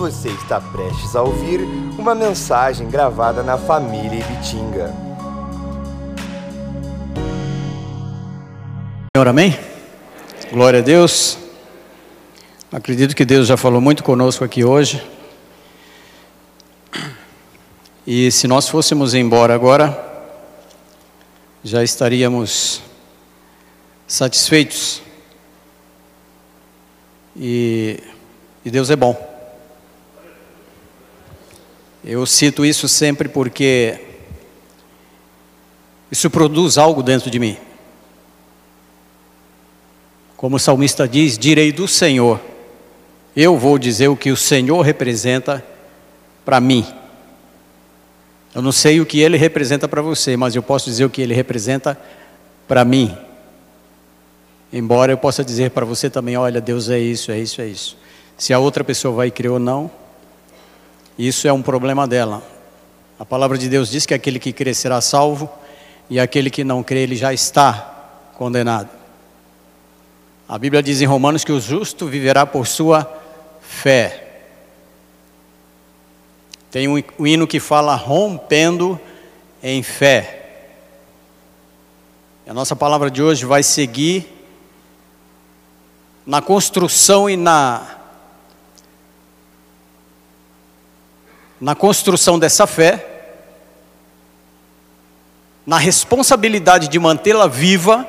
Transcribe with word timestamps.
Você 0.00 0.30
está 0.30 0.58
prestes 0.58 1.14
a 1.14 1.20
ouvir 1.20 1.60
uma 1.98 2.14
mensagem 2.14 2.88
gravada 2.88 3.42
na 3.42 3.58
família 3.58 4.20
Ibitinga. 4.20 4.94
Senhor, 9.14 9.28
amém? 9.28 9.58
Glória 10.50 10.78
a 10.78 10.82
Deus. 10.82 11.36
Acredito 12.72 13.14
que 13.14 13.26
Deus 13.26 13.46
já 13.46 13.58
falou 13.58 13.78
muito 13.78 14.02
conosco 14.02 14.42
aqui 14.42 14.64
hoje. 14.64 15.06
E 18.06 18.32
se 18.32 18.48
nós 18.48 18.70
fôssemos 18.70 19.12
embora 19.12 19.54
agora, 19.54 20.02
já 21.62 21.84
estaríamos 21.84 22.80
satisfeitos. 24.08 25.02
E, 27.36 28.02
e 28.64 28.70
Deus 28.70 28.88
é 28.88 28.96
bom. 28.96 29.29
Eu 32.04 32.24
cito 32.24 32.64
isso 32.64 32.88
sempre 32.88 33.28
porque 33.28 34.00
isso 36.10 36.30
produz 36.30 36.78
algo 36.78 37.02
dentro 37.02 37.30
de 37.30 37.38
mim. 37.38 37.56
Como 40.36 40.56
o 40.56 40.58
salmista 40.58 41.06
diz, 41.06 41.36
direi 41.36 41.70
do 41.70 41.86
Senhor. 41.86 42.40
Eu 43.36 43.58
vou 43.58 43.78
dizer 43.78 44.08
o 44.08 44.16
que 44.16 44.30
o 44.30 44.36
Senhor 44.36 44.80
representa 44.80 45.64
para 46.44 46.58
mim. 46.58 46.86
Eu 48.54 48.62
não 48.62 48.72
sei 48.72 49.00
o 49.00 49.06
que 49.06 49.20
ele 49.20 49.36
representa 49.36 49.86
para 49.86 50.02
você, 50.02 50.36
mas 50.36 50.56
eu 50.56 50.62
posso 50.62 50.86
dizer 50.86 51.04
o 51.04 51.10
que 51.10 51.20
ele 51.20 51.34
representa 51.34 52.00
para 52.66 52.84
mim. 52.84 53.16
Embora 54.72 55.12
eu 55.12 55.18
possa 55.18 55.44
dizer 55.44 55.70
para 55.70 55.84
você 55.84 56.08
também, 56.08 56.36
olha, 56.36 56.60
Deus 56.60 56.88
é 56.88 56.98
isso, 56.98 57.30
é 57.30 57.38
isso, 57.38 57.60
é 57.60 57.66
isso. 57.66 57.96
Se 58.36 58.52
a 58.54 58.58
outra 58.58 58.82
pessoa 58.82 59.14
vai 59.14 59.30
crer 59.30 59.50
ou 59.50 59.58
não, 59.58 59.90
isso 61.26 61.46
é 61.46 61.52
um 61.52 61.62
problema 61.62 62.06
dela. 62.06 62.42
A 63.18 63.24
palavra 63.24 63.58
de 63.58 63.68
Deus 63.68 63.90
diz 63.90 64.06
que 64.06 64.14
aquele 64.14 64.38
que 64.38 64.52
crer 64.52 64.74
será 64.74 65.00
salvo 65.00 65.50
e 66.08 66.18
aquele 66.18 66.50
que 66.50 66.64
não 66.64 66.82
crê, 66.82 67.00
ele 67.00 67.16
já 67.16 67.32
está 67.32 68.32
condenado. 68.38 68.88
A 70.48 70.58
Bíblia 70.58 70.82
diz 70.82 71.00
em 71.00 71.04
Romanos 71.04 71.44
que 71.44 71.52
o 71.52 71.60
justo 71.60 72.06
viverá 72.06 72.46
por 72.46 72.66
sua 72.66 73.06
fé. 73.60 74.40
Tem 76.70 76.88
um 76.88 77.26
hino 77.26 77.46
que 77.46 77.60
fala 77.60 77.94
rompendo 77.94 78.98
em 79.62 79.82
fé. 79.82 80.38
A 82.46 82.54
nossa 82.54 82.74
palavra 82.74 83.10
de 83.10 83.22
hoje 83.22 83.44
vai 83.44 83.62
seguir 83.62 84.26
na 86.26 86.42
construção 86.42 87.30
e 87.30 87.36
na 87.36 87.99
na 91.60 91.74
construção 91.74 92.38
dessa 92.38 92.66
fé, 92.66 93.06
na 95.66 95.76
responsabilidade 95.76 96.88
de 96.88 96.98
mantê-la 96.98 97.46
viva, 97.46 98.06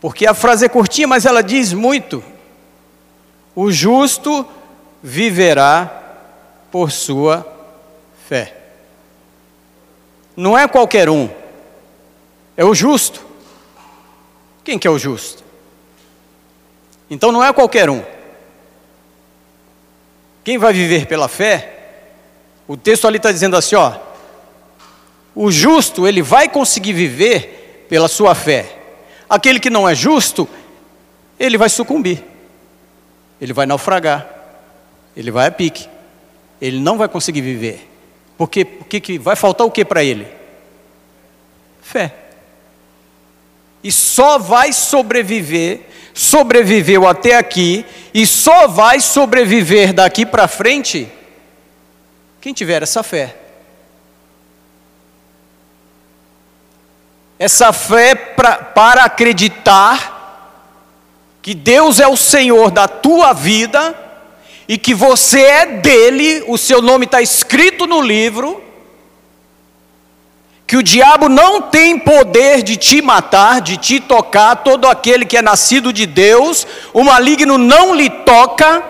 porque 0.00 0.26
a 0.26 0.34
frase 0.34 0.64
é 0.64 0.68
curtinha, 0.68 1.08
mas 1.08 1.26
ela 1.26 1.42
diz 1.42 1.72
muito. 1.72 2.22
O 3.54 3.70
justo 3.70 4.46
viverá 5.02 5.90
por 6.70 6.90
sua 6.90 7.46
fé. 8.28 8.56
Não 10.36 10.56
é 10.56 10.68
qualquer 10.68 11.08
um, 11.08 11.28
é 12.56 12.64
o 12.64 12.74
justo. 12.74 13.24
Quem 14.62 14.78
que 14.78 14.86
é 14.86 14.90
o 14.90 14.98
justo? 14.98 15.42
Então 17.10 17.32
não 17.32 17.42
é 17.42 17.52
qualquer 17.52 17.90
um. 17.90 18.04
Quem 20.44 20.58
vai 20.58 20.72
viver 20.72 21.06
pela 21.06 21.28
fé? 21.28 21.76
O 22.66 22.76
texto 22.76 23.06
ali 23.06 23.16
está 23.16 23.32
dizendo 23.32 23.56
assim, 23.56 23.74
ó. 23.76 23.94
O 25.34 25.50
justo, 25.50 26.06
ele 26.06 26.22
vai 26.22 26.48
conseguir 26.48 26.92
viver 26.92 27.86
pela 27.88 28.08
sua 28.08 28.34
fé. 28.34 28.78
Aquele 29.28 29.60
que 29.60 29.70
não 29.70 29.88
é 29.88 29.94
justo, 29.94 30.48
ele 31.38 31.56
vai 31.56 31.68
sucumbir. 31.68 32.22
Ele 33.40 33.52
vai 33.52 33.66
naufragar. 33.66 34.28
Ele 35.16 35.30
vai 35.30 35.46
a 35.46 35.50
pique. 35.50 35.88
Ele 36.60 36.78
não 36.78 36.98
vai 36.98 37.08
conseguir 37.08 37.40
viver. 37.40 37.88
Porque, 38.36 38.64
porque 38.64 39.00
que 39.00 39.18
vai 39.18 39.36
faltar 39.36 39.66
o 39.66 39.70
que 39.70 39.84
para 39.84 40.04
ele? 40.04 40.26
Fé 41.82 42.19
e 43.82 43.90
só 43.90 44.38
vai 44.38 44.72
sobreviver, 44.72 45.80
sobreviveu 46.12 47.06
até 47.06 47.36
aqui 47.36 47.84
e 48.12 48.26
só 48.26 48.66
vai 48.68 49.00
sobreviver 49.00 49.92
daqui 49.92 50.26
para 50.26 50.48
frente 50.48 51.10
quem 52.40 52.52
tiver 52.52 52.82
essa 52.82 53.02
fé. 53.02 53.36
Essa 57.38 57.72
fé 57.72 58.14
pra, 58.14 58.56
para 58.56 59.04
acreditar 59.04 60.18
que 61.40 61.54
Deus 61.54 62.00
é 62.00 62.06
o 62.06 62.16
Senhor 62.16 62.70
da 62.70 62.86
tua 62.86 63.32
vida 63.32 63.94
e 64.68 64.76
que 64.76 64.94
você 64.94 65.40
é 65.40 65.66
dele, 65.66 66.44
o 66.46 66.58
seu 66.58 66.82
nome 66.82 67.06
está 67.06 67.20
escrito 67.22 67.86
no 67.86 68.00
livro 68.00 68.69
que 70.70 70.76
o 70.76 70.84
diabo 70.84 71.28
não 71.28 71.62
tem 71.62 71.98
poder 71.98 72.62
de 72.62 72.76
te 72.76 73.02
matar, 73.02 73.60
de 73.60 73.76
te 73.76 73.98
tocar, 73.98 74.54
todo 74.54 74.86
aquele 74.86 75.26
que 75.26 75.36
é 75.36 75.42
nascido 75.42 75.92
de 75.92 76.06
Deus, 76.06 76.64
o 76.94 77.02
maligno 77.02 77.58
não 77.58 77.92
lhe 77.92 78.08
toca. 78.08 78.80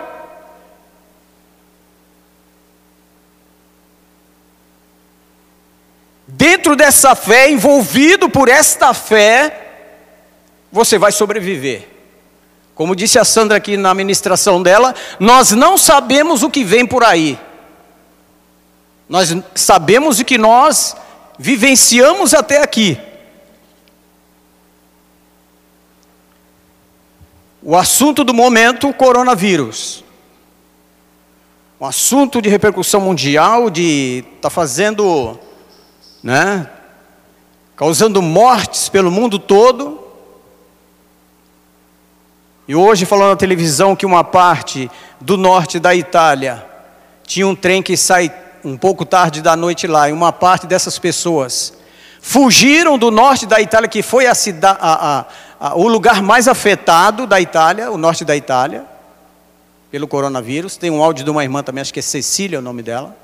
Dentro 6.27 6.77
dessa 6.77 7.15
fé, 7.15 7.51
envolvido 7.51 8.29
por 8.29 8.51
esta 8.51 8.93
fé, 8.93 9.69
você 10.71 10.99
vai 10.99 11.13
sobreviver. 11.13 11.89
Como 12.75 12.95
disse 12.95 13.19
a 13.19 13.25
Sandra 13.25 13.57
aqui 13.57 13.79
na 13.79 13.95
ministração 13.95 14.63
dela, 14.63 14.95
nós 15.19 15.53
não 15.53 15.79
sabemos 15.79 16.43
o 16.43 16.51
que 16.51 16.63
vem 16.63 16.85
por 16.85 17.03
aí. 17.03 17.39
Nós 19.09 19.35
sabemos 19.55 20.21
o 20.21 20.27
que 20.27 20.37
nós 20.37 20.95
vivenciamos 21.41 22.35
até 22.35 22.63
aqui. 22.63 23.01
O 27.63 27.75
assunto 27.75 28.23
do 28.23 28.35
momento, 28.35 28.91
o 28.91 28.93
coronavírus. 28.93 30.05
Um 31.81 31.87
assunto 31.87 32.43
de 32.43 32.51
repercussão 32.51 33.01
mundial, 33.01 33.71
de 33.71 34.23
está 34.37 34.51
fazendo, 34.51 35.41
né, 36.23 36.69
causando 37.75 38.21
mortes 38.21 38.91
pelo 38.91 39.11
mundo 39.11 39.39
todo. 39.39 39.99
E 42.69 42.75
hoje 42.75 43.07
falando 43.07 43.31
na 43.31 43.37
televisão 43.37 43.97
que 43.97 44.05
uma 44.05 44.23
parte 44.23 44.91
do 45.19 45.39
norte 45.39 45.81
da 45.81 45.95
Itália 45.95 46.67
tinha 47.25 47.49
um 47.49 47.57
trem 47.57 47.83
que 47.83 47.97
sai 47.97 48.31
um 48.65 48.77
pouco 48.77 49.05
tarde 49.05 49.43
da 49.43 49.57
noite 49.57 49.87
lá, 49.87 50.09
e 50.09 50.13
uma 50.13 50.33
parte 50.33 50.67
dessas 50.67 50.99
pessoas 50.99 51.75
fugiram 52.21 52.99
do 52.99 53.11
norte 53.11 53.47
da 53.47 53.61
Itália, 53.61 53.89
que 53.89 54.03
foi 54.03 54.27
a 54.27 54.33
a, 54.63 55.27
a, 55.59 55.75
o 55.77 55.89
lugar 55.89 56.23
mais 56.23 56.49
afetado 56.49 57.27
da 57.27 57.41
Itália, 57.41 57.91
o 57.91 57.97
norte 57.97 58.25
da 58.25 58.37
Itália, 58.37 58.85
pelo 59.91 60.07
coronavírus. 60.07 60.77
Tem 60.77 60.91
um 60.91 61.03
áudio 61.03 61.25
de 61.25 61.31
uma 61.31 61.43
irmã 61.43 61.63
também, 61.63 61.83
acho 61.83 61.93
que 61.93 62.01
é 62.01 62.03
Cecília 62.03 62.59
o 62.59 62.63
nome 62.63 62.83
dela. 62.83 63.17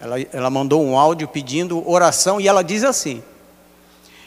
Ela, 0.00 0.20
ela 0.32 0.50
mandou 0.50 0.84
um 0.84 0.98
áudio 0.98 1.28
pedindo 1.28 1.88
oração 1.88 2.40
e 2.40 2.48
ela 2.48 2.62
diz 2.62 2.84
assim: 2.84 3.22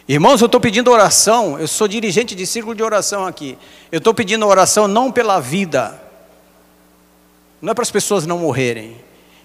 Irmãos, 0.08 0.40
eu 0.40 0.46
estou 0.46 0.62
pedindo 0.62 0.90
oração, 0.90 1.60
eu 1.60 1.68
sou 1.68 1.88
dirigente 1.88 2.34
de 2.34 2.46
círculo 2.48 2.74
de 2.74 2.82
oração 2.82 3.26
aqui. 3.26 3.58
Eu 3.92 3.98
estou 3.98 4.14
pedindo 4.14 4.48
oração 4.48 4.88
não 4.88 5.12
pela 5.12 5.40
vida, 5.40 6.02
não 7.62 7.72
é 7.72 7.74
para 7.74 7.82
as 7.84 7.92
pessoas 7.92 8.26
não 8.26 8.40
morrerem, 8.40 8.96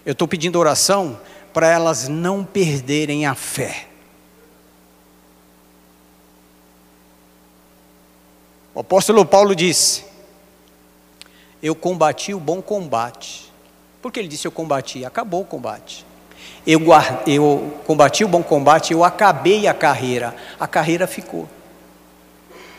eu 0.04 0.12
estou 0.12 0.26
pedindo 0.26 0.58
oração 0.58 1.18
para 1.52 1.68
elas 1.68 2.08
não 2.08 2.44
perderem 2.44 3.26
a 3.26 3.34
fé. 3.34 3.86
O 8.74 8.80
apóstolo 8.80 9.24
Paulo 9.24 9.54
disse: 9.54 10.04
Eu 11.62 11.74
combati 11.74 12.34
o 12.34 12.40
bom 12.40 12.60
combate. 12.60 13.52
Por 14.00 14.10
que 14.10 14.18
ele 14.18 14.28
disse 14.28 14.46
eu 14.46 14.52
combati? 14.52 15.04
Acabou 15.04 15.42
o 15.42 15.44
combate. 15.44 16.04
Eu, 16.66 16.80
eu 17.26 17.80
combati 17.86 18.24
o 18.24 18.28
bom 18.28 18.42
combate, 18.42 18.92
eu 18.92 19.04
acabei 19.04 19.68
a 19.68 19.74
carreira. 19.74 20.34
A 20.58 20.66
carreira 20.66 21.06
ficou. 21.06 21.48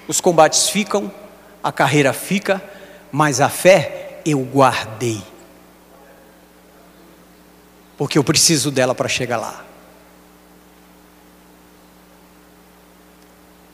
Os 0.08 0.20
combates 0.20 0.68
ficam, 0.68 1.10
a 1.64 1.72
carreira 1.72 2.12
fica, 2.12 2.62
mas 3.10 3.40
a 3.40 3.48
fé 3.48 4.20
eu 4.25 4.40
guardei 4.40 5.22
porque 7.98 8.18
eu 8.18 8.24
preciso 8.24 8.72
dela 8.72 8.95
para 8.95 9.07
chegar 9.07 9.38
lá. 9.38 9.63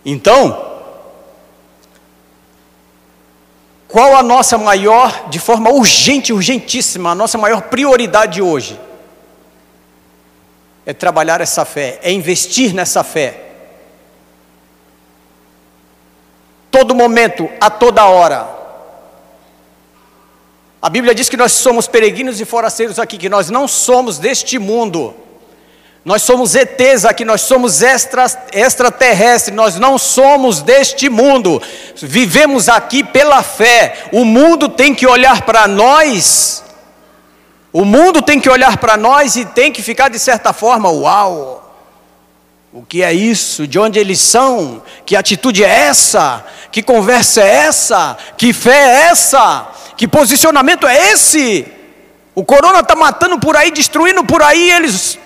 Então, 0.06 0.69
qual 3.88 4.16
a 4.16 4.24
nossa 4.24 4.57
maior, 4.57 5.30
de 5.30 5.39
forma 5.39 5.69
urgente, 5.71 6.31
urgentíssima, 6.31 7.12
a 7.12 7.16
nossa 7.16 7.38
maior 7.38 7.63
prioridade 7.63 8.42
hoje? 8.42 8.80
É 10.86 10.94
trabalhar 10.94 11.42
essa 11.42 11.65
fé, 11.65 12.00
é 12.01 12.12
investir 12.12 12.74
nessa 12.74 13.04
fé. 13.04 13.45
Todo 16.72 16.94
momento, 16.95 17.50
a 17.60 17.69
toda 17.69 18.06
hora. 18.06 18.58
A 20.81 20.89
Bíblia 20.89 21.13
diz 21.13 21.27
que 21.27 21.35
nós 21.35 21.51
somos 21.51 21.87
peregrinos 21.87 22.39
e 22.39 22.45
forasteiros 22.45 22.99
aqui, 22.99 23.17
que 23.17 23.27
nós 23.27 23.49
não 23.49 23.67
somos 23.67 24.17
deste 24.17 24.57
mundo. 24.57 25.13
Nós 26.05 26.21
somos 26.21 26.55
ETs 26.55 27.03
aqui, 27.03 27.25
nós 27.25 27.41
somos 27.41 27.81
extra, 27.81 28.25
extraterrestres, 28.53 29.53
nós 29.53 29.75
não 29.75 29.97
somos 29.97 30.61
deste 30.61 31.09
mundo. 31.09 31.61
Vivemos 31.97 32.69
aqui 32.69 33.03
pela 33.03 33.43
fé. 33.43 34.05
O 34.13 34.23
mundo 34.23 34.69
tem 34.69 34.95
que 34.95 35.05
olhar 35.05 35.41
para 35.41 35.67
nós. 35.67 36.63
O 37.73 37.83
mundo 37.83 38.21
tem 38.21 38.39
que 38.39 38.49
olhar 38.49 38.77
para 38.77 38.95
nós 38.95 39.35
e 39.35 39.43
tem 39.43 39.71
que 39.71 39.81
ficar 39.81 40.09
de 40.09 40.17
certa 40.17 40.53
forma, 40.53 40.89
uau! 40.89 41.59
O 42.71 42.83
que 42.83 43.03
é 43.03 43.11
isso? 43.11 43.67
De 43.67 43.77
onde 43.77 43.99
eles 43.99 44.19
são? 44.19 44.81
Que 45.05 45.15
atitude 45.15 45.63
é 45.63 45.67
essa? 45.67 46.45
Que 46.71 46.81
conversa 46.81 47.41
é 47.41 47.55
essa? 47.65 48.15
Que 48.37 48.53
fé 48.53 48.77
é 48.77 49.09
essa? 49.09 49.67
Que 50.00 50.07
posicionamento 50.07 50.88
é 50.88 51.12
esse? 51.12 51.68
O 52.34 52.46
corona 52.46 52.80
está 52.80 52.96
matando 52.96 53.38
por 53.38 53.57
aí, 53.57 53.69
destruindo 53.69 54.24
por 54.24 54.42
aí, 54.42 54.72
eles. 54.72 55.19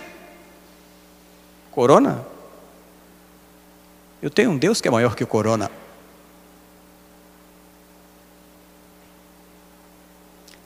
Corona? 1.70 2.26
Eu 4.20 4.32
tenho 4.32 4.50
um 4.50 4.58
Deus 4.58 4.82
que 4.82 4.88
é 4.88 4.92
maior 4.92 5.16
que 5.16 5.24
o 5.24 5.28
corona. 5.28 5.70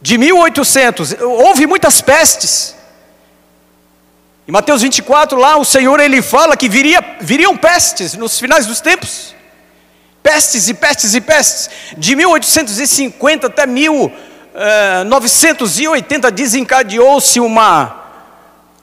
De 0.01 0.17
1800, 0.17 1.17
houve 1.19 1.67
muitas 1.67 1.99
pestes. 1.99 2.77
Em 4.47 4.53
Mateus 4.53 4.83
24, 4.83 5.37
lá 5.37 5.57
o 5.57 5.65
Senhor 5.65 5.99
ele 5.99 6.21
fala 6.21 6.55
que 6.55 6.69
viria, 6.69 7.01
viriam 7.19 7.57
pestes 7.57 8.13
nos 8.13 8.39
finais 8.39 8.65
dos 8.65 8.79
tempos 8.79 9.35
pestes 10.27 10.67
e 10.67 10.73
pestes 10.73 11.13
e 11.13 11.21
pestes. 11.21 11.69
De 11.97 12.13
1850 12.13 13.47
até 13.47 13.65
1980 13.65 16.27
eh, 16.27 16.31
desencadeou-se 16.31 17.39
uma 17.39 18.03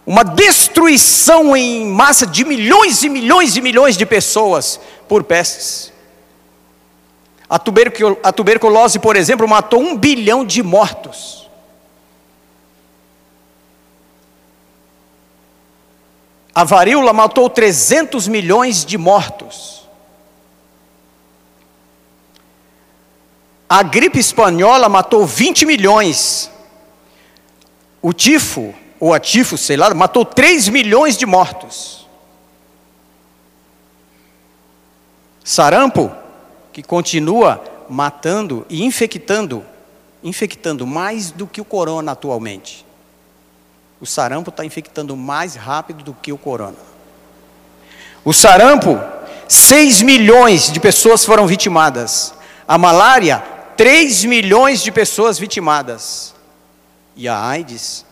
uma 0.07 0.23
destruição 0.23 1.57
em 1.57 1.87
massa 1.87 2.27
de 2.27 2.45
milhões 2.45 3.03
e 3.03 3.09
milhões 3.09 3.57
e 3.57 3.63
milhões 3.63 3.97
de 3.97 4.07
pessoas 4.07 4.79
por 5.09 5.25
pestes. 5.25 5.91
A, 7.49 7.57
a 7.57 8.33
tuberculose, 8.33 8.99
por 8.99 9.17
exemplo, 9.17 9.49
matou 9.49 9.81
um 9.81 9.97
bilhão 9.97 10.45
de 10.45 10.63
mortos. 10.63 11.49
A 16.55 16.65
varíola 16.65 17.15
matou 17.15 17.51
300 17.51 18.29
milhões 18.29 18.85
de 18.85 18.99
mortos. 18.99 19.84
A 23.75 23.83
gripe 23.83 24.21
espanhola 24.21 24.89
matou 24.89 25.27
20 25.27 25.67
milhões. 25.67 26.49
O 28.01 28.13
tifo, 28.13 28.73
ou 29.01 29.13
a 29.13 29.19
tifo, 29.19 29.59
sei 29.59 29.77
lá, 29.77 29.93
matou 29.93 30.25
3 30.25 30.69
milhões 30.69 31.17
de 31.17 31.27
mortos. 31.27 32.07
Sarampo, 35.43 36.13
que 36.73 36.85
continua 36.85 37.65
matando 37.91 38.65
e 38.71 38.85
infectando, 38.85 39.65
infectando 40.23 40.87
mais 40.87 41.33
do 41.33 41.45
que 41.45 41.61
o 41.61 41.65
corona 41.65 42.13
atualmente. 42.13 42.87
O 44.01 44.07
sarampo 44.07 44.51
está 44.51 44.65
infectando 44.65 45.17
mais 45.17 45.57
rápido 45.57 46.05
do 46.05 46.15
que 46.15 46.33
o 46.33 46.39
corona. 46.39 46.79
O 48.25 48.33
sarampo, 48.33 49.01
6 49.49 50.01
milhões 50.03 50.71
de 50.71 50.79
pessoas 50.79 51.25
foram 51.25 51.45
vitimadas. 51.45 52.33
A 52.69 52.79
malária, 52.79 53.54
3 53.77 54.25
milhões 54.25 54.83
de 54.83 54.91
pessoas 54.93 55.39
vitimadas. 55.39 56.35
E 57.17 57.29
a 57.29 57.39
AIDS, 57.39 58.05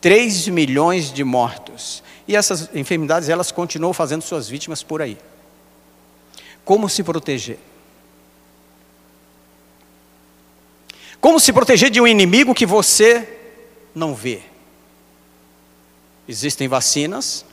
3 0.00 0.48
milhões 0.48 1.12
de 1.12 1.24
mortos. 1.24 2.02
E 2.26 2.36
essas 2.36 2.74
enfermidades, 2.74 3.28
elas 3.28 3.50
continuam 3.50 3.92
fazendo 3.92 4.22
suas 4.22 4.48
vítimas 4.48 4.82
por 4.82 5.00
aí. 5.00 5.18
Como 6.64 6.88
se 6.88 7.02
proteger? 7.02 7.58
Como 11.20 11.40
se 11.40 11.52
proteger 11.52 11.90
de 11.90 12.00
um 12.00 12.06
inimigo 12.06 12.54
que 12.54 12.66
você 12.66 13.26
não 13.94 14.14
vê? 14.14 14.42
Existem 16.28 16.68
vacinas, 16.68 17.44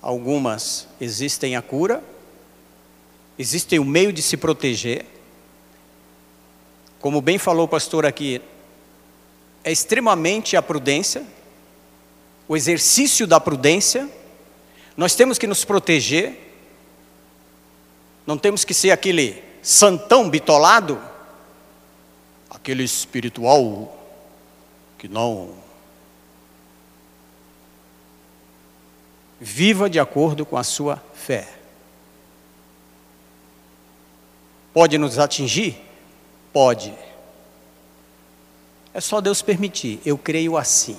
algumas 0.00 0.88
existem 1.00 1.54
a 1.54 1.62
cura, 1.62 2.02
Existe 3.38 3.78
um 3.78 3.84
meio 3.84 4.12
de 4.12 4.22
se 4.22 4.36
proteger. 4.36 5.04
Como 7.00 7.20
bem 7.20 7.38
falou 7.38 7.66
o 7.66 7.68
pastor 7.68 8.06
aqui, 8.06 8.40
é 9.62 9.70
extremamente 9.70 10.56
a 10.56 10.62
prudência, 10.62 11.24
o 12.48 12.56
exercício 12.56 13.26
da 13.26 13.38
prudência. 13.38 14.08
Nós 14.96 15.14
temos 15.14 15.38
que 15.38 15.46
nos 15.46 15.64
proteger. 15.64 16.54
Não 18.26 18.38
temos 18.38 18.64
que 18.64 18.72
ser 18.72 18.90
aquele 18.90 19.42
santão 19.62 20.30
bitolado, 20.30 21.00
aquele 22.48 22.84
espiritual 22.84 23.92
que 24.98 25.08
não 25.08 25.54
viva 29.40 29.90
de 29.90 30.00
acordo 30.00 30.46
com 30.46 30.56
a 30.56 30.64
sua 30.64 31.02
fé. 31.14 31.55
Pode 34.76 34.98
nos 34.98 35.18
atingir? 35.18 35.74
Pode. 36.52 36.92
É 38.92 39.00
só 39.00 39.22
Deus 39.22 39.40
permitir. 39.40 40.02
Eu 40.04 40.18
creio 40.18 40.54
assim. 40.54 40.98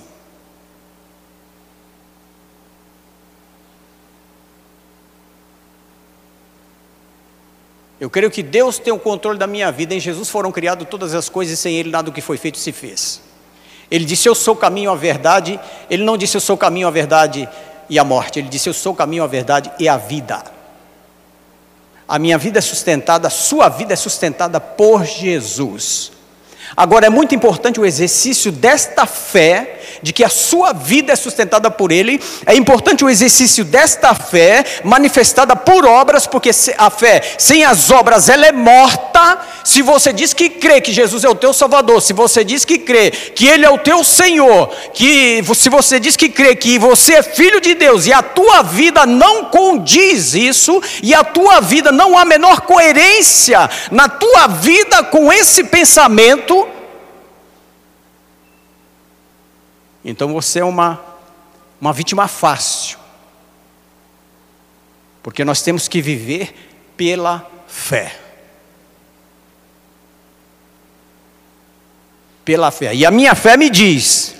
Eu 8.00 8.10
creio 8.10 8.32
que 8.32 8.42
Deus 8.42 8.80
tem 8.80 8.92
o 8.92 8.98
controle 8.98 9.38
da 9.38 9.46
minha 9.46 9.70
vida. 9.70 9.94
Em 9.94 10.00
Jesus 10.00 10.28
foram 10.28 10.50
criadas 10.50 10.88
todas 10.88 11.14
as 11.14 11.28
coisas 11.28 11.56
e 11.56 11.62
sem 11.62 11.76
Ele 11.76 11.88
nada 11.88 12.06
do 12.06 12.12
que 12.12 12.20
foi 12.20 12.36
feito 12.36 12.58
se 12.58 12.72
fez. 12.72 13.22
Ele 13.88 14.04
disse: 14.04 14.28
Eu 14.28 14.34
sou 14.34 14.54
o 14.54 14.58
caminho, 14.58 14.90
a 14.90 14.96
verdade. 14.96 15.60
Ele 15.88 16.02
não 16.02 16.16
disse: 16.16 16.36
Eu 16.36 16.40
sou 16.40 16.56
o 16.56 16.58
caminho, 16.58 16.88
a 16.88 16.90
verdade 16.90 17.48
e 17.88 17.96
a 17.96 18.02
morte. 18.02 18.40
Ele 18.40 18.48
disse: 18.48 18.68
Eu 18.68 18.74
sou 18.74 18.92
o 18.92 18.96
caminho, 18.96 19.22
a 19.22 19.28
verdade 19.28 19.70
e 19.78 19.88
a 19.88 19.96
vida. 19.96 20.57
A 22.08 22.18
minha 22.18 22.38
vida 22.38 22.58
é 22.58 22.62
sustentada, 22.62 23.28
a 23.28 23.30
sua 23.30 23.68
vida 23.68 23.92
é 23.92 23.96
sustentada 23.96 24.58
por 24.58 25.04
Jesus. 25.04 26.10
Agora 26.76 27.06
é 27.06 27.10
muito 27.10 27.34
importante 27.34 27.80
o 27.80 27.86
exercício 27.86 28.52
desta 28.52 29.06
fé, 29.06 29.74
de 30.02 30.12
que 30.12 30.22
a 30.22 30.28
sua 30.28 30.72
vida 30.72 31.12
é 31.12 31.16
sustentada 31.16 31.70
por 31.70 31.90
Ele. 31.90 32.20
É 32.46 32.54
importante 32.54 33.04
o 33.04 33.10
exercício 33.10 33.64
desta 33.64 34.14
fé, 34.14 34.64
manifestada 34.84 35.56
por 35.56 35.84
obras, 35.86 36.26
porque 36.26 36.50
a 36.76 36.90
fé 36.90 37.22
sem 37.38 37.64
as 37.64 37.90
obras 37.90 38.28
ela 38.28 38.46
é 38.46 38.52
morta. 38.52 39.38
Se 39.64 39.82
você 39.82 40.12
diz 40.12 40.32
que 40.32 40.48
crê 40.48 40.80
que 40.80 40.92
Jesus 40.92 41.24
é 41.24 41.28
o 41.28 41.34
teu 41.34 41.52
Salvador, 41.52 42.00
se 42.00 42.12
você 42.12 42.44
diz 42.44 42.64
que 42.64 42.78
crê 42.78 43.10
que 43.10 43.46
Ele 43.46 43.64
é 43.64 43.70
o 43.70 43.78
teu 43.78 44.04
Senhor, 44.04 44.68
que 44.92 45.42
se 45.54 45.68
você 45.68 45.98
diz 45.98 46.16
que 46.16 46.28
crê 46.28 46.54
que 46.54 46.78
você 46.78 47.14
é 47.14 47.22
filho 47.22 47.60
de 47.60 47.74
Deus 47.74 48.06
e 48.06 48.12
a 48.12 48.22
tua 48.22 48.62
vida 48.62 49.04
não 49.04 49.46
condiz 49.46 50.34
isso, 50.34 50.80
e 51.02 51.14
a 51.14 51.24
tua 51.24 51.60
vida 51.60 51.90
não 51.90 52.16
há 52.16 52.24
menor 52.24 52.62
coerência 52.62 53.68
na 53.90 54.08
tua 54.08 54.46
vida 54.46 55.02
com 55.04 55.32
esse 55.32 55.64
pensamento, 55.64 56.57
Então 60.08 60.32
você 60.32 60.60
é 60.60 60.64
uma, 60.64 60.98
uma 61.78 61.92
vítima 61.92 62.26
fácil. 62.26 62.98
Porque 65.22 65.44
nós 65.44 65.60
temos 65.60 65.86
que 65.86 66.00
viver 66.00 66.54
pela 66.96 67.46
fé. 67.66 68.18
Pela 72.42 72.70
fé. 72.70 72.94
E 72.94 73.04
a 73.04 73.10
minha 73.10 73.34
fé 73.34 73.58
me 73.58 73.68
diz: 73.68 74.34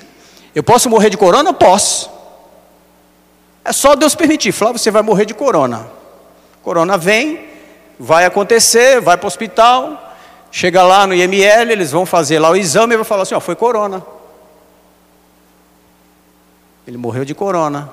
eu 0.54 0.62
posso 0.62 0.88
morrer 0.88 1.10
de 1.10 1.18
corona? 1.18 1.52
Posso. 1.52 2.10
É 3.62 3.70
só 3.70 3.94
Deus 3.94 4.14
permitir. 4.14 4.52
Flávio, 4.52 4.78
você 4.78 4.90
vai 4.90 5.02
morrer 5.02 5.26
de 5.26 5.34
corona. 5.34 5.86
Corona 6.62 6.96
vem, 6.96 7.46
vai 7.98 8.24
acontecer, 8.24 9.02
vai 9.02 9.18
para 9.18 9.26
o 9.26 9.28
hospital, 9.28 10.16
chega 10.50 10.82
lá 10.82 11.06
no 11.06 11.14
IML, 11.14 11.70
eles 11.70 11.90
vão 11.90 12.06
fazer 12.06 12.38
lá 12.38 12.48
o 12.48 12.56
exame 12.56 12.94
e 12.94 12.96
vão 12.96 13.04
falar 13.04 13.24
assim: 13.24 13.34
ó, 13.34 13.40
foi 13.40 13.54
corona. 13.54 14.02
Ele 16.88 16.96
morreu 16.96 17.22
de 17.22 17.34
corona. 17.34 17.92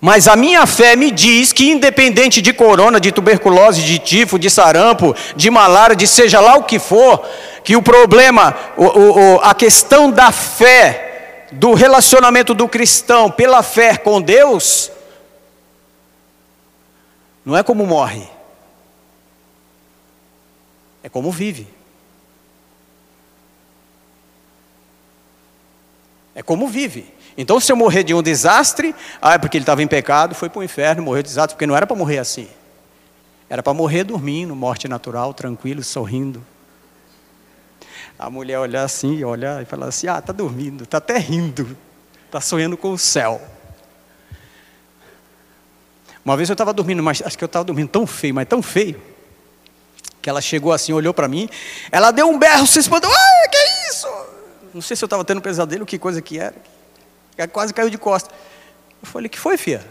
Mas 0.00 0.26
a 0.26 0.34
minha 0.34 0.66
fé 0.66 0.96
me 0.96 1.10
diz 1.10 1.52
que, 1.52 1.70
independente 1.70 2.40
de 2.40 2.54
corona, 2.54 2.98
de 2.98 3.12
tuberculose, 3.12 3.82
de 3.82 3.98
tifo, 3.98 4.38
de 4.38 4.48
sarampo, 4.48 5.14
de 5.36 5.50
malária, 5.50 5.94
de 5.94 6.06
seja 6.06 6.40
lá 6.40 6.56
o 6.56 6.64
que 6.64 6.78
for, 6.78 7.22
que 7.62 7.76
o 7.76 7.82
problema, 7.82 8.56
o, 8.78 8.84
o, 8.84 9.40
a 9.40 9.54
questão 9.54 10.10
da 10.10 10.32
fé, 10.32 11.48
do 11.52 11.74
relacionamento 11.74 12.54
do 12.54 12.66
cristão 12.66 13.30
pela 13.30 13.62
fé 13.62 13.98
com 13.98 14.22
Deus, 14.22 14.90
não 17.44 17.54
é 17.54 17.62
como 17.62 17.84
morre, 17.84 18.26
é 21.02 21.10
como 21.10 21.30
vive. 21.30 21.73
É 26.34 26.42
como 26.42 26.66
vive. 26.68 27.12
Então, 27.36 27.58
se 27.58 27.70
eu 27.70 27.76
morrer 27.76 28.02
de 28.04 28.14
um 28.14 28.22
desastre, 28.22 28.94
ah, 29.20 29.34
é 29.34 29.38
porque 29.38 29.56
ele 29.56 29.62
estava 29.62 29.82
em 29.82 29.86
pecado, 29.86 30.34
foi 30.34 30.48
para 30.48 30.60
o 30.60 30.62
inferno, 30.62 31.02
morreu 31.02 31.22
de 31.22 31.28
desastre, 31.28 31.54
porque 31.54 31.66
não 31.66 31.76
era 31.76 31.86
para 31.86 31.96
morrer 31.96 32.18
assim. 32.18 32.48
Era 33.48 33.62
para 33.62 33.74
morrer 33.74 34.04
dormindo, 34.04 34.54
morte 34.54 34.88
natural, 34.88 35.34
tranquilo, 35.34 35.82
sorrindo. 35.82 36.44
A 38.18 38.30
mulher 38.30 38.58
olhar 38.58 38.84
assim, 38.84 39.22
olhar 39.24 39.62
e 39.62 39.64
falar 39.64 39.86
assim: 39.86 40.06
ah, 40.06 40.18
está 40.18 40.32
dormindo, 40.32 40.84
está 40.84 40.98
até 40.98 41.18
rindo, 41.18 41.76
está 42.26 42.40
sonhando 42.40 42.76
com 42.76 42.92
o 42.92 42.98
céu. 42.98 43.40
Uma 46.24 46.36
vez 46.36 46.48
eu 46.48 46.54
estava 46.54 46.72
dormindo, 46.72 47.02
mas 47.02 47.20
acho 47.22 47.36
que 47.36 47.44
eu 47.44 47.46
estava 47.46 47.64
dormindo 47.64 47.88
tão 47.88 48.06
feio, 48.06 48.34
mas 48.34 48.48
tão 48.48 48.62
feio, 48.62 49.00
que 50.22 50.30
ela 50.30 50.40
chegou 50.40 50.72
assim, 50.72 50.92
olhou 50.92 51.12
para 51.12 51.28
mim, 51.28 51.48
ela 51.92 52.10
deu 52.10 52.28
um 52.28 52.38
berro, 52.38 52.66
se 52.66 52.78
espantou, 52.78 53.10
ah, 53.12 53.48
que 53.50 53.56
é 53.56 53.90
isso? 53.90 54.08
Não 54.74 54.82
sei 54.82 54.96
se 54.96 55.04
eu 55.04 55.06
estava 55.06 55.24
tendo 55.24 55.38
um 55.38 55.40
pesadelo, 55.40 55.86
que 55.86 55.96
coisa 55.96 56.20
que 56.20 56.36
era. 56.36 56.56
Ela 57.38 57.46
quase 57.46 57.72
caiu 57.72 57.88
de 57.88 57.96
costas. 57.96 58.36
Eu 59.00 59.06
falei, 59.08 59.28
que 59.28 59.38
foi, 59.38 59.56
filha? 59.56 59.86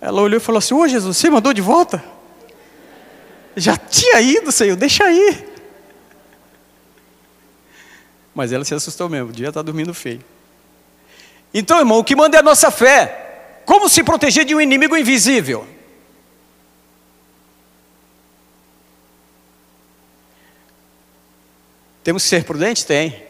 Ela 0.00 0.20
olhou 0.20 0.36
e 0.36 0.40
falou 0.40 0.58
assim, 0.58 0.74
ô 0.74 0.86
Jesus, 0.86 1.16
você 1.16 1.30
mandou 1.30 1.54
de 1.54 1.62
volta? 1.62 2.04
Já 3.56 3.74
tinha 3.74 4.20
ido, 4.20 4.52
Senhor, 4.52 4.76
deixa 4.76 5.04
aí. 5.04 5.48
Mas 8.34 8.52
ela 8.52 8.66
se 8.66 8.74
assustou 8.74 9.08
mesmo, 9.08 9.32
devia 9.32 9.48
estar 9.48 9.62
dormindo 9.62 9.94
feio. 9.94 10.22
Então, 11.54 11.78
irmão, 11.78 11.98
o 11.98 12.04
que 12.04 12.14
manda 12.14 12.36
é 12.36 12.40
a 12.40 12.42
nossa 12.42 12.70
fé. 12.70 13.62
Como 13.64 13.88
se 13.88 14.04
proteger 14.04 14.44
de 14.44 14.54
um 14.54 14.60
inimigo 14.60 14.94
invisível? 14.94 15.66
Temos 22.04 22.22
que 22.22 22.28
ser 22.28 22.44
prudentes? 22.44 22.84
Tem. 22.84 23.25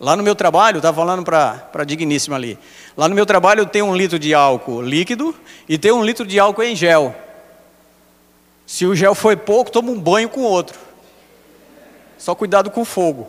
Lá 0.00 0.16
no 0.16 0.22
meu 0.22 0.34
trabalho, 0.34 0.78
estava 0.78 0.96
falando 0.96 1.22
para 1.22 1.68
a 1.74 1.84
Digníssima 1.84 2.34
ali. 2.34 2.58
Lá 2.96 3.06
no 3.06 3.14
meu 3.14 3.26
trabalho 3.26 3.60
eu 3.60 3.66
tenho 3.66 3.84
um 3.84 3.94
litro 3.94 4.18
de 4.18 4.32
álcool 4.32 4.80
líquido 4.80 5.36
e 5.68 5.76
tenho 5.76 5.96
um 5.96 6.02
litro 6.02 6.26
de 6.26 6.40
álcool 6.40 6.62
em 6.62 6.74
gel. 6.74 7.14
Se 8.66 8.86
o 8.86 8.96
gel 8.96 9.14
foi 9.14 9.36
pouco, 9.36 9.70
toma 9.70 9.90
um 9.90 10.00
banho 10.00 10.30
com 10.30 10.40
outro. 10.40 10.78
Só 12.16 12.34
cuidado 12.34 12.70
com 12.70 12.80
o 12.80 12.84
fogo. 12.84 13.28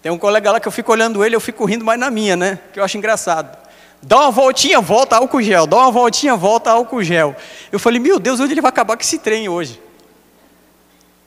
Tem 0.00 0.12
um 0.12 0.18
colega 0.18 0.52
lá 0.52 0.60
que 0.60 0.68
eu 0.68 0.72
fico 0.72 0.92
olhando 0.92 1.24
ele, 1.24 1.34
eu 1.34 1.40
fico 1.40 1.64
rindo 1.64 1.84
mais 1.84 1.98
na 1.98 2.08
minha, 2.08 2.36
né? 2.36 2.60
Que 2.72 2.78
eu 2.78 2.84
acho 2.84 2.96
engraçado. 2.96 3.58
Dá 4.00 4.20
uma 4.20 4.30
voltinha, 4.30 4.80
volta 4.80 5.16
álcool 5.16 5.42
gel. 5.42 5.66
Dá 5.66 5.78
uma 5.78 5.90
voltinha, 5.90 6.36
volta 6.36 6.70
álcool 6.70 7.02
gel. 7.02 7.34
Eu 7.72 7.78
falei, 7.80 7.98
meu 7.98 8.20
Deus, 8.20 8.38
onde 8.38 8.52
ele 8.52 8.60
vai 8.60 8.68
acabar 8.68 8.96
com 8.96 9.02
esse 9.02 9.18
trem 9.18 9.48
hoje? 9.48 9.80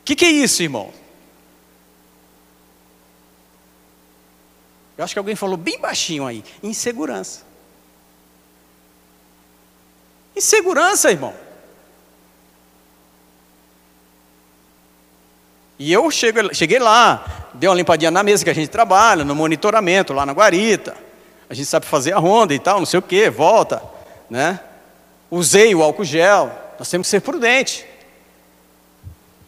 O 0.02 0.06
que, 0.06 0.16
que 0.16 0.24
é 0.24 0.30
isso, 0.30 0.64
irmão? 0.64 0.92
Eu 4.98 5.04
acho 5.04 5.14
que 5.14 5.20
alguém 5.20 5.36
falou 5.36 5.58
bem 5.58 5.80
baixinho 5.80 6.26
aí. 6.26 6.44
Insegurança. 6.64 7.42
Insegurança, 10.36 11.12
irmão. 11.12 11.34
E 15.78 15.92
eu 15.92 16.10
cheguei 16.10 16.80
lá, 16.80 17.50
dei 17.54 17.70
uma 17.70 17.76
limpadinha 17.76 18.10
na 18.10 18.24
mesa 18.24 18.44
que 18.44 18.50
a 18.50 18.56
gente 18.56 18.70
trabalha, 18.70 19.26
no 19.26 19.36
monitoramento, 19.36 20.14
lá 20.14 20.26
na 20.26 20.32
guarita 20.32 21.06
a 21.50 21.54
gente 21.54 21.68
sabe 21.68 21.86
fazer 21.86 22.14
a 22.14 22.18
ronda 22.18 22.54
e 22.54 22.60
tal, 22.60 22.80
não 22.80 22.86
sei 22.86 23.00
o 23.00 23.04
que, 23.04 23.30
volta, 23.30 23.82
né? 24.30 24.60
Usei 25.30 25.76
o 25.76 25.84
álcool 25.84 26.04
gel, 26.04 26.52
nós 26.78 26.90
temos 26.90 27.08
que 27.08 27.12
ser 27.12 27.22
prudentes. 27.22 27.86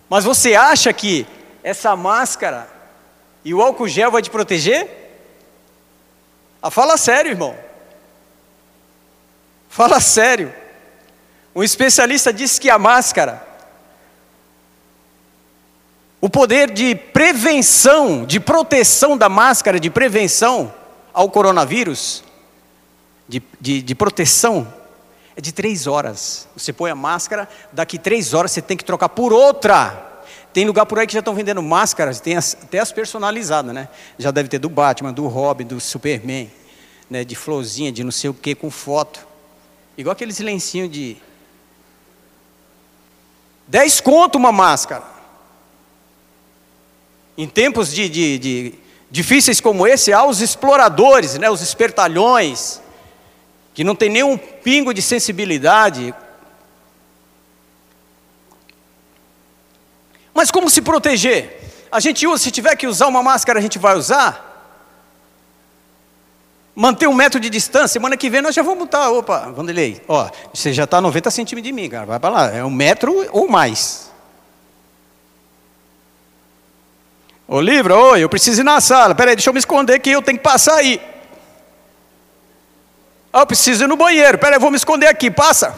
Mas 0.10 0.24
você 0.24 0.56
acha 0.56 0.92
que 0.94 1.26
essa 1.64 1.96
máscara 1.96 2.70
e 3.44 3.54
o 3.54 3.62
álcool 3.62 3.88
gel 3.88 4.12
vai 4.12 4.22
te 4.22 4.30
proteger? 4.30 5.07
Ah, 6.62 6.72
fala 6.72 6.98
sério, 6.98 7.32
irmão. 7.32 7.56
Fala 9.70 10.00
sério. 10.00 10.54
Um 11.56 11.64
especialista 11.64 12.32
disse 12.32 12.60
que 12.60 12.70
a 12.70 12.78
máscara, 12.78 13.46
o 16.22 16.30
poder 16.30 16.72
de 16.72 16.96
prevenção, 16.96 18.26
de 18.26 18.40
proteção 18.40 19.18
da 19.18 19.30
máscara, 19.30 19.80
de 19.80 19.90
prevenção, 19.90 20.74
ao 21.14 21.30
coronavírus, 21.30 22.24
de, 23.28 23.42
de, 23.60 23.82
de 23.82 23.96
proteção, 23.96 24.72
é 25.36 25.42
de 25.42 25.52
três 25.52 25.86
horas. 25.88 26.48
Você 26.56 26.72
põe 26.74 26.90
a 26.90 26.96
máscara, 26.96 27.48
daqui 27.72 28.00
três 28.00 28.34
horas 28.34 28.52
você 28.52 28.62
tem 28.62 28.78
que 28.78 28.86
trocar 28.86 29.10
por 29.10 29.34
outra. 29.34 30.07
Tem 30.58 30.66
lugar 30.66 30.88
por 30.88 30.98
aí 30.98 31.06
que 31.06 31.14
já 31.14 31.20
estão 31.20 31.36
vendendo 31.36 31.62
máscaras, 31.62 32.20
tem 32.20 32.36
as, 32.36 32.58
até 32.60 32.80
as 32.80 32.92
personalizadas, 32.92 33.72
né? 33.76 33.88
Já 34.18 34.32
deve 34.32 34.50
ter 34.50 34.58
do 34.58 34.68
Batman, 34.68 35.14
do 35.14 35.28
Robin, 35.28 35.64
do 35.64 35.80
Superman, 35.80 36.52
né? 37.08 37.24
de 37.24 37.36
florzinha, 37.36 37.92
de 37.92 38.04
não 38.04 38.10
sei 38.10 38.32
o 38.32 38.34
que, 38.34 38.56
com 38.56 38.72
foto. 38.72 39.20
Igual 39.96 40.14
aqueles 40.14 40.40
lencinhos 40.40 40.90
de. 40.90 41.18
Dez 43.68 44.02
conto 44.02 44.40
uma 44.40 44.52
máscara. 44.52 45.04
Em 47.38 47.48
tempos 47.48 47.94
de, 47.94 48.10
de, 48.10 48.40
de 48.40 48.74
difíceis 49.12 49.62
como 49.62 49.86
esse, 49.86 50.12
há 50.12 50.26
os 50.26 50.42
exploradores, 50.42 51.38
né, 51.38 51.52
os 51.52 51.62
espertalhões, 51.62 52.82
que 53.76 53.84
não 53.84 53.94
tem 53.96 54.10
nenhum 54.10 54.36
pingo 54.36 54.92
de 54.92 55.04
sensibilidade. 55.04 56.16
Mas 60.38 60.52
como 60.52 60.70
se 60.70 60.84
proteger? 60.84 61.60
A 61.92 62.00
gente 62.00 62.28
usa, 62.28 62.44
se 62.44 62.52
tiver 62.52 62.76
que 62.76 62.86
usar 62.86 63.08
uma 63.08 63.24
máscara, 63.24 63.58
a 63.58 63.62
gente 63.62 63.80
vai 63.80 63.98
usar. 63.98 64.72
Manter 66.76 67.08
um 67.08 67.14
metro 67.16 67.40
de 67.40 67.50
distância, 67.50 67.88
semana 67.88 68.16
que 68.16 68.30
vem 68.30 68.40
nós 68.40 68.54
já 68.54 68.62
vamos 68.62 68.78
botar, 68.78 69.10
opa, 69.10 69.52
Vanderlei, 69.52 70.00
ó, 70.08 70.30
você 70.54 70.72
já 70.72 70.84
está 70.84 70.98
a 70.98 71.02
90 71.02 71.32
centímetros 71.32 71.68
de 71.68 71.74
mim, 71.74 71.90
cara, 71.90 72.06
vai 72.06 72.20
para 72.20 72.30
lá, 72.30 72.56
é 72.56 72.64
um 72.64 72.70
metro 72.70 73.28
ou 73.32 73.50
mais. 73.50 74.12
Ô 77.48 77.60
livro, 77.60 77.96
oi, 77.96 78.24
eu 78.24 78.30
preciso 78.30 78.62
ir 78.62 78.64
na 78.64 78.80
sala. 78.80 79.16
Peraí, 79.16 79.36
deixa 79.36 79.50
eu 79.50 79.54
me 79.56 79.60
esconder 79.60 79.96
aqui, 79.96 80.12
eu 80.12 80.22
tenho 80.22 80.38
que 80.38 80.44
passar 80.44 80.76
aí. 80.76 81.02
Ah, 83.34 83.40
eu 83.40 83.48
preciso 83.48 83.86
ir 83.86 83.88
no 83.88 83.98
banheiro. 83.98 84.38
Peraí, 84.38 84.58
eu 84.58 84.62
vou 84.62 84.70
me 84.70 84.78
esconder 84.78 85.08
aqui, 85.08 85.32
passa. 85.32 85.76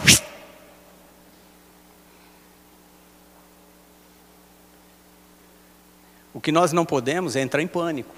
O 6.39 6.41
que 6.41 6.53
nós 6.53 6.71
não 6.71 6.85
podemos 6.85 7.35
é 7.35 7.41
entrar 7.41 7.61
em 7.61 7.67
pânico. 7.67 8.15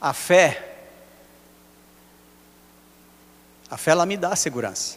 A 0.00 0.14
fé, 0.14 0.74
a 3.68 3.76
fé 3.76 3.90
ela 3.90 4.06
me 4.06 4.16
dá 4.16 4.34
segurança. 4.34 4.96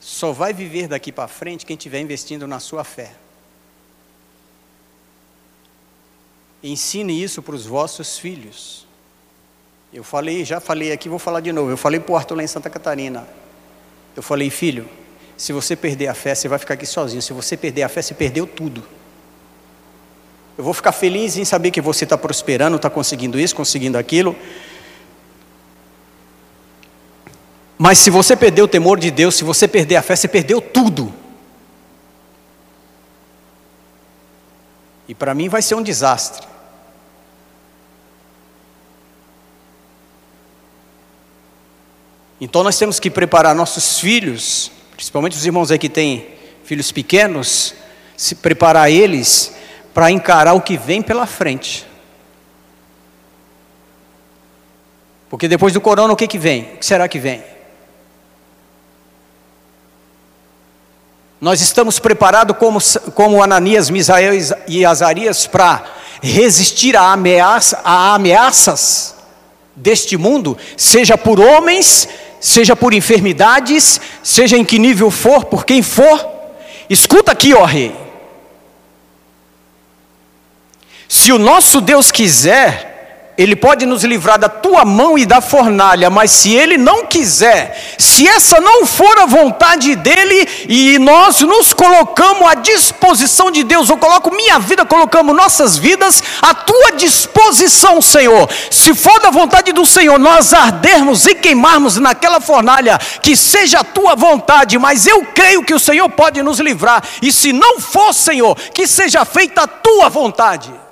Só 0.00 0.32
vai 0.32 0.52
viver 0.52 0.88
daqui 0.88 1.12
para 1.12 1.28
frente 1.28 1.64
quem 1.64 1.76
estiver 1.76 2.00
investindo 2.00 2.48
na 2.48 2.58
sua 2.58 2.82
fé. 2.82 3.12
Ensine 6.60 7.22
isso 7.22 7.40
para 7.40 7.54
os 7.54 7.64
vossos 7.64 8.18
filhos. 8.18 8.88
Eu 9.92 10.02
falei, 10.02 10.44
já 10.44 10.58
falei 10.58 10.90
aqui, 10.90 11.08
vou 11.08 11.20
falar 11.20 11.38
de 11.38 11.52
novo. 11.52 11.70
Eu 11.70 11.76
falei 11.76 12.00
para 12.00 12.12
o 12.12 12.16
Arthur 12.16 12.38
lá 12.38 12.42
em 12.42 12.48
Santa 12.48 12.68
Catarina. 12.68 13.24
Eu 14.16 14.22
falei, 14.24 14.50
filho, 14.50 14.90
se 15.36 15.52
você 15.52 15.76
perder 15.76 16.08
a 16.08 16.14
fé, 16.14 16.34
você 16.34 16.48
vai 16.48 16.58
ficar 16.58 16.74
aqui 16.74 16.86
sozinho. 16.86 17.22
Se 17.22 17.32
você 17.32 17.56
perder 17.56 17.84
a 17.84 17.88
fé, 17.88 18.02
você 18.02 18.14
perdeu 18.14 18.44
tudo. 18.44 18.97
Eu 20.58 20.64
vou 20.64 20.74
ficar 20.74 20.90
feliz 20.90 21.36
em 21.36 21.44
saber 21.44 21.70
que 21.70 21.80
você 21.80 22.02
está 22.02 22.18
prosperando, 22.18 22.74
está 22.74 22.90
conseguindo 22.90 23.38
isso, 23.38 23.54
conseguindo 23.54 23.96
aquilo. 23.96 24.34
Mas 27.78 27.98
se 27.98 28.10
você 28.10 28.34
perder 28.34 28.62
o 28.62 28.66
temor 28.66 28.98
de 28.98 29.08
Deus, 29.08 29.36
se 29.36 29.44
você 29.44 29.68
perder 29.68 29.94
a 29.94 30.02
fé, 30.02 30.16
você 30.16 30.26
perdeu 30.26 30.60
tudo. 30.60 31.14
E 35.06 35.14
para 35.14 35.32
mim 35.32 35.48
vai 35.48 35.62
ser 35.62 35.76
um 35.76 35.82
desastre. 35.82 36.44
Então 42.40 42.64
nós 42.64 42.76
temos 42.76 42.98
que 42.98 43.08
preparar 43.08 43.54
nossos 43.54 44.00
filhos, 44.00 44.72
principalmente 44.90 45.36
os 45.36 45.46
irmãos 45.46 45.70
aí 45.70 45.78
que 45.78 45.88
têm 45.88 46.26
filhos 46.64 46.90
pequenos, 46.90 47.76
se 48.16 48.34
preparar 48.34 48.90
eles 48.90 49.56
para 49.92 50.10
encarar 50.10 50.54
o 50.54 50.60
que 50.60 50.76
vem 50.76 51.02
pela 51.02 51.26
frente. 51.26 51.86
Porque 55.28 55.46
depois 55.46 55.72
do 55.72 55.80
corona, 55.80 56.12
o 56.12 56.16
que, 56.16 56.26
que 56.26 56.38
vem? 56.38 56.62
O 56.74 56.78
que 56.78 56.86
será 56.86 57.06
que 57.08 57.18
vem? 57.18 57.42
Nós 61.40 61.60
estamos 61.60 61.98
preparados 61.98 62.56
como, 62.56 62.80
como 63.14 63.42
Ananias, 63.42 63.90
Misael 63.90 64.32
e 64.66 64.84
Azarias 64.84 65.46
para 65.46 65.84
resistir 66.20 66.96
a, 66.96 67.12
ameaça, 67.12 67.80
a 67.84 68.14
ameaças 68.14 69.14
deste 69.76 70.16
mundo, 70.16 70.58
seja 70.76 71.16
por 71.16 71.38
homens, 71.38 72.08
seja 72.40 72.74
por 72.74 72.92
enfermidades, 72.92 74.00
seja 74.22 74.56
em 74.56 74.64
que 74.64 74.78
nível 74.78 75.10
for, 75.10 75.44
por 75.44 75.64
quem 75.64 75.82
for. 75.82 76.26
Escuta 76.90 77.30
aqui, 77.30 77.54
ó 77.54 77.64
rei. 77.64 77.94
Se 81.08 81.32
o 81.32 81.38
nosso 81.38 81.80
Deus 81.80 82.12
quiser, 82.12 82.88
ele 83.38 83.54
pode 83.54 83.86
nos 83.86 84.02
livrar 84.02 84.36
da 84.36 84.48
tua 84.48 84.84
mão 84.84 85.16
e 85.16 85.24
da 85.24 85.40
fornalha, 85.40 86.10
mas 86.10 86.32
se 86.32 86.52
Ele 86.52 86.76
não 86.76 87.06
quiser, 87.06 87.96
se 87.96 88.26
essa 88.26 88.60
não 88.60 88.84
for 88.84 89.16
a 89.20 89.26
vontade 89.26 89.94
dEle, 89.94 90.66
e 90.68 90.98
nós 90.98 91.40
nos 91.42 91.72
colocamos 91.72 92.48
à 92.48 92.54
disposição 92.54 93.48
de 93.48 93.62
Deus, 93.62 93.88
eu 93.88 93.96
coloco 93.96 94.34
minha 94.34 94.58
vida, 94.58 94.84
colocamos 94.84 95.36
nossas 95.36 95.78
vidas 95.78 96.20
à 96.42 96.52
tua 96.52 96.90
disposição, 96.96 98.02
Senhor. 98.02 98.50
Se 98.72 98.92
for 98.92 99.20
da 99.20 99.30
vontade 99.30 99.72
do 99.72 99.86
Senhor, 99.86 100.18
nós 100.18 100.52
ardermos 100.52 101.24
e 101.24 101.34
queimarmos 101.36 101.96
naquela 101.96 102.40
fornalha, 102.40 102.98
que 103.22 103.36
seja 103.36 103.78
a 103.78 103.84
tua 103.84 104.16
vontade, 104.16 104.76
mas 104.78 105.06
eu 105.06 105.24
creio 105.32 105.62
que 105.62 105.74
o 105.74 105.78
Senhor 105.78 106.08
pode 106.08 106.42
nos 106.42 106.58
livrar, 106.58 107.04
e 107.22 107.32
se 107.32 107.52
não 107.52 107.78
for, 107.78 108.12
Senhor, 108.12 108.56
que 108.74 108.84
seja 108.84 109.24
feita 109.24 109.62
a 109.62 109.68
tua 109.68 110.08
vontade. 110.08 110.87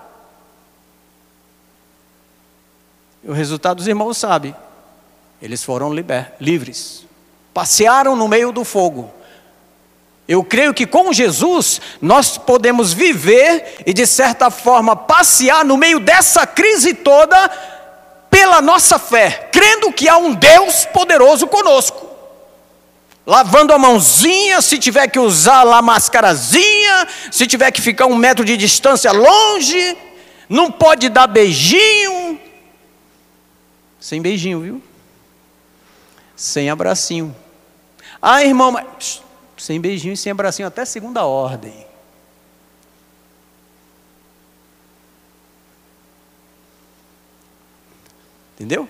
O 3.26 3.32
resultado 3.32 3.80
os 3.80 3.88
irmãos 3.88 4.16
sabem. 4.16 4.54
Eles 5.42 5.62
foram 5.62 5.92
liber, 5.92 6.32
livres. 6.40 7.04
Passearam 7.52 8.14
no 8.14 8.28
meio 8.28 8.52
do 8.52 8.64
fogo. 8.64 9.12
Eu 10.28 10.42
creio 10.42 10.74
que 10.74 10.86
com 10.86 11.12
Jesus 11.12 11.80
nós 12.00 12.36
podemos 12.36 12.92
viver 12.92 13.82
e, 13.86 13.92
de 13.92 14.06
certa 14.06 14.50
forma, 14.50 14.96
passear 14.96 15.64
no 15.64 15.76
meio 15.76 16.00
dessa 16.00 16.46
crise 16.46 16.94
toda 16.94 17.48
pela 18.28 18.60
nossa 18.60 18.98
fé, 18.98 19.48
crendo 19.52 19.92
que 19.92 20.08
há 20.08 20.16
um 20.16 20.34
Deus 20.34 20.84
poderoso 20.86 21.46
conosco. 21.46 22.06
Lavando 23.24 23.72
a 23.72 23.78
mãozinha, 23.78 24.60
se 24.60 24.78
tiver 24.78 25.08
que 25.08 25.18
usar 25.18 25.62
lá 25.62 25.78
a 25.78 25.82
mascarazinha, 25.82 27.08
se 27.30 27.46
tiver 27.46 27.70
que 27.70 27.80
ficar 27.80 28.06
um 28.06 28.14
metro 28.14 28.44
de 28.44 28.56
distância 28.56 29.10
longe, 29.12 29.96
não 30.48 30.70
pode 30.70 31.08
dar 31.08 31.26
beijinho, 31.26 32.40
sem 34.06 34.22
beijinho, 34.22 34.60
viu? 34.60 34.82
Sem 36.36 36.70
abracinho. 36.70 37.34
Ah, 38.22 38.44
irmão, 38.44 38.70
mas 38.70 39.20
sem 39.58 39.80
beijinho 39.80 40.14
e 40.14 40.16
sem 40.16 40.30
abracinho 40.30 40.68
até 40.68 40.84
segunda 40.84 41.24
ordem. 41.24 41.84
Entendeu? 48.54 48.88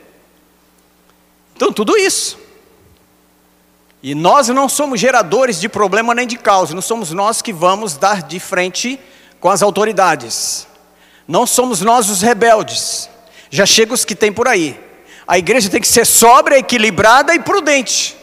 Então, 1.54 1.72
tudo 1.72 1.96
isso. 1.96 2.38
E 4.02 4.14
nós 4.14 4.48
não 4.48 4.68
somos 4.68 5.00
geradores 5.00 5.58
de 5.58 5.66
problema 5.66 6.14
nem 6.14 6.26
de 6.26 6.36
causa, 6.36 6.74
não 6.74 6.82
somos 6.82 7.10
nós 7.12 7.40
que 7.40 7.54
vamos 7.54 7.96
dar 7.96 8.22
de 8.22 8.38
frente 8.38 9.00
com 9.40 9.48
as 9.48 9.62
autoridades. 9.62 10.68
Não 11.26 11.46
somos 11.46 11.80
nós 11.80 12.10
os 12.10 12.20
rebeldes. 12.20 13.08
Já 13.48 13.64
chega 13.64 13.94
os 13.94 14.04
que 14.04 14.14
tem 14.14 14.30
por 14.30 14.46
aí. 14.46 14.84
A 15.26 15.38
igreja 15.38 15.68
tem 15.68 15.80
que 15.80 15.88
ser 15.88 16.06
sóbria, 16.06 16.58
equilibrada 16.58 17.34
e 17.34 17.40
prudente. 17.40 18.16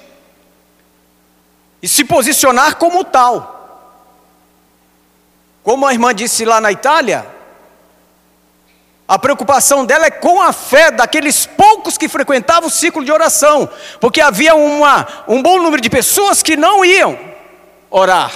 E 1.82 1.88
se 1.88 2.06
posicionar 2.06 2.78
como 2.78 3.04
tal. 3.04 3.52
Como 5.64 5.86
a 5.86 5.94
irmã 5.94 6.14
disse 6.14 6.46
lá 6.46 6.62
na 6.62 6.72
Itália, 6.72 7.28
a 9.08 9.20
preocupação 9.20 9.86
dela 9.86 10.06
é 10.06 10.12
com 10.12 10.42
a 10.42 10.54
fé 10.54 10.90
daqueles 10.90 11.46
poucos 11.46 11.98
que 11.98 12.08
frequentavam 12.08 12.68
o 12.68 12.72
ciclo 12.72 13.04
de 13.04 13.12
oração, 13.12 13.70
porque 14.00 14.22
havia 14.22 14.56
uma, 14.56 15.08
um 15.28 15.42
bom 15.42 15.62
número 15.62 15.82
de 15.82 15.90
pessoas 15.90 16.42
que 16.42 16.56
não 16.56 16.86
iam 16.86 17.20
orar, 17.90 18.32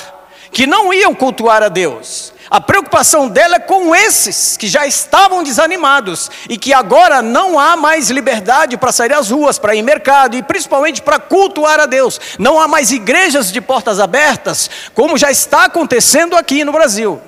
que 0.51 0.67
não 0.67 0.93
iam 0.93 1.15
cultuar 1.15 1.63
a 1.63 1.69
Deus, 1.69 2.33
a 2.49 2.61
preocupação 2.61 3.27
dela 3.27 3.57
é 3.57 3.59
com 3.59 3.93
esses 3.93 4.55
que 4.55 4.67
já 4.67 4.87
estavam 4.87 5.43
desanimados 5.43 6.31
e 6.47 6.57
que 6.57 6.73
agora 6.73 7.21
não 7.21 7.59
há 7.59 7.75
mais 7.75 8.09
liberdade 8.09 8.77
para 8.77 8.91
sair 8.91 9.13
às 9.13 9.29
ruas, 9.29 9.59
para 9.59 9.75
ir 9.75 9.79
ao 9.79 9.85
mercado 9.85 10.37
e 10.37 10.43
principalmente 10.43 11.01
para 11.01 11.19
cultuar 11.19 11.79
a 11.79 11.85
Deus. 11.85 12.19
Não 12.39 12.57
há 12.59 12.67
mais 12.67 12.91
igrejas 12.91 13.51
de 13.51 13.59
portas 13.59 13.99
abertas, 13.99 14.69
como 14.93 15.17
já 15.17 15.29
está 15.29 15.65
acontecendo 15.65 16.37
aqui 16.37 16.63
no 16.63 16.71
Brasil. 16.71 17.21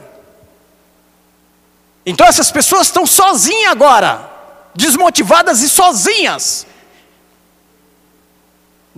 Então 2.05 2.25
essas 2.25 2.49
pessoas 2.49 2.87
estão 2.87 3.05
sozinhas 3.05 3.71
agora, 3.71 4.29
desmotivadas 4.73 5.61
e 5.61 5.69
sozinhas. 5.69 6.65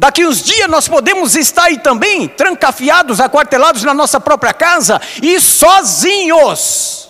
Daqui 0.02 0.26
uns 0.26 0.42
dias 0.42 0.68
nós 0.68 0.88
podemos 0.88 1.36
estar 1.36 1.66
aí 1.66 1.78
também, 1.78 2.28
trancafiados, 2.28 3.20
aquartelados 3.20 3.84
na 3.84 3.94
nossa 3.94 4.20
própria 4.20 4.52
casa 4.52 5.00
e 5.22 5.40
sozinhos. 5.40 7.08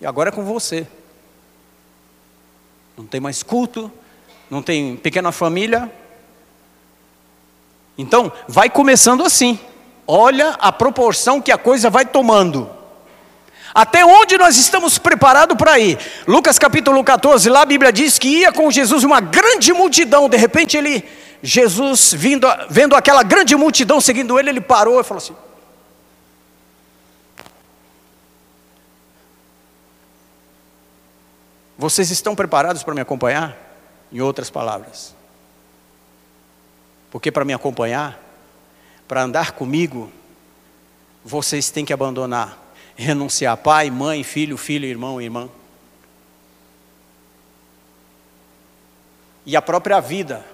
E 0.00 0.06
agora 0.06 0.30
é 0.30 0.32
com 0.32 0.44
você. 0.44 0.88
Não 2.96 3.06
tem 3.06 3.20
mais 3.20 3.44
culto, 3.44 3.92
não 4.50 4.60
tem 4.60 4.96
pequena 4.96 5.30
família. 5.30 5.88
Então, 7.96 8.32
vai 8.48 8.68
começando 8.68 9.22
assim. 9.22 9.56
Olha 10.04 10.56
a 10.58 10.72
proporção 10.72 11.40
que 11.40 11.52
a 11.52 11.58
coisa 11.58 11.88
vai 11.88 12.04
tomando. 12.04 12.68
Até 13.74 14.04
onde 14.04 14.36
nós 14.36 14.56
estamos 14.56 14.98
preparados 14.98 15.56
para 15.56 15.78
ir? 15.78 15.98
Lucas 16.26 16.58
capítulo 16.58 17.02
14, 17.04 17.48
lá 17.48 17.62
a 17.62 17.66
Bíblia 17.66 17.92
diz 17.92 18.18
que 18.18 18.28
ia 18.28 18.52
com 18.52 18.70
Jesus 18.70 19.04
uma 19.04 19.20
grande 19.20 19.72
multidão. 19.72 20.28
De 20.28 20.36
repente 20.36 20.76
ele, 20.76 21.04
Jesus 21.42 22.12
vindo, 22.12 22.46
vendo 22.68 22.96
aquela 22.96 23.22
grande 23.22 23.54
multidão 23.54 24.00
seguindo 24.00 24.38
ele, 24.38 24.50
ele 24.50 24.60
parou 24.60 25.00
e 25.00 25.04
falou 25.04 25.22
assim: 25.22 25.36
Vocês 31.78 32.10
estão 32.10 32.34
preparados 32.34 32.82
para 32.82 32.92
me 32.92 33.00
acompanhar? 33.00 33.56
Em 34.12 34.20
outras 34.20 34.50
palavras. 34.50 35.14
Porque 37.10 37.30
para 37.30 37.44
me 37.44 37.54
acompanhar, 37.54 38.20
para 39.06 39.22
andar 39.22 39.52
comigo, 39.52 40.10
vocês 41.24 41.70
têm 41.70 41.84
que 41.84 41.92
abandonar 41.92 42.59
renunciar 43.00 43.56
pai, 43.56 43.90
mãe, 43.90 44.22
filho, 44.22 44.56
filho, 44.56 44.86
irmão, 44.86 45.20
irmã. 45.20 45.48
E 49.44 49.56
a 49.56 49.62
própria 49.62 50.00
vida 50.00 50.44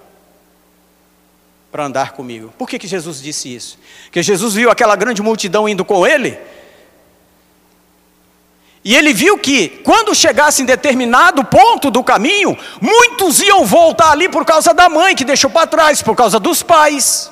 para 1.71 1.85
andar 1.85 2.13
comigo. 2.13 2.53
Por 2.57 2.67
que, 2.67 2.79
que 2.79 2.87
Jesus 2.87 3.21
disse 3.21 3.53
isso? 3.53 3.77
Porque 4.05 4.23
Jesus 4.23 4.53
viu 4.53 4.71
aquela 4.71 4.95
grande 4.95 5.21
multidão 5.21 5.67
indo 5.67 5.83
com 5.83 6.07
ele. 6.07 6.39
E 8.83 8.95
ele 8.95 9.13
viu 9.13 9.37
que, 9.37 9.67
quando 9.83 10.15
chegasse 10.15 10.61
em 10.61 10.65
determinado 10.65 11.43
ponto 11.43 11.91
do 11.91 12.01
caminho, 12.01 12.57
muitos 12.81 13.41
iam 13.41 13.65
voltar 13.65 14.11
ali 14.11 14.29
por 14.29 14.45
causa 14.45 14.73
da 14.73 14.87
mãe 14.87 15.13
que 15.13 15.25
deixou 15.25 15.49
para 15.49 15.67
trás, 15.67 16.01
por 16.01 16.15
causa 16.15 16.39
dos 16.39 16.63
pais. 16.63 17.29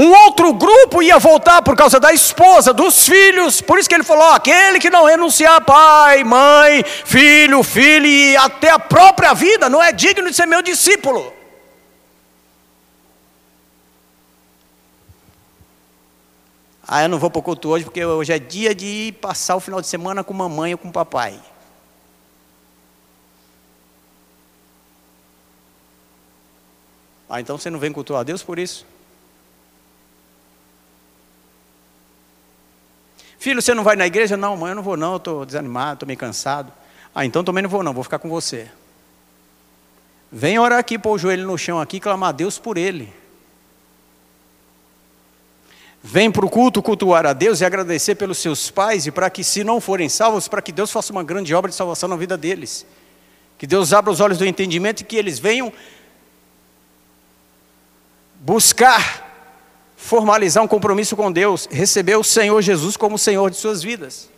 Um 0.00 0.12
outro 0.12 0.54
grupo 0.54 1.02
ia 1.02 1.18
voltar 1.18 1.60
por 1.60 1.76
causa 1.76 2.00
da 2.00 2.10
esposa, 2.10 2.72
dos 2.72 3.04
filhos. 3.06 3.60
Por 3.60 3.78
isso 3.78 3.86
que 3.86 3.94
ele 3.94 4.02
falou: 4.02 4.30
aquele 4.30 4.80
que 4.80 4.88
não 4.88 5.04
renunciar 5.04 5.62
pai, 5.62 6.24
mãe, 6.24 6.82
filho, 7.04 7.62
filho 7.62 8.06
e 8.06 8.34
até 8.34 8.70
a 8.70 8.78
própria 8.78 9.34
vida 9.34 9.68
não 9.68 9.82
é 9.82 9.92
digno 9.92 10.30
de 10.30 10.34
ser 10.34 10.46
meu 10.46 10.62
discípulo. 10.62 11.30
Ah, 16.88 17.02
eu 17.02 17.08
não 17.10 17.18
vou 17.18 17.30
para 17.30 17.40
o 17.40 17.42
culto 17.42 17.68
hoje 17.68 17.84
porque 17.84 18.02
hoje 18.02 18.32
é 18.32 18.38
dia 18.38 18.74
de 18.74 19.14
passar 19.20 19.56
o 19.56 19.60
final 19.60 19.82
de 19.82 19.86
semana 19.86 20.24
com 20.24 20.32
mamãe 20.32 20.72
ou 20.72 20.78
com 20.78 20.90
papai. 20.90 21.38
Ah, 27.28 27.38
então 27.38 27.58
você 27.58 27.68
não 27.68 27.78
vem 27.78 27.92
cultuar 27.92 28.22
a 28.22 28.24
Deus 28.24 28.42
por 28.42 28.58
isso? 28.58 28.86
Filho, 33.40 33.62
você 33.62 33.72
não 33.72 33.82
vai 33.82 33.96
na 33.96 34.06
igreja? 34.06 34.36
Não, 34.36 34.54
mãe, 34.54 34.68
eu 34.68 34.76
não 34.76 34.82
vou 34.82 34.98
não, 34.98 35.16
estou 35.16 35.46
desanimado, 35.46 35.94
estou 35.94 36.06
meio 36.06 36.18
cansado. 36.18 36.70
Ah, 37.14 37.24
então 37.24 37.42
também 37.42 37.62
não 37.62 37.70
vou 37.70 37.82
não, 37.82 37.94
vou 37.94 38.04
ficar 38.04 38.18
com 38.18 38.28
você. 38.28 38.70
Vem 40.30 40.58
orar 40.58 40.78
aqui, 40.78 40.98
pôr 40.98 41.12
o 41.12 41.18
joelho 41.18 41.46
no 41.46 41.56
chão 41.56 41.80
aqui, 41.80 41.98
clamar 41.98 42.28
a 42.28 42.32
Deus 42.32 42.58
por 42.58 42.76
ele. 42.76 43.10
Vem 46.02 46.30
para 46.30 46.44
o 46.44 46.50
culto 46.50 46.82
cultuar 46.82 47.24
a 47.24 47.32
Deus 47.32 47.62
e 47.62 47.64
agradecer 47.64 48.14
pelos 48.14 48.36
seus 48.36 48.70
pais 48.70 49.06
e 49.06 49.10
para 49.10 49.30
que, 49.30 49.42
se 49.42 49.64
não 49.64 49.80
forem 49.80 50.10
salvos, 50.10 50.46
para 50.46 50.60
que 50.60 50.70
Deus 50.70 50.92
faça 50.92 51.10
uma 51.10 51.24
grande 51.24 51.54
obra 51.54 51.70
de 51.70 51.76
salvação 51.78 52.10
na 52.10 52.16
vida 52.16 52.36
deles. 52.36 52.84
Que 53.56 53.66
Deus 53.66 53.94
abra 53.94 54.12
os 54.12 54.20
olhos 54.20 54.36
do 54.36 54.44
entendimento 54.44 55.00
e 55.00 55.04
que 55.04 55.16
eles 55.16 55.38
venham 55.38 55.72
buscar 58.38 59.29
formalizar 60.00 60.64
um 60.64 60.66
compromisso 60.66 61.14
com 61.14 61.30
Deus, 61.30 61.68
receber 61.70 62.16
o 62.16 62.24
Senhor 62.24 62.60
Jesus 62.62 62.96
como 62.96 63.18
Senhor 63.18 63.50
de 63.50 63.56
suas 63.56 63.82
vidas. 63.82 64.30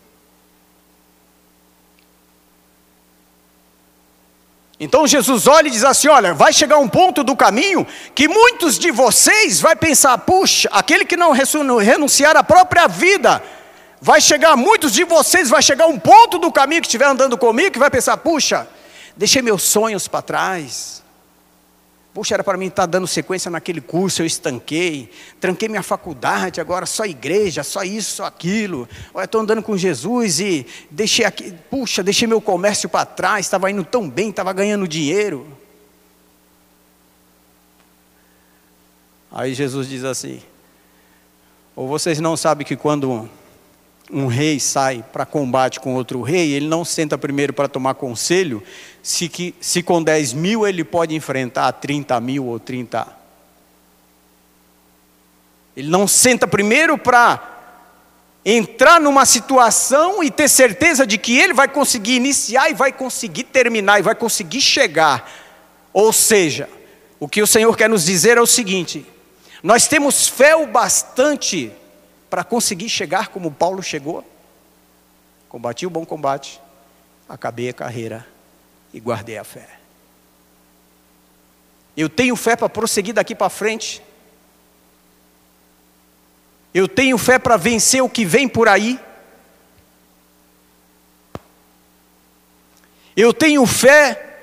Então 4.79 5.07
Jesus 5.07 5.47
olha 5.47 5.69
e 5.69 5.71
diz 5.71 5.85
assim: 5.85 6.09
Olha, 6.09 6.35
vai 6.35 6.53
chegar 6.53 6.79
um 6.79 6.89
ponto 6.89 7.23
do 7.23 7.37
caminho 7.37 7.87
que 8.15 8.27
muitos 8.27 8.77
de 8.77 8.91
vocês 8.91 9.61
vai 9.61 9.77
pensar, 9.77 10.19
puxa, 10.19 10.69
aquele 10.73 11.05
que 11.05 11.17
não 11.17 11.31
renunciar 11.31 12.37
à 12.37 12.43
própria 12.43 12.89
vida, 12.89 13.41
vai 14.01 14.21
chegar, 14.21 14.57
muitos 14.57 14.93
de 14.93 15.05
vocês 15.05 15.49
vai 15.49 15.63
chegar 15.63 15.87
um 15.87 15.99
ponto 15.99 16.39
do 16.39 16.51
caminho 16.51 16.83
que 16.83 16.89
estiver 16.89 17.07
andando 17.07 17.39
comigo 17.39 17.71
que 17.71 17.79
vai 17.79 17.91
pensar, 17.91 18.17
puxa, 18.17 18.67
deixei 19.17 19.41
meus 19.41 19.63
sonhos 19.63 20.09
para 20.09 20.23
trás. 20.23 21.02
Puxa, 22.15 22.35
era 22.35 22.45
para 22.45 22.59
mim 22.59 22.67
estar 22.67 22.85
dando 22.85 23.07
sequência 23.07 23.51
naquele 23.51 23.81
curso, 23.81 24.21
eu 24.21 24.27
estanquei, 24.27 25.11
tranquei 25.41 25.67
minha 25.67 25.83
faculdade, 25.83 26.61
agora 26.61 26.85
só 26.85 27.07
igreja, 27.07 27.63
só 27.63 27.83
isso, 27.83 28.17
só 28.17 28.27
aquilo. 28.27 28.87
Olha, 29.15 29.25
estou 29.25 29.41
andando 29.41 29.63
com 29.63 29.77
Jesus 29.79 30.39
e 30.39 30.67
deixei 30.91 31.25
aqui, 31.25 31.55
puxa, 31.71 32.03
deixei 32.03 32.29
meu 32.29 32.41
comércio 32.41 32.87
para 32.87 33.07
trás, 33.07 33.47
estava 33.47 33.71
indo 33.71 33.83
tão 33.83 34.11
bem, 34.11 34.29
estava 34.29 34.53
ganhando 34.53 34.87
dinheiro. 34.87 35.47
Aí 39.31 39.55
Jesus 39.55 39.89
diz 39.89 40.05
assim: 40.05 40.43
ou 41.75 41.89
vocês 41.89 42.21
não 42.21 42.37
sabem 42.37 42.67
que 42.67 42.77
quando 42.77 43.29
um 44.13 44.27
rei 44.27 44.61
sai 44.61 45.03
para 45.11 45.25
combate 45.25 45.81
com 45.81 45.95
outro 45.95 46.21
rei, 46.21 46.53
ele 46.53 46.67
não 46.67 46.85
senta 46.85 47.17
primeiro 47.17 47.53
para 47.53 47.67
tomar 47.67 47.95
conselho 47.95 48.63
se, 49.03 49.29
que, 49.29 49.55
se 49.59 49.83
com 49.83 50.03
10 50.03 50.35
mil 50.35 50.67
ele 50.67 50.85
pode 50.85 51.15
enfrentar 51.15 51.73
30 51.73 52.21
mil 52.21 52.45
ou 52.45 52.61
30. 52.61 53.07
Ele 55.75 55.89
não 55.89 56.07
senta 56.07 56.47
primeiro 56.47 56.99
para 56.99 57.49
entrar 58.45 59.01
numa 59.01 59.25
situação 59.25 60.23
e 60.23 60.31
ter 60.31 60.49
certeza 60.49 61.07
de 61.07 61.17
que 61.17 61.39
ele 61.39 61.55
vai 61.55 61.69
conseguir 61.69 62.17
iniciar 62.17 62.71
e 62.71 62.75
vai 62.75 62.93
conseguir 62.93 63.45
terminar 63.45 63.99
e 63.99 64.03
vai 64.03 64.15
conseguir 64.15 64.61
chegar. 64.61 65.31
Ou 65.91 66.13
seja, 66.13 66.69
o 67.19 67.27
que 67.27 67.41
o 67.41 67.47
Senhor 67.47 67.75
quer 67.77 67.89
nos 67.89 68.05
dizer 68.05 68.37
é 68.37 68.41
o 68.43 68.47
seguinte: 68.47 69.07
nós 69.63 69.87
temos 69.87 70.29
fé 70.29 70.55
o 70.55 70.67
bastante 70.67 71.73
para 72.33 72.43
conseguir 72.43 72.89
chegar 72.89 73.29
como 73.29 73.53
Paulo 73.53 73.83
chegou. 73.83 74.25
Combati 75.51 75.87
o 75.87 75.91
bom 75.91 76.07
combate, 76.07 76.59
acabei 77.29 77.69
a 77.69 77.75
carreira 77.75 78.27
e 78.91 78.99
guardei 78.99 79.37
a 79.37 79.45
fé. 79.45 79.69
Eu 81.95 82.09
tenho 82.09 82.35
fé 82.35 82.57
para 82.57 82.71
prosseguir 82.71 83.13
daqui 83.13 83.35
para 83.35 83.51
frente. 83.51 84.03
Eu 86.73 86.89
tenho 86.89 87.19
fé 87.19 87.39
para 87.39 87.59
vencer 87.59 88.03
o 88.03 88.09
que 88.09 88.25
vem 88.25 88.49
por 88.49 88.67
aí. 88.67 88.99
Eu 93.15 93.35
tenho 93.35 93.67
fé 93.67 94.39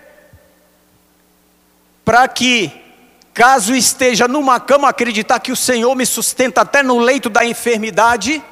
para 2.06 2.28
que 2.28 2.89
Caso 3.34 3.76
esteja 3.76 4.28
numa 4.28 4.60
cama, 4.60 4.90
acreditar 4.90 5.40
que 5.40 5.52
o 5.52 5.56
Senhor 5.56 5.96
me 5.96 6.06
sustenta 6.06 6.62
até 6.62 6.84
no 6.84 7.00
leito 7.00 7.30
da 7.30 7.46
enfermidade. 7.46 8.44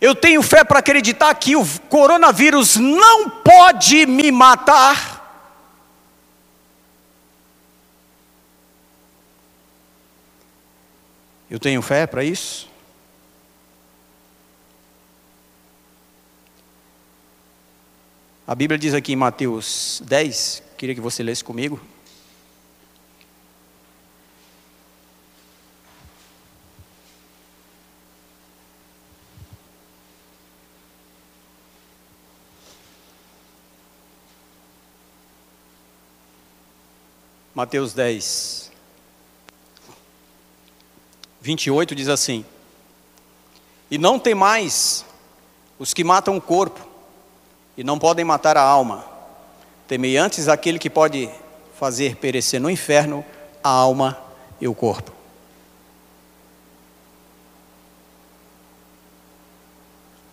Eu 0.00 0.14
tenho 0.14 0.42
fé 0.42 0.64
para 0.64 0.78
acreditar 0.78 1.32
que 1.34 1.54
o 1.54 1.64
coronavírus 1.88 2.76
não 2.76 3.28
pode 3.28 4.06
me 4.06 4.32
matar. 4.32 5.20
Eu 11.50 11.60
tenho 11.60 11.82
fé 11.82 12.06
para 12.06 12.24
isso? 12.24 12.66
A 18.46 18.54
Bíblia 18.54 18.78
diz 18.78 18.92
aqui 18.92 19.12
em 19.12 19.16
Mateus 19.16 20.02
10, 20.04 20.62
queria 20.76 20.94
que 20.94 21.00
você 21.00 21.22
lesse 21.22 21.44
comigo. 21.44 21.80
Mateus 37.54 37.92
10, 37.92 38.72
28 41.42 41.94
diz 41.94 42.08
assim: 42.08 42.46
E 43.90 43.98
não 43.98 44.18
tem 44.18 44.34
mais 44.34 45.04
os 45.78 45.92
que 45.92 46.02
matam 46.02 46.34
o 46.36 46.40
corpo 46.40 46.80
e 47.76 47.84
não 47.84 47.98
podem 47.98 48.24
matar 48.24 48.56
a 48.56 48.62
alma. 48.62 49.04
Temei 49.86 50.16
antes 50.16 50.48
aquele 50.48 50.78
que 50.78 50.88
pode 50.88 51.28
fazer 51.78 52.16
perecer 52.16 52.58
no 52.58 52.70
inferno 52.70 53.22
a 53.62 53.68
alma 53.68 54.18
e 54.58 54.66
o 54.66 54.74
corpo. 54.74 55.12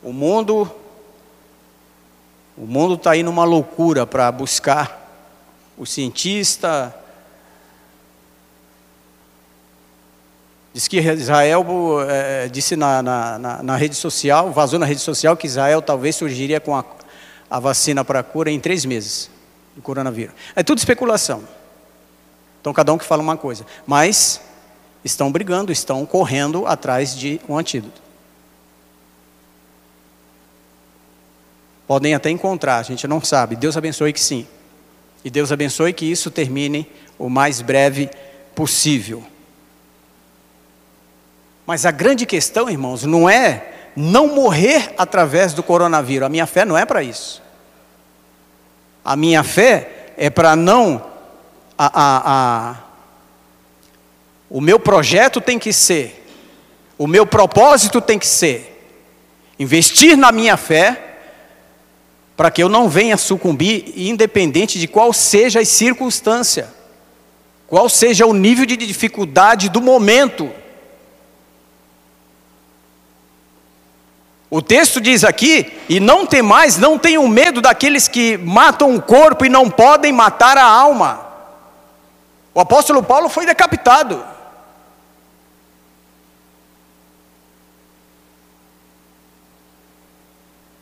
O 0.01 0.13
mundo, 0.13 0.71
o 2.57 2.65
mundo 2.65 2.93
está 2.93 3.11
aí 3.11 3.23
numa 3.23 3.43
loucura 3.43 4.07
para 4.07 4.31
buscar 4.31 4.97
o 5.77 5.85
cientista, 5.85 6.95
Diz 10.79 10.87
que 10.87 10.97
Israel 10.97 11.65
é, 12.07 12.47
disse 12.47 12.77
na, 12.77 13.03
na, 13.03 13.37
na, 13.37 13.63
na, 13.63 13.75
rede 13.75 13.95
social, 13.95 14.49
vazou 14.49 14.79
na 14.79 14.85
rede 14.85 15.01
social 15.01 15.35
que 15.35 15.45
Israel 15.45 15.81
talvez 15.81 16.15
surgiria 16.15 16.61
com 16.61 16.73
a, 16.73 16.85
a 17.51 17.59
vacina 17.59 18.05
para 18.05 18.19
a 18.19 18.23
cura 18.23 18.49
em 18.49 18.57
três 18.61 18.85
meses 18.85 19.29
do 19.75 19.81
coronavírus. 19.81 20.33
É 20.55 20.63
tudo 20.63 20.77
especulação. 20.77 21.43
Então 22.61 22.71
cada 22.71 22.93
um 22.93 22.97
que 22.97 23.03
fala 23.03 23.21
uma 23.21 23.35
coisa. 23.35 23.65
Mas 23.85 24.39
estão 25.03 25.29
brigando, 25.29 25.69
estão 25.69 26.05
correndo 26.05 26.65
atrás 26.65 27.13
de 27.13 27.41
um 27.49 27.57
antídoto. 27.57 28.01
Podem 31.85 32.15
até 32.15 32.29
encontrar, 32.29 32.77
a 32.77 32.83
gente 32.83 33.05
não 33.05 33.21
sabe. 33.21 33.57
Deus 33.57 33.75
abençoe 33.75 34.13
que 34.13 34.21
sim. 34.21 34.47
E 35.25 35.29
Deus 35.29 35.51
abençoe 35.51 35.91
que 35.91 36.05
isso 36.05 36.31
termine 36.31 36.89
o 37.17 37.27
mais 37.27 37.61
breve 37.61 38.09
possível. 38.55 39.21
Mas 41.69 41.85
a 41.85 41.91
grande 41.91 42.25
questão, 42.25 42.67
irmãos, 42.67 43.03
não 43.03 43.29
é 43.29 43.63
não 43.95 44.25
morrer 44.25 44.91
através 44.97 45.53
do 45.53 45.61
coronavírus. 45.61 46.25
A 46.25 46.29
minha 46.29 46.47
fé 46.47 46.65
não 46.65 46.75
é 46.75 46.83
para 46.83 47.03
isso. 47.03 47.43
A 49.05 49.15
minha 49.15 49.43
fé 49.43 50.07
é 50.17 50.31
para 50.31 50.55
não. 50.55 50.99
A, 51.77 51.85
a, 51.85 52.71
a, 52.71 52.75
o 54.49 54.59
meu 54.59 54.79
projeto 54.79 55.39
tem 55.39 55.59
que 55.59 55.71
ser, 55.71 56.25
o 56.97 57.05
meu 57.05 57.23
propósito 57.27 58.01
tem 58.01 58.17
que 58.17 58.25
ser 58.25 58.75
investir 59.59 60.17
na 60.17 60.31
minha 60.31 60.57
fé 60.57 61.17
para 62.35 62.49
que 62.49 62.63
eu 62.63 62.67
não 62.67 62.89
venha 62.89 63.15
sucumbir, 63.15 63.93
independente 63.95 64.79
de 64.79 64.87
qual 64.87 65.13
seja 65.13 65.59
a 65.59 65.65
circunstância, 65.65 66.67
qual 67.67 67.87
seja 67.87 68.25
o 68.25 68.33
nível 68.33 68.65
de 68.65 68.75
dificuldade 68.75 69.69
do 69.69 69.79
momento. 69.79 70.51
O 74.49 74.61
texto 74.61 74.99
diz 74.99 75.23
aqui: 75.23 75.71
e 75.87 75.99
não 75.99 76.25
tem 76.25 76.41
mais, 76.41 76.77
não 76.77 76.97
tenham 76.97 77.27
medo 77.27 77.61
daqueles 77.61 78.07
que 78.07 78.37
matam 78.37 78.95
o 78.95 79.01
corpo 79.01 79.45
e 79.45 79.49
não 79.49 79.69
podem 79.69 80.11
matar 80.11 80.57
a 80.57 80.63
alma. 80.63 81.27
O 82.53 82.59
apóstolo 82.59 83.03
Paulo 83.03 83.29
foi 83.29 83.45
decapitado. 83.45 84.25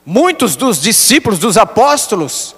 Muitos 0.06 0.56
dos 0.56 0.82
discípulos, 0.82 1.38
dos 1.38 1.58
apóstolos, 1.58 2.56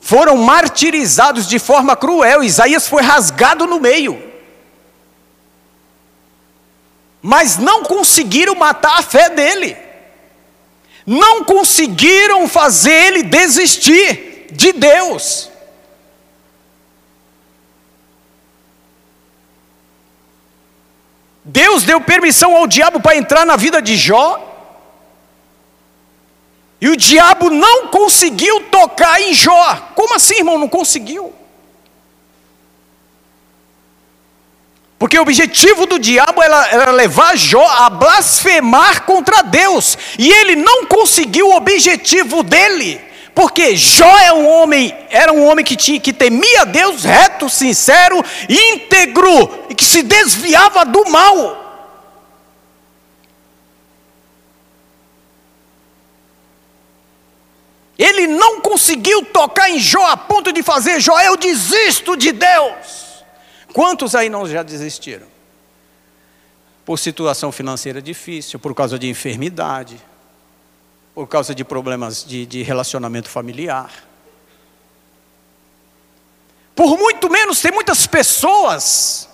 foram 0.00 0.36
martirizados 0.36 1.48
de 1.48 1.58
forma 1.58 1.96
cruel. 1.96 2.44
Isaías 2.44 2.86
foi 2.86 3.02
rasgado 3.02 3.66
no 3.66 3.80
meio. 3.80 4.22
Mas 7.20 7.56
não 7.58 7.82
conseguiram 7.82 8.54
matar 8.54 9.00
a 9.00 9.02
fé 9.02 9.28
dele 9.28 9.85
não 11.06 11.44
conseguiram 11.44 12.48
fazer 12.48 12.90
ele 12.90 13.22
desistir 13.22 14.48
de 14.50 14.72
Deus. 14.72 15.48
Deus 21.44 21.84
deu 21.84 22.00
permissão 22.00 22.56
ao 22.56 22.66
diabo 22.66 23.00
para 23.00 23.16
entrar 23.16 23.46
na 23.46 23.54
vida 23.54 23.80
de 23.80 23.96
Jó. 23.96 24.42
E 26.80 26.88
o 26.88 26.96
diabo 26.96 27.50
não 27.50 27.86
conseguiu 27.86 28.64
tocar 28.64 29.20
em 29.22 29.32
Jó. 29.32 29.92
Como 29.94 30.14
assim, 30.14 30.38
irmão? 30.38 30.58
Não 30.58 30.68
conseguiu. 30.68 31.32
Porque 34.98 35.18
o 35.18 35.22
objetivo 35.22 35.84
do 35.84 35.98
diabo 35.98 36.42
era, 36.42 36.90
levar 36.90 37.36
Jó 37.36 37.66
a 37.66 37.90
blasfemar 37.90 39.02
contra 39.02 39.42
Deus. 39.42 39.96
E 40.18 40.30
ele 40.30 40.56
não 40.56 40.86
conseguiu 40.86 41.48
o 41.48 41.56
objetivo 41.56 42.42
dele. 42.42 43.00
Porque 43.34 43.76
Jó 43.76 44.18
é 44.18 44.32
um 44.32 44.48
homem, 44.48 44.96
era 45.10 45.30
um 45.30 45.46
homem 45.46 45.62
que, 45.62 45.76
tinha, 45.76 46.00
que 46.00 46.14
temia 46.14 46.64
Deus, 46.64 47.04
reto, 47.04 47.50
sincero, 47.50 48.24
íntegro, 48.48 49.66
e 49.68 49.74
que 49.74 49.84
se 49.84 50.02
desviava 50.02 50.86
do 50.86 51.04
mal. 51.10 51.64
Ele 57.98 58.26
não 58.26 58.62
conseguiu 58.62 59.26
tocar 59.26 59.68
em 59.68 59.78
Jó 59.78 60.06
a 60.06 60.16
ponto 60.16 60.50
de 60.50 60.62
fazer 60.62 61.00
Jó, 61.00 61.20
eu 61.20 61.36
desisto 61.36 62.16
de 62.16 62.32
Deus. 62.32 63.05
Quantos 63.76 64.14
aí 64.14 64.30
não 64.30 64.48
já 64.48 64.62
desistiram? 64.62 65.26
Por 66.82 66.98
situação 66.98 67.52
financeira 67.52 68.00
difícil, 68.00 68.58
por 68.58 68.74
causa 68.74 68.98
de 68.98 69.06
enfermidade, 69.06 70.00
por 71.14 71.26
causa 71.26 71.54
de 71.54 71.62
problemas 71.62 72.24
de, 72.24 72.46
de 72.46 72.62
relacionamento 72.62 73.28
familiar. 73.28 73.92
Por 76.74 76.96
muito 76.96 77.28
menos, 77.28 77.60
tem 77.60 77.70
muitas 77.70 78.06
pessoas 78.06 79.28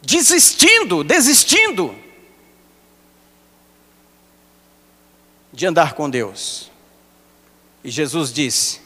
desistindo, 0.00 1.02
desistindo 1.02 1.92
de 5.52 5.66
andar 5.66 5.94
com 5.94 6.08
Deus. 6.08 6.70
E 7.82 7.90
Jesus 7.90 8.32
disse: 8.32 8.80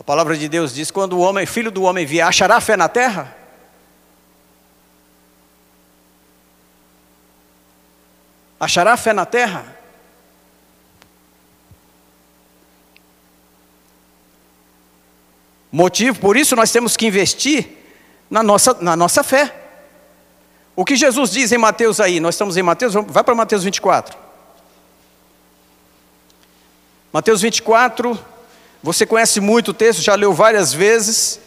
A 0.00 0.02
palavra 0.02 0.34
de 0.34 0.48
Deus 0.48 0.72
diz: 0.72 0.90
quando 0.90 1.12
o 1.12 1.20
homem, 1.20 1.44
filho 1.44 1.70
do 1.70 1.82
homem 1.82 2.06
vier, 2.06 2.26
achará 2.26 2.58
fé 2.58 2.74
na 2.74 2.88
terra? 2.88 3.36
Achará 8.58 8.96
fé 8.96 9.12
na 9.12 9.26
terra? 9.26 9.76
Motivo, 15.70 16.18
por 16.18 16.34
isso 16.34 16.56
nós 16.56 16.72
temos 16.72 16.96
que 16.96 17.06
investir 17.06 17.68
na 18.30 18.42
nossa, 18.42 18.72
na 18.80 18.96
nossa 18.96 19.22
fé. 19.22 19.54
O 20.74 20.82
que 20.82 20.96
Jesus 20.96 21.30
diz 21.30 21.52
em 21.52 21.58
Mateus 21.58 22.00
aí, 22.00 22.20
nós 22.20 22.36
estamos 22.36 22.56
em 22.56 22.62
Mateus, 22.62 22.94
vai 22.94 23.22
para 23.22 23.34
Mateus 23.34 23.64
24. 23.64 24.16
Mateus 27.12 27.42
24, 27.42 28.18
você 28.82 29.04
conhece 29.04 29.40
muito 29.40 29.68
o 29.68 29.74
texto, 29.74 30.00
já 30.00 30.14
leu 30.14 30.32
várias 30.32 30.72
vezes. 30.72 31.38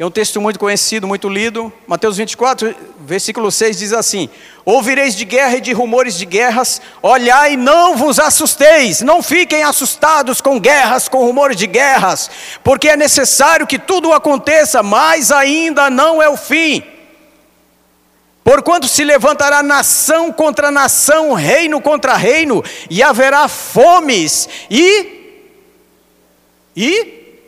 É 0.00 0.06
um 0.06 0.10
texto 0.10 0.40
muito 0.40 0.58
conhecido, 0.58 1.06
muito 1.06 1.28
lido. 1.28 1.70
Mateus 1.86 2.16
24, 2.16 2.74
versículo 3.00 3.52
6 3.52 3.78
diz 3.78 3.92
assim: 3.92 4.30
Ouvireis 4.64 5.14
de 5.14 5.26
guerra 5.26 5.56
e 5.56 5.60
de 5.60 5.74
rumores 5.74 6.14
de 6.14 6.24
guerras, 6.24 6.80
olhai, 7.02 7.54
não 7.54 7.98
vos 7.98 8.18
assusteis, 8.18 9.02
não 9.02 9.22
fiquem 9.22 9.62
assustados 9.62 10.40
com 10.40 10.58
guerras, 10.58 11.06
com 11.06 11.18
rumores 11.18 11.54
de 11.54 11.66
guerras, 11.66 12.30
porque 12.64 12.88
é 12.88 12.96
necessário 12.96 13.66
que 13.66 13.78
tudo 13.78 14.10
aconteça, 14.14 14.82
mas 14.82 15.30
ainda 15.30 15.90
não 15.90 16.22
é 16.22 16.30
o 16.30 16.36
fim. 16.36 16.82
Porquanto 18.42 18.88
se 18.88 19.04
levantará 19.04 19.62
nação 19.62 20.32
contra 20.32 20.70
nação, 20.70 21.34
reino 21.34 21.78
contra 21.78 22.16
reino, 22.16 22.64
e 22.88 23.02
haverá 23.02 23.48
fomes 23.48 24.48
e 24.70 25.19
e 26.76 27.38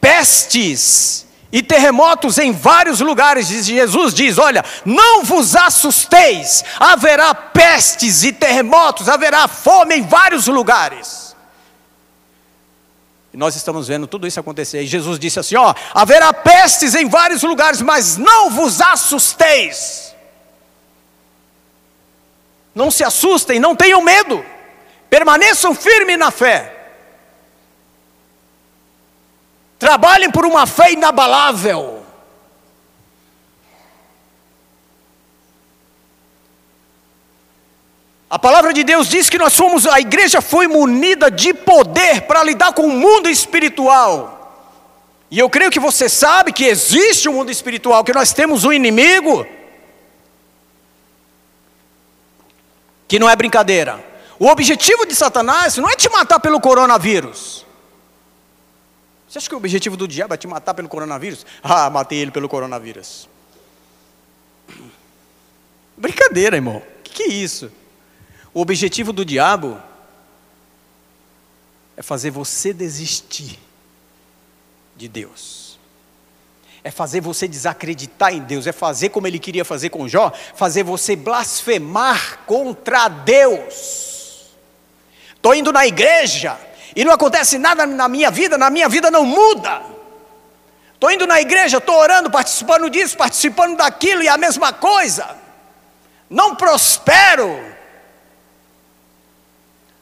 pestes 0.00 1.26
e 1.54 1.62
terremotos 1.62 2.36
em 2.38 2.50
vários 2.50 3.00
lugares. 3.00 3.46
Jesus 3.46 4.12
diz: 4.12 4.38
Olha, 4.38 4.64
não 4.84 5.22
vos 5.22 5.54
assusteis, 5.54 6.64
haverá 6.80 7.32
pestes 7.32 8.24
e 8.24 8.32
terremotos, 8.32 9.08
haverá 9.08 9.46
fome 9.46 9.96
em 9.96 10.02
vários 10.02 10.48
lugares. 10.48 11.36
E 13.32 13.36
nós 13.36 13.54
estamos 13.56 13.88
vendo 13.88 14.06
tudo 14.06 14.26
isso 14.26 14.38
acontecer. 14.40 14.82
E 14.82 14.86
Jesus 14.86 15.18
disse 15.18 15.38
assim: 15.38 15.54
Ó, 15.54 15.72
haverá 15.94 16.32
pestes 16.32 16.94
em 16.94 17.08
vários 17.08 17.44
lugares, 17.44 17.80
mas 17.80 18.16
não 18.16 18.50
vos 18.50 18.80
assusteis. 18.80 20.12
Não 22.74 22.90
se 22.90 23.04
assustem, 23.04 23.60
não 23.60 23.76
tenham 23.76 24.02
medo. 24.02 24.44
Permaneçam 25.08 25.72
firmes 25.72 26.18
na 26.18 26.32
fé. 26.32 26.73
Trabalhem 29.84 30.30
por 30.30 30.46
uma 30.46 30.66
fé 30.66 30.92
inabalável. 30.92 32.02
A 38.30 38.38
palavra 38.38 38.72
de 38.72 38.82
Deus 38.82 39.08
diz 39.08 39.28
que 39.28 39.36
nós 39.36 39.52
somos, 39.52 39.86
a 39.86 40.00
igreja 40.00 40.40
foi 40.40 40.66
munida 40.66 41.30
de 41.30 41.52
poder 41.52 42.22
para 42.22 42.42
lidar 42.42 42.72
com 42.72 42.86
o 42.86 42.88
mundo 42.88 43.28
espiritual. 43.28 44.80
E 45.30 45.38
eu 45.38 45.50
creio 45.50 45.70
que 45.70 45.78
você 45.78 46.08
sabe 46.08 46.50
que 46.50 46.64
existe 46.64 47.28
um 47.28 47.34
mundo 47.34 47.50
espiritual, 47.50 48.02
que 48.02 48.14
nós 48.14 48.32
temos 48.32 48.64
um 48.64 48.72
inimigo. 48.72 49.46
que 53.06 53.18
não 53.18 53.28
é 53.28 53.36
brincadeira. 53.36 54.02
O 54.38 54.46
objetivo 54.46 55.04
de 55.04 55.14
Satanás 55.14 55.76
não 55.76 55.90
é 55.90 55.94
te 55.94 56.08
matar 56.08 56.40
pelo 56.40 56.58
coronavírus. 56.58 57.63
Você 59.34 59.38
acha 59.38 59.48
que 59.48 59.54
o 59.56 59.58
objetivo 59.58 59.96
do 59.96 60.06
diabo 60.06 60.32
é 60.32 60.36
te 60.36 60.46
matar 60.46 60.74
pelo 60.74 60.88
coronavírus? 60.88 61.44
Ah, 61.60 61.90
matei 61.90 62.18
ele 62.18 62.30
pelo 62.30 62.48
coronavírus. 62.48 63.28
Brincadeira, 65.96 66.54
irmão. 66.54 66.76
O 66.76 67.02
que, 67.02 67.14
que 67.14 67.22
é 67.24 67.28
isso? 67.30 67.72
O 68.52 68.60
objetivo 68.60 69.12
do 69.12 69.24
diabo 69.24 69.76
é 71.96 72.02
fazer 72.02 72.30
você 72.30 72.72
desistir 72.72 73.58
de 74.96 75.08
Deus 75.08 75.64
é 76.84 76.90
fazer 76.90 77.22
você 77.22 77.48
desacreditar 77.48 78.34
em 78.34 78.40
Deus, 78.40 78.66
é 78.66 78.72
fazer 78.72 79.08
como 79.08 79.26
ele 79.26 79.38
queria 79.38 79.64
fazer 79.64 79.88
com 79.88 80.06
Jó, 80.06 80.30
fazer 80.54 80.82
você 80.82 81.16
blasfemar 81.16 82.40
contra 82.44 83.08
Deus. 83.08 84.50
Estou 85.34 85.54
indo 85.54 85.72
na 85.72 85.86
igreja 85.86 86.58
e 86.94 87.04
não 87.04 87.12
acontece 87.12 87.58
nada 87.58 87.86
na 87.86 88.08
minha 88.08 88.30
vida, 88.30 88.56
na 88.56 88.70
minha 88.70 88.88
vida 88.88 89.10
não 89.10 89.24
muda. 89.24 89.82
Estou 90.94 91.10
indo 91.10 91.26
na 91.26 91.40
igreja, 91.40 91.78
estou 91.78 91.96
orando, 91.96 92.30
participando 92.30 92.88
disso, 92.88 93.16
participando 93.16 93.76
daquilo 93.76 94.22
e 94.22 94.28
a 94.28 94.38
mesma 94.38 94.72
coisa. 94.72 95.36
Não 96.30 96.54
prospero, 96.54 97.74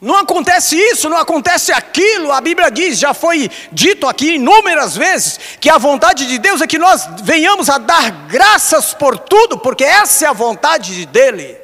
não 0.03 0.17
acontece 0.17 0.75
isso, 0.75 1.09
não 1.09 1.17
acontece 1.17 1.71
aquilo. 1.71 2.29
A 2.33 2.41
Bíblia 2.41 2.69
diz, 2.69 2.99
já 2.99 3.13
foi 3.13 3.49
dito 3.71 4.05
aqui 4.05 4.35
inúmeras 4.35 4.97
vezes, 4.97 5.39
que 5.61 5.69
a 5.69 5.77
vontade 5.77 6.27
de 6.27 6.37
Deus 6.37 6.61
é 6.61 6.67
que 6.67 6.77
nós 6.77 7.07
venhamos 7.23 7.69
a 7.69 7.77
dar 7.77 8.11
graças 8.27 8.93
por 8.93 9.17
tudo, 9.17 9.57
porque 9.57 9.85
essa 9.85 10.25
é 10.25 10.27
a 10.27 10.33
vontade 10.33 11.05
dEle. 11.05 11.62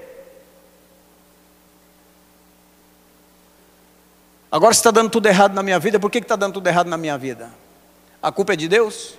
Agora, 4.51 4.71
está 4.71 4.89
dando 4.89 5.09
tudo 5.09 5.27
errado 5.27 5.53
na 5.53 5.61
minha 5.61 5.77
vida, 5.77 5.99
por 5.99 6.09
que 6.09 6.17
está 6.17 6.35
dando 6.35 6.53
tudo 6.53 6.67
errado 6.67 6.87
na 6.87 6.97
minha 6.97 7.17
vida? 7.17 7.51
A 8.21 8.31
culpa 8.31 8.53
é 8.53 8.55
de 8.55 8.67
Deus? 8.67 9.13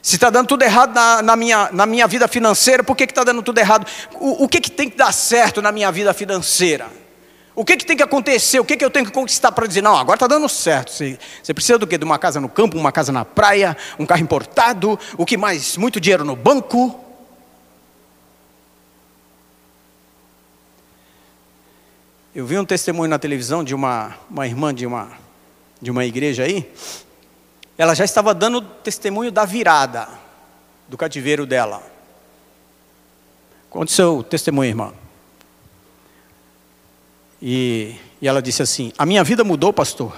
Se 0.00 0.16
está 0.16 0.30
dando 0.30 0.46
tudo 0.46 0.62
errado 0.62 0.94
na, 0.94 1.20
na, 1.20 1.36
minha, 1.36 1.68
na 1.72 1.84
minha 1.84 2.06
vida 2.06 2.26
financeira, 2.26 2.82
por 2.82 2.96
que 2.96 3.04
está 3.04 3.24
dando 3.24 3.42
tudo 3.42 3.58
errado? 3.58 3.86
O, 4.14 4.44
o 4.44 4.48
que, 4.48 4.60
que 4.60 4.70
tem 4.70 4.88
que 4.88 4.96
dar 4.96 5.12
certo 5.12 5.60
na 5.60 5.70
minha 5.72 5.90
vida 5.90 6.14
financeira? 6.14 6.86
O 7.54 7.64
que, 7.64 7.76
que 7.76 7.84
tem 7.84 7.96
que 7.96 8.02
acontecer? 8.02 8.60
O 8.60 8.64
que, 8.64 8.76
que 8.76 8.84
eu 8.84 8.90
tenho 8.90 9.04
que 9.04 9.12
conquistar 9.12 9.52
para 9.52 9.66
dizer, 9.66 9.82
não, 9.82 9.96
agora 9.96 10.16
está 10.16 10.26
dando 10.26 10.48
certo. 10.48 10.92
Você, 10.92 11.18
você, 11.42 11.52
precisa 11.52 11.76
do 11.76 11.86
quê? 11.86 11.98
De 11.98 12.04
uma 12.04 12.18
casa 12.18 12.40
no 12.40 12.48
campo, 12.48 12.78
uma 12.78 12.92
casa 12.92 13.12
na 13.12 13.24
praia, 13.24 13.76
um 13.98 14.06
carro 14.06 14.22
importado, 14.22 14.98
o 15.18 15.26
que 15.26 15.36
mais? 15.36 15.76
Muito 15.76 16.00
dinheiro 16.00 16.24
no 16.24 16.36
banco. 16.36 16.98
Eu 22.32 22.46
vi 22.46 22.56
um 22.56 22.64
testemunho 22.64 23.10
na 23.10 23.18
televisão 23.18 23.64
de 23.64 23.74
uma, 23.74 24.16
uma 24.30 24.46
irmã 24.46 24.72
de 24.72 24.86
uma, 24.86 25.10
de 25.82 25.90
uma 25.90 26.04
igreja 26.04 26.44
aí. 26.44 26.72
Ela 27.76 27.92
já 27.92 28.04
estava 28.04 28.32
dando 28.32 28.60
testemunho 28.60 29.32
da 29.32 29.44
virada 29.44 30.08
do 30.86 30.96
cativeiro 30.96 31.44
dela. 31.44 31.82
Conte 33.68 33.90
seu 33.90 34.22
testemunho, 34.22 34.68
irmã. 34.68 34.94
E, 37.42 37.96
e 38.22 38.28
ela 38.28 38.40
disse 38.40 38.62
assim: 38.62 38.92
A 38.96 39.04
minha 39.04 39.24
vida 39.24 39.42
mudou, 39.42 39.72
pastor. 39.72 40.16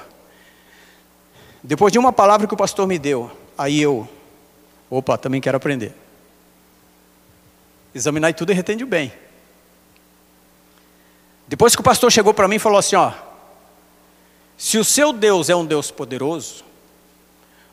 Depois 1.62 1.94
de 1.94 1.98
uma 1.98 2.12
palavra 2.12 2.46
que 2.46 2.52
o 2.52 2.58
pastor 2.58 2.86
me 2.86 2.98
deu, 2.98 3.30
aí 3.56 3.80
eu, 3.80 4.06
opa, 4.90 5.16
também 5.16 5.40
quero 5.40 5.56
aprender. 5.56 5.94
Examinar 7.94 8.34
tudo 8.34 8.52
e 8.52 8.54
retende 8.54 8.84
o 8.84 8.86
bem. 8.86 9.10
Depois 11.52 11.74
que 11.76 11.82
o 11.82 11.84
pastor 11.84 12.10
chegou 12.10 12.32
para 12.32 12.48
mim 12.48 12.56
e 12.56 12.58
falou 12.58 12.78
assim: 12.78 12.96
Ó, 12.96 13.12
se 14.56 14.78
o 14.78 14.84
seu 14.84 15.12
Deus 15.12 15.50
é 15.50 15.54
um 15.54 15.66
Deus 15.66 15.90
poderoso, 15.90 16.64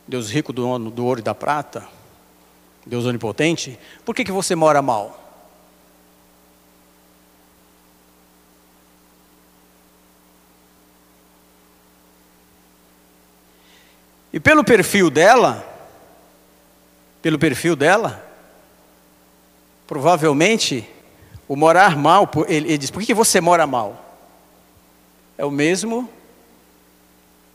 Deus 0.06 0.30
rico 0.30 0.52
do, 0.52 0.78
do 0.90 1.06
ouro 1.06 1.22
e 1.22 1.24
da 1.24 1.34
prata, 1.34 1.88
Deus 2.86 3.06
onipotente, 3.06 3.80
por 4.04 4.14
que, 4.14 4.26
que 4.26 4.34
você 4.34 4.54
mora 4.54 4.82
mal? 4.82 5.18
E 14.34 14.42
pelo 14.42 14.66
perfil 14.66 15.10
dela, 15.10 15.66
pelo 17.22 17.40
perfil 17.40 17.78
dela, 17.78 18.30
provavelmente 19.88 20.86
o 21.50 21.56
morar 21.56 21.98
mal, 21.98 22.30
ele, 22.48 22.68
ele 22.68 22.78
diz: 22.78 22.92
por 22.92 23.02
que 23.02 23.12
você 23.14 23.42
mora 23.42 23.66
mal? 23.66 24.06
É 25.36 25.44
o 25.44 25.50
mesmo 25.50 26.08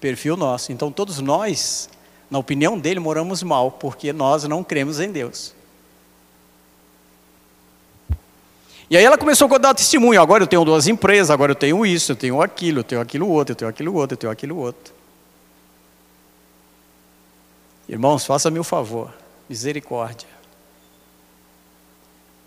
perfil 0.00 0.36
nosso. 0.36 0.72
Então 0.72 0.90
todos 0.90 1.20
nós, 1.20 1.88
na 2.28 2.40
opinião 2.40 2.76
dele, 2.76 2.98
moramos 2.98 3.42
mal, 3.44 3.70
porque 3.70 4.12
nós 4.12 4.42
não 4.44 4.64
cremos 4.64 4.98
em 4.98 5.12
Deus. 5.12 5.54
E 8.90 8.96
aí 8.96 9.04
ela 9.04 9.16
começou 9.16 9.52
a 9.54 9.58
dar 9.58 9.72
testemunho. 9.72 10.20
Agora 10.20 10.42
eu 10.42 10.46
tenho 10.46 10.64
duas 10.64 10.88
empresas, 10.88 11.30
agora 11.30 11.52
eu 11.52 11.56
tenho 11.56 11.86
isso, 11.86 12.12
eu 12.12 12.16
tenho 12.16 12.42
aquilo, 12.42 12.80
eu 12.80 12.84
tenho 12.84 13.00
aquilo 13.00 13.28
outro, 13.28 13.52
eu 13.52 13.56
tenho 13.56 13.68
aquilo 13.68 13.94
outro, 13.94 14.14
eu 14.14 14.18
tenho 14.18 14.32
aquilo 14.32 14.56
outro. 14.58 14.92
Irmãos, 17.88 18.26
faça-me 18.26 18.58
o 18.58 18.64
favor, 18.64 19.12
misericórdia. 19.48 20.33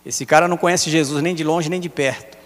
Esse 0.07 0.25
cara 0.25 0.47
não 0.47 0.55
conhece 0.55 0.89
Jesus 0.89 1.21
nem 1.21 1.35
de 1.35 1.43
longe 1.43 1.67
nem 1.69 1.81
de 1.81 1.89
perto. 1.89 2.37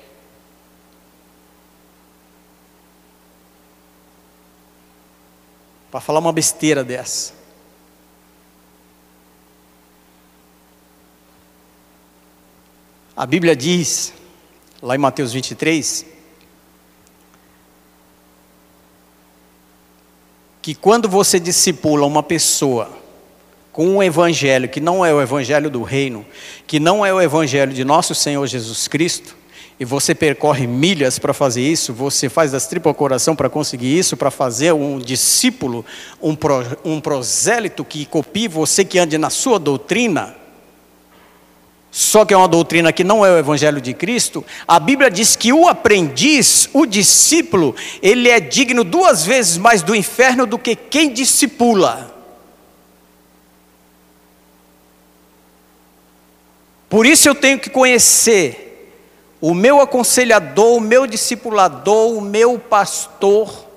Para 5.92 6.02
falar 6.02 6.18
uma 6.18 6.34
besteira 6.34 6.84
dessa. 6.84 7.34
A 13.16 13.28
Bíblia 13.28 13.56
diz, 13.56 14.12
lá 14.82 14.96
em 14.96 14.98
Mateus 14.98 15.32
23, 15.32 16.04
que 20.64 20.74
quando 20.74 21.08
você 21.08 21.40
discipula 21.40 22.08
uma 22.08 22.24
pessoa 22.24 23.01
com 23.72 23.88
um 23.88 24.04
evangelho 24.04 24.68
que 24.68 24.82
não 24.82 25.06
é 25.06 25.14
o 25.14 25.22
evangelho 25.22 25.70
do 25.70 25.82
reino, 25.82 26.26
que 26.68 26.80
não 26.80 27.06
é 27.06 27.14
o 27.14 27.22
evangelho 27.22 27.74
de 27.74 27.84
nosso 27.84 28.14
Senhor 28.14 28.46
Jesus 28.48 28.88
Cristo, 28.88 29.36
e 29.80 29.86
você 29.86 30.14
percorre 30.14 30.68
milhas 30.68 31.18
para 31.18 31.34
fazer 31.34 31.62
isso, 31.62 31.94
você 31.94 32.30
faz 32.30 32.52
das 32.52 32.68
tripas 32.68 32.96
coração 32.96 33.36
para 33.36 33.50
conseguir 33.50 33.98
isso, 33.98 34.16
para 34.16 34.30
fazer 34.30 34.74
um 34.74 35.00
discípulo, 35.00 35.84
um, 36.22 36.36
pro, 36.36 36.64
um 36.86 37.02
prosélito 37.02 37.84
que 37.84 38.06
copie 38.06 38.48
você 38.48 38.86
que 38.86 39.00
ande 39.00 39.18
na 39.18 39.30
sua 39.30 39.58
doutrina, 39.58 40.36
só 41.90 42.24
que 42.24 42.34
é 42.34 42.38
uma 42.38 42.48
doutrina 42.48 42.94
que 42.94 43.04
não 43.04 43.26
é 43.26 43.32
o 43.32 43.38
evangelho 43.38 43.82
de 43.82 43.94
Cristo, 43.94 44.46
a 44.66 44.80
Bíblia 44.80 45.12
diz 45.12 45.36
que 45.36 45.52
o 45.52 45.68
aprendiz, 45.68 46.70
o 46.72 46.86
discípulo, 46.86 47.76
ele 48.02 48.30
é 48.30 48.40
digno 48.40 48.84
duas 48.84 49.26
vezes 49.26 49.58
mais 49.58 49.82
do 49.82 49.94
inferno 49.94 50.46
do 50.46 50.58
que 50.58 50.74
quem 50.74 51.12
discipula. 51.12 52.21
Por 56.92 57.08
isso 57.08 57.28
eu 57.28 57.34
tenho 57.34 57.58
que 57.58 57.72
conhecer 57.72 58.94
o 59.42 59.56
meu 59.56 59.82
aconselhador, 59.82 60.78
o 60.78 60.80
meu 60.80 61.08
discipulador, 61.08 62.16
o 62.16 62.22
meu 62.22 62.60
pastor, 62.60 63.72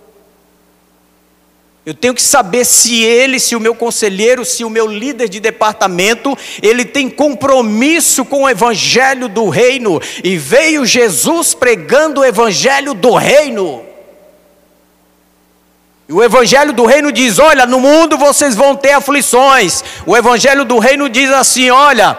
eu 1.87 1.93
tenho 1.93 2.15
que 2.15 2.23
saber 2.23 2.65
se 2.65 3.03
ele, 3.03 3.39
se 3.39 3.55
o 3.55 3.61
meu 3.61 3.75
conselheiro, 3.75 4.43
se 4.43 4.65
o 4.65 4.71
meu 4.71 4.87
líder 4.87 5.29
de 5.29 5.39
departamento, 5.39 6.37
ele 6.63 6.83
tem 6.83 7.11
compromisso 7.11 8.25
com 8.25 8.45
o 8.45 8.49
evangelho 8.49 9.29
do 9.29 9.51
reino. 9.51 10.01
E 10.23 10.39
veio 10.39 10.87
Jesus 10.87 11.53
pregando 11.53 12.23
o 12.23 12.25
evangelho 12.25 12.95
do 12.95 13.15
reino. 13.15 13.83
E 16.09 16.13
o 16.15 16.23
evangelho 16.23 16.73
do 16.73 16.87
reino 16.87 17.13
diz: 17.13 17.39
"Olha, 17.39 17.67
no 17.67 17.79
mundo 17.79 18.17
vocês 18.17 18.55
vão 18.55 18.75
ter 18.75 18.93
aflições". 18.93 19.85
O 20.07 20.17
evangelho 20.17 20.65
do 20.65 20.79
reino 20.79 21.07
diz 21.11 21.31
assim: 21.31 21.69
"Olha, 21.69 22.17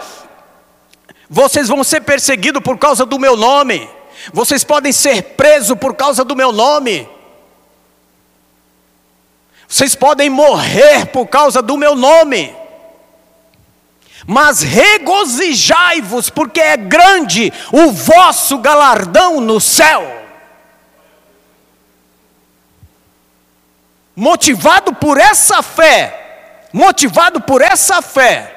vocês 1.28 1.68
vão 1.68 1.82
ser 1.82 2.02
perseguidos 2.02 2.62
por 2.62 2.78
causa 2.78 3.04
do 3.04 3.18
meu 3.18 3.36
nome. 3.36 3.88
Vocês 4.32 4.64
podem 4.64 4.92
ser 4.92 5.22
presos 5.22 5.76
por 5.78 5.94
causa 5.94 6.24
do 6.24 6.36
meu 6.36 6.52
nome. 6.52 7.08
Vocês 9.68 9.94
podem 9.94 10.30
morrer 10.30 11.06
por 11.06 11.26
causa 11.26 11.60
do 11.60 11.76
meu 11.76 11.94
nome. 11.94 12.54
Mas 14.26 14.62
regozijai-vos, 14.62 16.30
porque 16.30 16.60
é 16.60 16.76
grande 16.76 17.52
o 17.72 17.92
vosso 17.92 18.58
galardão 18.58 19.40
no 19.40 19.60
céu. 19.60 20.24
Motivado 24.14 24.94
por 24.94 25.18
essa 25.18 25.62
fé, 25.62 26.68
motivado 26.72 27.40
por 27.40 27.60
essa 27.60 28.00
fé, 28.00 28.55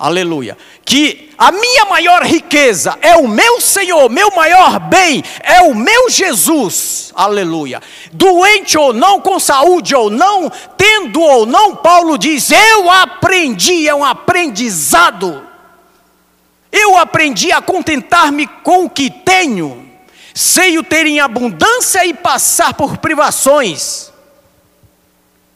aleluia, 0.00 0.56
que 0.82 1.30
a 1.36 1.52
minha 1.52 1.84
maior 1.84 2.22
riqueza 2.22 2.98
é 3.02 3.16
o 3.16 3.28
meu 3.28 3.60
Senhor, 3.60 4.08
meu 4.08 4.30
maior 4.30 4.80
bem 4.80 5.22
é 5.42 5.60
o 5.60 5.74
meu 5.74 6.08
Jesus, 6.08 7.12
aleluia. 7.14 7.82
Doente 8.10 8.78
ou 8.78 8.94
não, 8.94 9.20
com 9.20 9.38
saúde 9.38 9.94
ou 9.94 10.08
não, 10.08 10.50
tendo 10.76 11.20
ou 11.20 11.44
não, 11.44 11.76
Paulo 11.76 12.16
diz: 12.16 12.50
Eu 12.50 12.90
aprendi, 12.90 13.86
é 13.86 13.94
um 13.94 14.04
aprendizado. 14.04 15.46
Eu 16.72 16.96
aprendi 16.96 17.52
a 17.52 17.60
contentar-me 17.60 18.46
com 18.46 18.84
o 18.84 18.90
que 18.90 19.10
tenho, 19.10 19.86
sei 20.32 20.78
o 20.78 20.82
ter 20.82 21.04
em 21.04 21.20
abundância 21.20 22.06
e 22.06 22.14
passar 22.14 22.74
por 22.74 22.96
privações, 22.98 24.10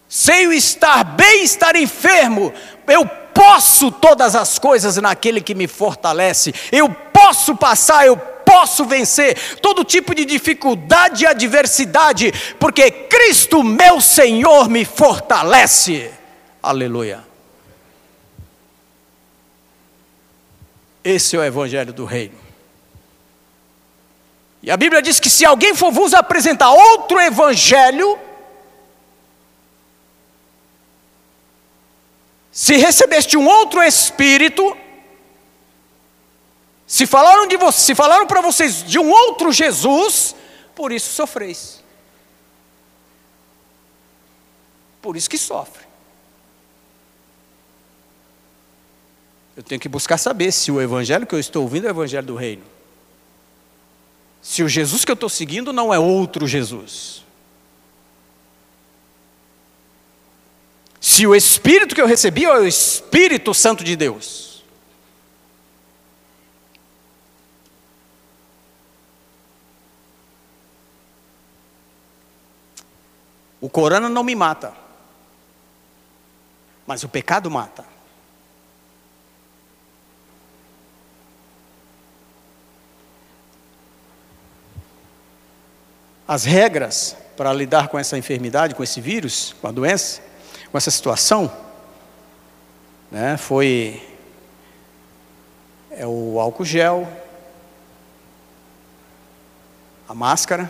sei 0.09 0.47
o 0.49 0.53
estar 0.53 1.05
bem, 1.05 1.45
estar 1.45 1.77
enfermo, 1.77 2.53
eu 2.89 3.09
posso 3.35 3.91
todas 3.91 4.37
as 4.37 4.59
coisas 4.59 4.97
naquele 4.97 5.41
que 5.41 5.55
me 5.55 5.67
fortalece, 5.67 6.55
eu 6.71 6.89
posso 6.89 7.57
passar, 7.57 8.07
eu 8.07 8.17
posso 8.17 8.85
vencer 8.85 9.59
todo 9.61 9.85
tipo 9.85 10.15
de 10.15 10.25
dificuldade 10.25 11.25
e 11.25 11.27
adversidade, 11.27 12.33
porque 12.59 12.91
Cristo, 12.91 13.63
meu 13.63 14.01
Senhor, 14.01 14.69
me 14.69 14.85
fortalece. 14.85 16.11
Aleluia. 16.63 17.25
Esse 21.03 21.37
é 21.37 21.41
o 21.41 21.45
Evangelho 21.45 21.93
do 21.93 22.05
Reino. 22.05 22.45
E 24.63 24.71
a 24.71 24.77
Bíblia 24.79 25.03
diz 25.03 25.21
que 25.21 25.29
se 25.29 25.45
alguém 25.45 25.75
for 25.75 25.93
vos 25.93 26.15
apresentar 26.15 26.71
outro 26.71 27.21
Evangelho, 27.21 28.19
Se 32.55 32.77
recebeste 32.77 33.37
um 33.37 33.45
outro 33.49 33.83
espírito, 33.83 34.77
se 36.87 37.05
falaram 37.05 37.49
de 37.49 37.57
você, 37.57 37.81
se 37.81 37.95
falaram 37.97 38.29
para 38.29 38.41
vocês 38.41 38.85
de 38.85 38.97
um 38.97 39.11
outro 39.11 39.51
Jesus, 39.51 40.37
por 40.73 40.93
isso 40.93 41.13
sofreis. 41.13 41.83
Por 45.03 45.17
isso 45.17 45.29
que 45.29 45.37
sofre. 45.37 45.83
Eu 49.57 49.65
tenho 49.65 49.81
que 49.81 49.89
buscar 49.89 50.17
saber 50.17 50.53
se 50.53 50.71
o 50.71 50.81
evangelho 50.81 51.27
que 51.27 51.35
eu 51.35 51.41
estou 51.41 51.63
ouvindo 51.63 51.89
é 51.89 51.91
o 51.91 51.91
evangelho 51.91 52.27
do 52.29 52.37
reino. 52.37 52.65
Se 54.41 54.63
o 54.63 54.69
Jesus 54.69 55.05
que 55.05 55.11
eu 55.11 55.15
estou 55.15 55.29
seguindo 55.29 55.73
não 55.73 55.93
é 55.93 55.99
outro 55.99 56.47
Jesus. 56.47 57.24
Se 61.15 61.29
o 61.29 61.35
Espírito 61.37 61.95
que 61.95 62.01
eu 62.01 62.09
recebi 62.09 62.45
é 62.45 62.53
o 62.53 62.67
Espírito 62.67 63.55
Santo 63.55 63.85
de 63.85 63.95
Deus. 63.95 64.65
O 73.61 73.71
corona 73.71 74.09
não 74.09 74.25
me 74.25 74.35
mata, 74.35 74.75
mas 76.85 77.05
o 77.05 77.09
pecado 77.09 77.49
mata. 77.49 77.85
As 86.27 86.43
regras 86.43 87.17
para 87.37 87.53
lidar 87.53 87.87
com 87.87 88.01
essa 88.01 88.19
enfermidade, 88.19 88.75
com 88.75 88.83
esse 88.83 89.01
vírus, 89.01 89.55
com 89.61 89.69
a 89.69 89.71
doença, 89.71 90.24
com 90.75 90.79
essa 90.79 90.91
situação, 90.91 91.53
né, 93.09 93.37
foi 93.37 94.03
é 95.89 96.05
o 96.05 96.41
álcool 96.41 96.65
gel, 96.65 97.07
a 100.09 100.13
máscara, 100.17 100.69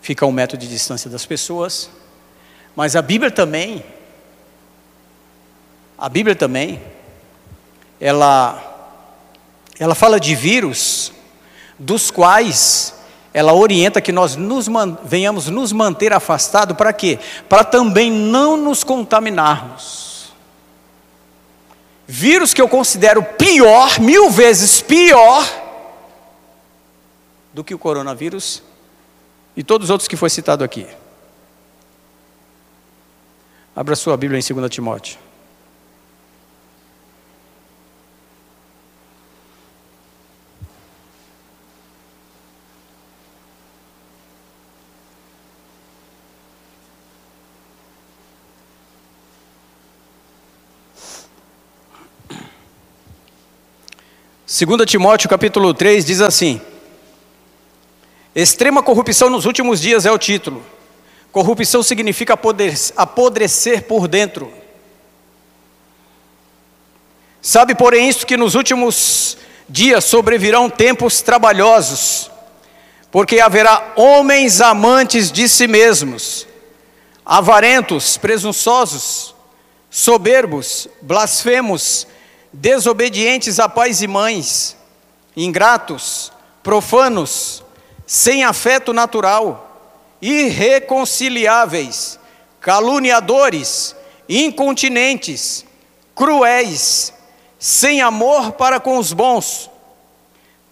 fica 0.00 0.24
um 0.24 0.32
metro 0.32 0.56
de 0.56 0.66
distância 0.66 1.10
das 1.10 1.26
pessoas, 1.26 1.90
mas 2.74 2.96
a 2.96 3.02
Bíblia 3.02 3.30
também, 3.30 3.84
a 5.98 6.08
Bíblia 6.08 6.34
também, 6.34 6.82
ela, 8.00 9.04
ela 9.78 9.94
fala 9.94 10.18
de 10.18 10.34
vírus, 10.34 11.12
dos 11.78 12.10
quais 12.10 12.94
ela 13.36 13.52
orienta 13.52 14.00
que 14.00 14.12
nós 14.12 14.34
nos 14.34 14.66
venhamos 15.04 15.48
nos 15.48 15.70
manter 15.70 16.10
afastados, 16.10 16.74
para 16.74 16.90
quê? 16.90 17.18
Para 17.46 17.62
também 17.64 18.10
não 18.10 18.56
nos 18.56 18.82
contaminarmos. 18.82 20.32
Vírus 22.06 22.54
que 22.54 22.62
eu 22.62 22.66
considero 22.66 23.22
pior, 23.22 24.00
mil 24.00 24.30
vezes 24.30 24.80
pior, 24.80 25.44
do 27.52 27.62
que 27.62 27.74
o 27.74 27.78
coronavírus 27.78 28.62
e 29.54 29.62
todos 29.62 29.88
os 29.88 29.90
outros 29.90 30.08
que 30.08 30.16
foi 30.16 30.30
citado 30.30 30.64
aqui. 30.64 30.86
Abra 33.76 33.94
sua 33.96 34.16
Bíblia 34.16 34.40
em 34.40 34.54
2 34.54 34.70
Timóteo. 34.70 35.18
Segunda 54.56 54.86
Timóteo 54.86 55.28
capítulo 55.28 55.74
3 55.74 56.02
diz 56.02 56.22
assim: 56.22 56.62
Extrema 58.34 58.82
corrupção 58.82 59.28
nos 59.28 59.44
últimos 59.44 59.82
dias 59.82 60.06
é 60.06 60.10
o 60.10 60.16
título. 60.16 60.64
Corrupção 61.30 61.82
significa 61.82 62.38
apodrecer 62.96 63.82
por 63.82 64.08
dentro. 64.08 64.50
Sabe, 67.42 67.74
porém, 67.74 68.08
isto 68.08 68.26
que 68.26 68.34
nos 68.34 68.54
últimos 68.54 69.36
dias 69.68 70.06
sobrevirão 70.06 70.70
tempos 70.70 71.20
trabalhosos, 71.20 72.30
porque 73.10 73.40
haverá 73.40 73.92
homens 73.94 74.62
amantes 74.62 75.30
de 75.30 75.50
si 75.50 75.68
mesmos, 75.68 76.46
avarentos, 77.26 78.16
presunçosos, 78.16 79.34
soberbos, 79.90 80.88
blasfemos, 81.02 82.06
desobedientes 82.60 83.60
a 83.60 83.68
pais 83.68 84.00
e 84.00 84.06
mães, 84.06 84.76
ingratos, 85.36 86.32
profanos, 86.62 87.62
sem 88.06 88.44
afeto 88.44 88.94
natural, 88.94 90.16
irreconciliáveis, 90.22 92.18
caluniadores, 92.60 93.94
incontinentes, 94.28 95.66
cruéis, 96.14 97.12
sem 97.58 98.00
amor 98.00 98.52
para 98.52 98.80
com 98.80 98.96
os 98.98 99.12
bons, 99.12 99.70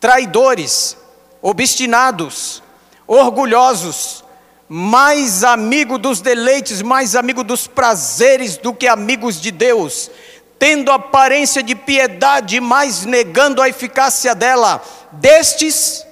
traidores, 0.01 0.97
obstinados, 1.43 2.63
orgulhosos, 3.07 4.25
mais 4.67 5.45
amigo 5.45 5.99
dos 5.99 6.23
deleites, 6.23 6.81
mais 6.81 7.15
amigo 7.15 7.45
dos 7.45 7.67
prazeres 7.67 8.57
do 8.57 8.73
que 8.73 8.89
amigos 8.89 9.39
de 9.39 9.51
Deus, 9.51 10.11
tendo 10.59 10.91
aparência 10.91 11.63
de 11.63 11.75
piedade, 11.75 12.61
mas 12.61 13.05
negando 13.05 13.61
a 13.61 13.69
eficácia 13.69 14.35
dela. 14.35 14.83
Destes 15.13 16.05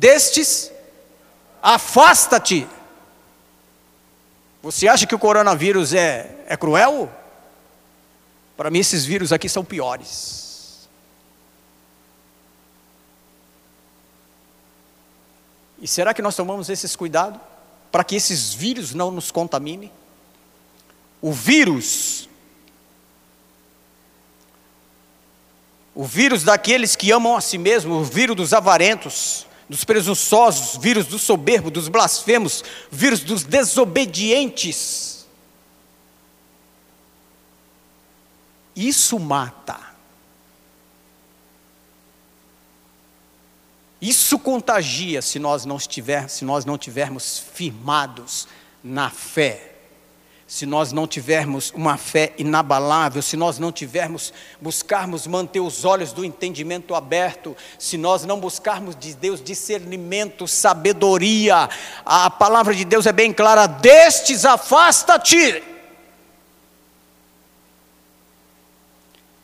destes, 0.00 0.72
afasta-te. 1.62 2.66
Você 4.62 4.88
acha 4.88 5.06
que 5.06 5.14
o 5.14 5.18
coronavírus 5.18 5.92
é, 5.92 6.44
é 6.46 6.56
cruel? 6.56 7.12
Para 8.56 8.70
mim, 8.70 8.78
esses 8.78 9.04
vírus 9.04 9.30
aqui 9.30 9.48
são 9.48 9.62
piores. 9.62 10.88
E 15.78 15.86
será 15.86 16.12
que 16.14 16.22
nós 16.22 16.34
tomamos 16.34 16.70
esses 16.70 16.96
cuidados 16.96 17.40
para 17.92 18.04
que 18.04 18.16
esses 18.16 18.54
vírus 18.54 18.94
não 18.94 19.10
nos 19.10 19.30
contaminem? 19.30 19.92
O 21.20 21.32
vírus, 21.32 22.28
o 26.00 26.04
vírus 26.06 26.42
daqueles 26.42 26.96
que 26.96 27.12
amam 27.12 27.36
a 27.36 27.42
si 27.42 27.58
mesmo, 27.58 27.96
o 27.96 28.02
vírus 28.02 28.34
dos 28.34 28.54
avarentos, 28.54 29.46
dos 29.68 29.84
presunçosos, 29.84 30.78
vírus 30.80 31.04
dos 31.04 31.20
soberbos, 31.20 31.70
dos 31.70 31.88
blasfemos, 31.88 32.64
vírus 32.90 33.20
dos 33.20 33.44
desobedientes. 33.44 35.26
Isso 38.74 39.18
mata. 39.18 39.78
Isso 44.00 44.38
contagia 44.38 45.20
se 45.20 45.38
nós 45.38 45.66
não 45.66 45.76
estiver, 45.76 46.30
se 46.30 46.46
nós 46.46 46.64
não 46.64 46.78
tivermos 46.78 47.38
firmados 47.52 48.48
na 48.82 49.10
fé 49.10 49.69
se 50.50 50.66
nós 50.66 50.90
não 50.90 51.06
tivermos 51.06 51.72
uma 51.76 51.96
fé 51.96 52.32
inabalável, 52.36 53.22
se 53.22 53.36
nós 53.36 53.60
não 53.60 53.70
tivermos, 53.70 54.32
buscarmos 54.60 55.24
manter 55.24 55.60
os 55.60 55.84
olhos 55.84 56.12
do 56.12 56.24
entendimento 56.24 56.92
aberto, 56.92 57.56
se 57.78 57.96
nós 57.96 58.24
não 58.24 58.40
buscarmos 58.40 58.96
de 58.96 59.14
Deus 59.14 59.40
discernimento, 59.40 60.48
sabedoria, 60.48 61.70
a 62.04 62.28
palavra 62.28 62.74
de 62.74 62.84
Deus 62.84 63.06
é 63.06 63.12
bem 63.12 63.32
clara: 63.32 63.68
destes 63.68 64.44
afasta-te. 64.44 65.69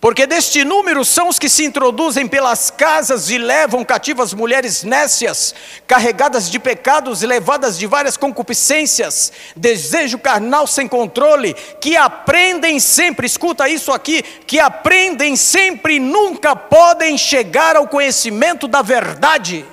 Porque 0.07 0.24
deste 0.24 0.64
número 0.64 1.04
são 1.04 1.28
os 1.28 1.36
que 1.36 1.48
se 1.48 1.64
introduzem 1.64 2.28
pelas 2.28 2.70
casas 2.70 3.28
e 3.28 3.38
levam 3.38 3.84
cativas 3.84 4.32
mulheres 4.32 4.84
nécias, 4.84 5.52
carregadas 5.84 6.48
de 6.48 6.61
pecados 6.61 7.24
e 7.24 7.26
levadas 7.26 7.76
de 7.76 7.88
várias 7.88 8.16
concupiscências, 8.16 9.32
desejo 9.57 10.16
carnal 10.16 10.64
sem 10.64 10.86
controle, 10.86 11.54
que 11.80 11.96
aprendem 11.96 12.78
sempre, 12.78 13.26
escuta 13.26 13.68
isso 13.68 13.90
aqui, 13.90 14.22
que 14.22 14.61
aprendem 14.61 15.34
sempre 15.34 15.96
e 15.96 15.98
nunca 15.98 16.54
podem 16.54 17.18
chegar 17.18 17.74
ao 17.74 17.88
conhecimento 17.88 18.68
da 18.68 18.82
verdade. 18.82 19.66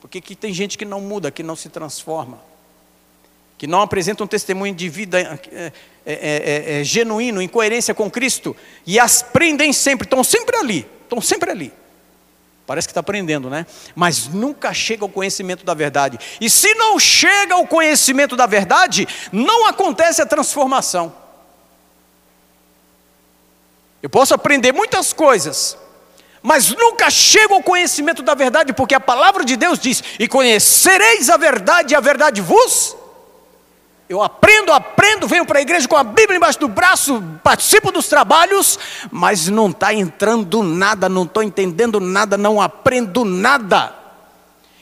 Porque 0.00 0.20
que 0.20 0.36
tem 0.36 0.52
gente 0.52 0.78
que 0.78 0.84
não 0.84 1.00
muda, 1.00 1.32
que 1.32 1.42
não 1.42 1.56
se 1.56 1.68
transforma, 1.68 2.38
que 3.64 3.66
não 3.66 3.80
apresenta 3.80 4.22
um 4.22 4.26
testemunho 4.26 4.74
de 4.74 4.90
vida. 4.90 5.40
É, 5.50 5.72
é, 6.06 6.80
é, 6.80 6.84
genuíno, 6.84 7.40
em 7.40 7.48
coerência 7.48 7.94
com 7.94 8.10
Cristo, 8.10 8.54
e 8.86 9.00
as 9.00 9.22
prendem 9.22 9.72
sempre, 9.72 10.04
estão 10.04 10.22
sempre 10.22 10.54
ali, 10.58 10.86
estão 11.02 11.18
sempre 11.18 11.50
ali. 11.50 11.72
Parece 12.66 12.86
que 12.86 12.90
está 12.90 13.00
aprendendo, 13.00 13.48
né? 13.48 13.64
Mas 13.94 14.28
nunca 14.28 14.74
chega 14.74 15.02
ao 15.02 15.08
conhecimento 15.08 15.64
da 15.64 15.72
verdade. 15.72 16.18
E 16.42 16.50
se 16.50 16.74
não 16.74 16.98
chega 16.98 17.54
ao 17.54 17.66
conhecimento 17.66 18.36
da 18.36 18.44
verdade, 18.44 19.08
não 19.32 19.66
acontece 19.66 20.20
a 20.20 20.26
transformação. 20.26 21.10
Eu 24.02 24.10
posso 24.10 24.34
aprender 24.34 24.72
muitas 24.72 25.14
coisas, 25.14 25.78
mas 26.42 26.68
nunca 26.68 27.10
chego 27.10 27.54
ao 27.54 27.62
conhecimento 27.62 28.22
da 28.22 28.34
verdade, 28.34 28.74
porque 28.74 28.94
a 28.94 29.00
palavra 29.00 29.42
de 29.42 29.56
Deus 29.56 29.78
diz: 29.78 30.04
E 30.18 30.28
conhecereis 30.28 31.30
a 31.30 31.38
verdade, 31.38 31.94
e 31.94 31.96
a 31.96 32.00
verdade 32.00 32.42
vos 32.42 33.02
eu 34.08 34.22
aprendo, 34.22 34.72
aprendo, 34.72 35.26
venho 35.26 35.46
para 35.46 35.58
a 35.58 35.62
igreja 35.62 35.88
com 35.88 35.96
a 35.96 36.04
Bíblia 36.04 36.36
embaixo 36.36 36.60
do 36.60 36.68
braço, 36.68 37.22
participo 37.42 37.90
dos 37.90 38.06
trabalhos, 38.06 38.78
mas 39.10 39.48
não 39.48 39.70
está 39.70 39.94
entrando 39.94 40.62
nada, 40.62 41.08
não 41.08 41.22
estou 41.22 41.42
entendendo 41.42 41.98
nada, 42.00 42.36
não 42.36 42.60
aprendo 42.60 43.24
nada. 43.24 43.94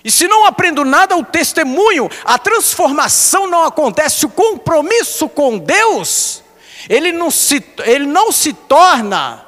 E 0.05 0.11
se 0.11 0.27
não 0.27 0.45
aprendo 0.45 0.85
nada, 0.85 1.17
o 1.17 1.25
testemunho, 1.25 2.11
a 2.25 2.37
transformação 2.37 3.47
não 3.47 3.63
acontece, 3.63 4.27
o 4.27 4.31
compromisso 4.31 5.29
com 5.29 5.57
Deus, 5.57 6.43
ele 6.89 7.13
não 7.13 7.31
se, 7.31 7.65
ele 7.85 8.07
não 8.07 8.33
se 8.33 8.53
torna 8.53 9.47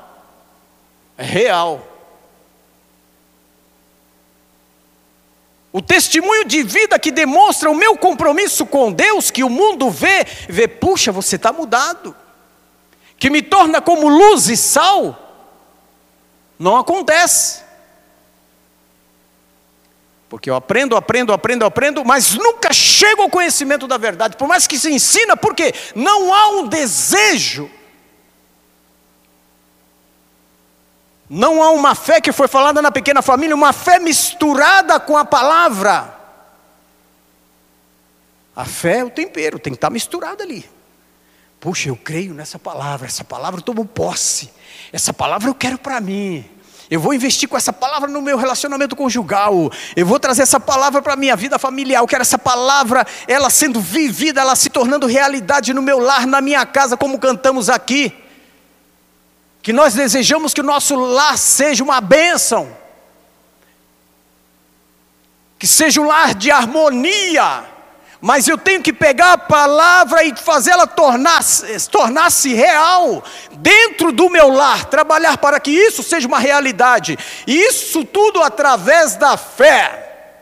real. 1.19 1.94
O 5.75 5.83
testemunho 5.83 6.45
de 6.45 6.63
vida 6.63 7.01
que 7.01 7.11
demonstra 7.11 7.69
o 7.69 7.75
meu 7.75 7.97
compromisso 7.97 8.65
com 8.65 8.93
Deus, 8.93 9.33
que 9.33 9.43
o 9.43 9.51
mundo 9.51 9.91
vê, 9.91 10.25
vê, 10.49 10.69
puxa, 10.69 11.11
você 11.11 11.35
está 11.35 11.53
mudado, 11.53 12.15
que 13.19 13.29
me 13.29 13.43
torna 13.43 13.83
como 13.83 14.07
luz 14.07 14.49
e 14.49 14.57
sal, 14.57 15.19
não 16.57 16.77
acontece. 16.77 17.65
Porque 20.29 20.49
eu 20.49 20.55
aprendo, 20.55 20.97
aprendo, 20.97 21.33
aprendo, 21.33 21.65
aprendo, 21.65 22.05
mas 22.05 22.35
nunca 22.35 22.73
chego 22.73 23.23
ao 23.23 23.29
conhecimento 23.29 23.89
da 23.89 23.99
verdade, 23.99 24.37
por 24.37 24.47
mais 24.47 24.69
que 24.69 24.79
se 24.79 24.93
ensina, 24.93 25.37
porque 25.37 25.75
não 25.93 26.33
há 26.33 26.51
um 26.51 26.69
desejo 26.69 27.69
Não 31.29 31.63
há 31.63 31.71
uma 31.71 31.95
fé 31.95 32.21
que 32.21 32.33
foi 32.33 32.49
falada 32.49 32.83
na 32.83 32.93
pequena 32.93 33.23
família, 33.23 33.55
uma 33.55 33.73
fé 33.73 33.99
misturada 33.99 35.01
com 35.01 35.17
a 35.17 35.25
palavra. 35.25 36.15
A 38.55 38.65
fé 38.65 38.99
é 38.99 39.05
o 39.05 39.11
tempero, 39.11 39.59
tem 39.59 39.73
que 39.73 39.77
estar 39.77 39.91
misturado 39.91 40.43
ali. 40.43 40.69
Puxa, 41.59 41.89
eu 41.89 41.97
creio 41.97 42.35
nessa 42.35 42.59
palavra, 42.59 43.07
essa 43.07 43.25
palavra 43.25 43.59
eu 43.59 43.65
tomo 43.65 43.87
posse, 43.87 44.51
essa 44.93 45.13
palavra 45.13 45.49
eu 45.49 45.55
quero 45.55 45.79
para 45.79 46.01
mim. 46.01 46.45
Eu 46.91 47.01
vou 47.01 47.15
investir 47.15 47.49
com 47.49 47.57
essa 47.57 47.73
palavra 47.73 48.09
no 48.09 48.21
meu 48.21 48.37
relacionamento 48.37 48.95
conjugal. 48.95 49.71
Eu 49.97 50.05
vou 50.05 50.21
trazer 50.21 50.43
essa 50.43 50.61
palavra 50.61 51.01
para 51.01 51.15
a 51.15 51.17
minha 51.17 51.35
vida 51.35 51.59
familiar. 51.59 52.03
Eu 52.03 52.07
quero 52.07 52.21
essa 52.21 52.39
palavra, 52.39 53.07
ela 53.27 53.49
sendo 53.49 53.81
vivida, 53.81 54.43
ela 54.43 54.55
se 54.55 54.69
tornando 54.69 55.07
realidade 55.07 55.73
no 55.73 55.81
meu 55.81 55.99
lar, 55.99 56.27
na 56.27 56.43
minha 56.43 56.65
casa, 56.67 56.97
como 56.97 57.19
cantamos 57.19 57.71
aqui. 57.71 58.13
Que 59.65 59.73
nós 59.73 59.95
desejamos 59.95 60.55
que 60.55 60.61
o 60.61 60.65
nosso 60.65 60.95
lar 60.95 61.37
seja 61.37 61.83
uma 61.83 62.01
bênção. 62.01 62.77
Que 65.59 65.67
seja 65.67 66.01
um 66.01 66.07
lar 66.07 66.35
de 66.35 66.53
harmonia 66.53 67.75
mas 68.27 68.49
eu 68.49 68.57
tenho 68.57 68.83
que 68.83 68.91
pegar 68.91 69.35
a 69.35 69.39
palavra 69.39 70.25
e 70.25 70.35
fazê-la 70.35 70.87
tornar-se 70.87 71.91
tornar 71.91 72.31
real 72.31 73.23
dentro 73.59 74.13
do 74.13 74.31
meu 74.31 74.49
lar, 74.49 74.87
trabalhar 74.87 75.37
para 75.37 75.61
que 75.61 75.71
isso 75.71 76.03
seja 76.03 76.27
uma 76.27 76.39
realidade, 76.39 77.19
e 77.47 77.55
isso 77.55 78.03
tudo 78.03 78.43
através 78.43 79.15
da 79.17 79.37
fé. 79.37 80.41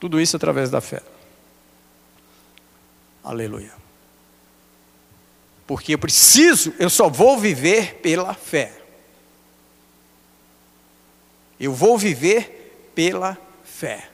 Tudo 0.00 0.18
isso 0.18 0.34
através 0.34 0.70
da 0.70 0.80
fé. 0.80 1.02
Aleluia. 3.22 3.77
Porque 5.68 5.92
eu 5.92 5.98
preciso, 5.98 6.72
eu 6.78 6.88
só 6.88 7.10
vou 7.10 7.36
viver 7.36 7.96
pela 7.96 8.32
fé. 8.32 8.72
Eu 11.60 11.74
vou 11.74 11.98
viver 11.98 12.90
pela 12.94 13.36
fé. 13.62 14.08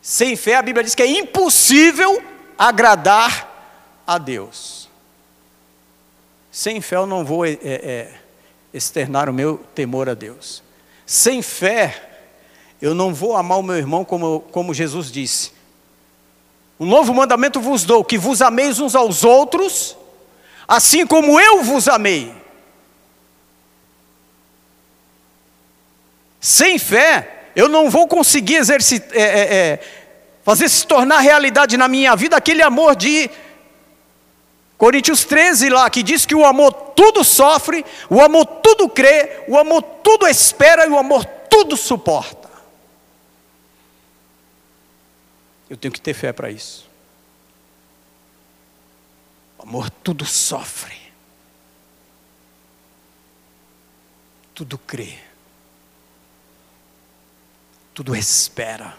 Sem 0.00 0.36
fé, 0.36 0.54
a 0.54 0.62
Bíblia 0.62 0.82
diz 0.82 0.94
que 0.94 1.02
é 1.02 1.06
impossível 1.06 2.22
agradar 2.56 4.02
a 4.06 4.16
Deus. 4.16 4.88
Sem 6.50 6.80
fé, 6.80 6.96
eu 6.96 7.06
não 7.06 7.22
vou 7.22 7.44
é, 7.44 7.58
é, 7.62 8.14
externar 8.72 9.28
o 9.28 9.34
meu 9.34 9.58
temor 9.74 10.08
a 10.08 10.14
Deus. 10.14 10.62
Sem 11.04 11.42
fé, 11.42 12.22
eu 12.80 12.94
não 12.94 13.12
vou 13.12 13.36
amar 13.36 13.58
o 13.58 13.62
meu 13.62 13.76
irmão 13.76 14.02
como, 14.02 14.40
como 14.50 14.72
Jesus 14.72 15.12
disse. 15.12 15.57
Um 16.78 16.86
novo 16.86 17.12
mandamento 17.12 17.60
vos 17.60 17.84
dou: 17.84 18.04
que 18.04 18.18
vos 18.18 18.40
ameis 18.40 18.78
uns 18.78 18.94
aos 18.94 19.24
outros, 19.24 19.96
assim 20.66 21.06
como 21.06 21.40
eu 21.40 21.62
vos 21.62 21.88
amei. 21.88 22.32
Sem 26.40 26.78
fé, 26.78 27.50
eu 27.56 27.68
não 27.68 27.90
vou 27.90 28.06
conseguir 28.06 28.56
exercitar, 28.56 29.16
é, 29.16 29.22
é, 29.22 29.56
é 29.56 29.80
fazer 30.44 30.68
se 30.68 30.86
tornar 30.86 31.18
realidade 31.18 31.76
na 31.76 31.88
minha 31.88 32.14
vida 32.16 32.36
aquele 32.36 32.62
amor 32.62 32.96
de 32.96 33.28
Coríntios 34.78 35.24
13 35.24 35.68
lá, 35.70 35.90
que 35.90 36.04
diz 36.04 36.24
que 36.24 36.36
o 36.36 36.46
amor 36.46 36.72
tudo 36.94 37.24
sofre, 37.24 37.84
o 38.08 38.22
amor 38.22 38.46
tudo 38.46 38.88
crê, 38.88 39.42
o 39.48 39.58
amor 39.58 39.82
tudo 39.82 40.26
espera 40.28 40.86
e 40.86 40.88
o 40.88 40.96
amor 40.96 41.24
tudo 41.24 41.76
suporta. 41.76 42.47
Eu 45.68 45.76
tenho 45.76 45.92
que 45.92 46.00
ter 46.00 46.14
fé 46.14 46.32
para 46.32 46.50
isso. 46.50 46.88
O 49.58 49.62
amor 49.62 49.90
tudo 49.90 50.24
sofre, 50.24 50.96
tudo 54.54 54.78
crê, 54.78 55.18
tudo 57.92 58.14
espera. 58.14 58.96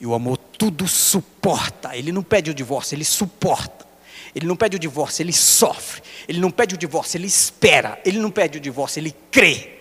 E 0.00 0.06
o 0.06 0.14
amor 0.14 0.38
tudo 0.38 0.86
suporta. 0.86 1.96
Ele 1.96 2.12
não 2.12 2.22
pede 2.22 2.50
o 2.50 2.54
divórcio, 2.54 2.94
ele 2.94 3.04
suporta. 3.04 3.86
Ele 4.34 4.46
não 4.46 4.56
pede 4.56 4.76
o 4.76 4.78
divórcio, 4.78 5.22
ele 5.22 5.32
sofre. 5.32 6.02
Ele 6.28 6.40
não 6.40 6.50
pede 6.50 6.74
o 6.74 6.78
divórcio, 6.78 7.18
ele 7.18 7.26
espera. 7.26 8.00
Ele 8.04 8.18
não 8.18 8.30
pede 8.30 8.58
o 8.58 8.60
divórcio, 8.60 9.00
ele 9.00 9.14
crê. 9.30 9.77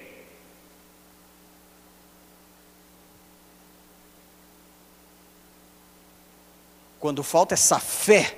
Quando 6.99 7.23
falta 7.23 7.53
essa 7.53 7.79
fé, 7.79 8.37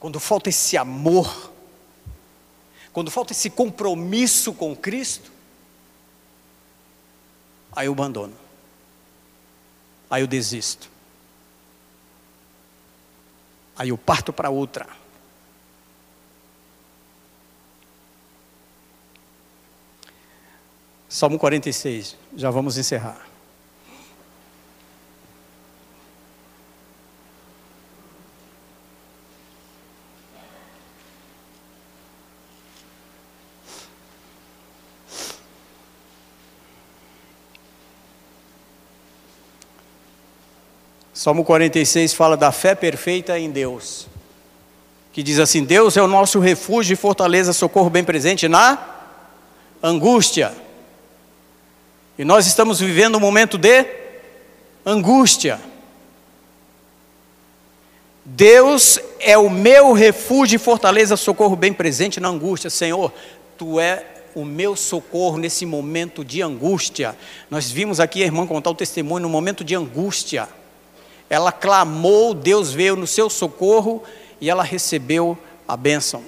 quando 0.00 0.18
falta 0.18 0.48
esse 0.48 0.76
amor, 0.76 1.52
quando 2.92 3.10
falta 3.10 3.32
esse 3.32 3.50
compromisso 3.50 4.52
com 4.52 4.74
Cristo, 4.74 5.38
Aí 7.78 7.86
eu 7.86 7.92
abandono. 7.92 8.34
Aí 10.10 10.20
eu 10.20 10.26
desisto. 10.26 10.90
Aí 13.76 13.90
eu 13.90 13.96
parto 13.96 14.32
para 14.32 14.50
outra. 14.50 14.88
Salmo 21.08 21.38
46, 21.38 22.16
já 22.36 22.50
vamos 22.50 22.76
encerrar. 22.76 23.27
Salmo 41.28 41.44
46 41.44 42.14
fala 42.14 42.38
da 42.38 42.50
fé 42.50 42.74
perfeita 42.74 43.38
em 43.38 43.50
Deus. 43.50 44.06
Que 45.12 45.22
diz 45.22 45.38
assim: 45.38 45.62
Deus 45.62 45.94
é 45.94 46.02
o 46.02 46.06
nosso 46.06 46.40
refúgio 46.40 46.94
e 46.94 46.96
fortaleza, 46.96 47.52
socorro 47.52 47.90
bem 47.90 48.02
presente 48.02 48.48
na 48.48 48.78
angústia. 49.82 50.54
E 52.18 52.24
nós 52.24 52.46
estamos 52.46 52.80
vivendo 52.80 53.16
um 53.16 53.20
momento 53.20 53.58
de 53.58 53.84
angústia. 54.86 55.60
Deus 58.24 58.98
é 59.20 59.36
o 59.36 59.50
meu 59.50 59.92
refúgio 59.92 60.56
e 60.56 60.58
fortaleza, 60.58 61.14
socorro 61.14 61.56
bem 61.56 61.74
presente 61.74 62.20
na 62.20 62.28
angústia. 62.28 62.70
Senhor, 62.70 63.12
tu 63.58 63.78
é 63.78 64.02
o 64.34 64.46
meu 64.46 64.74
socorro 64.74 65.36
nesse 65.36 65.66
momento 65.66 66.24
de 66.24 66.40
angústia. 66.40 67.14
Nós 67.50 67.70
vimos 67.70 68.00
aqui 68.00 68.22
a 68.22 68.24
irmã 68.24 68.46
contar 68.46 68.70
o 68.70 68.74
testemunho 68.74 69.24
no 69.24 69.28
momento 69.28 69.62
de 69.62 69.74
angústia. 69.74 70.48
Ela 71.30 71.52
clamou, 71.52 72.32
Deus 72.32 72.72
veio 72.72 72.96
no 72.96 73.06
seu 73.06 73.28
socorro 73.28 74.02
e 74.40 74.48
ela 74.48 74.62
recebeu 74.62 75.36
a 75.66 75.76
bênção. 75.76 76.22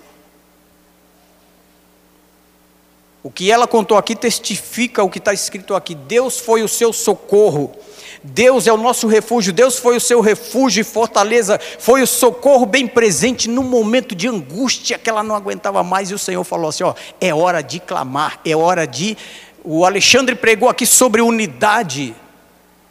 O 3.22 3.30
que 3.30 3.50
ela 3.50 3.66
contou 3.66 3.98
aqui 3.98 4.16
testifica 4.16 5.02
o 5.02 5.10
que 5.10 5.18
está 5.18 5.32
escrito 5.32 5.74
aqui. 5.74 5.94
Deus 5.94 6.38
foi 6.38 6.62
o 6.62 6.68
seu 6.68 6.92
socorro. 6.92 7.74
Deus 8.22 8.66
é 8.66 8.72
o 8.72 8.78
nosso 8.78 9.06
refúgio. 9.06 9.52
Deus 9.52 9.78
foi 9.78 9.96
o 9.96 10.00
seu 10.00 10.20
refúgio 10.20 10.80
e 10.80 10.84
fortaleza. 10.84 11.60
Foi 11.78 12.02
o 12.02 12.06
socorro 12.06 12.64
bem 12.64 12.86
presente 12.86 13.48
no 13.48 13.62
momento 13.62 14.14
de 14.14 14.26
angústia 14.26 14.98
que 14.98 15.08
ela 15.08 15.22
não 15.22 15.34
aguentava 15.34 15.82
mais. 15.82 16.10
E 16.10 16.14
o 16.14 16.18
Senhor 16.18 16.44
falou 16.44 16.70
assim: 16.70 16.82
ó, 16.82 16.94
é 17.20 17.34
hora 17.34 17.62
de 17.62 17.78
clamar, 17.78 18.40
é 18.44 18.56
hora 18.56 18.86
de. 18.86 19.16
O 19.62 19.84
Alexandre 19.84 20.34
pregou 20.34 20.70
aqui 20.70 20.86
sobre 20.86 21.20
unidade. 21.20 22.14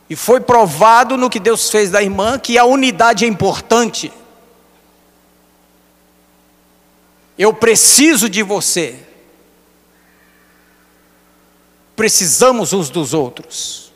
E 0.10 0.16
foi 0.16 0.42
provado 0.42 1.16
no 1.16 1.30
que 1.30 1.40
Deus 1.40 1.70
fez 1.70 1.92
da 1.92 2.02
irmã 2.02 2.40
que 2.40 2.58
a 2.58 2.66
unidade 2.66 3.26
é 3.26 3.28
importante. 3.28 4.12
Eu 7.38 7.54
preciso 7.54 8.28
de 8.28 8.42
você. 8.42 9.00
Precisamos 11.96 12.74
uns 12.74 12.90
dos 12.90 13.14
outros. 13.14 13.94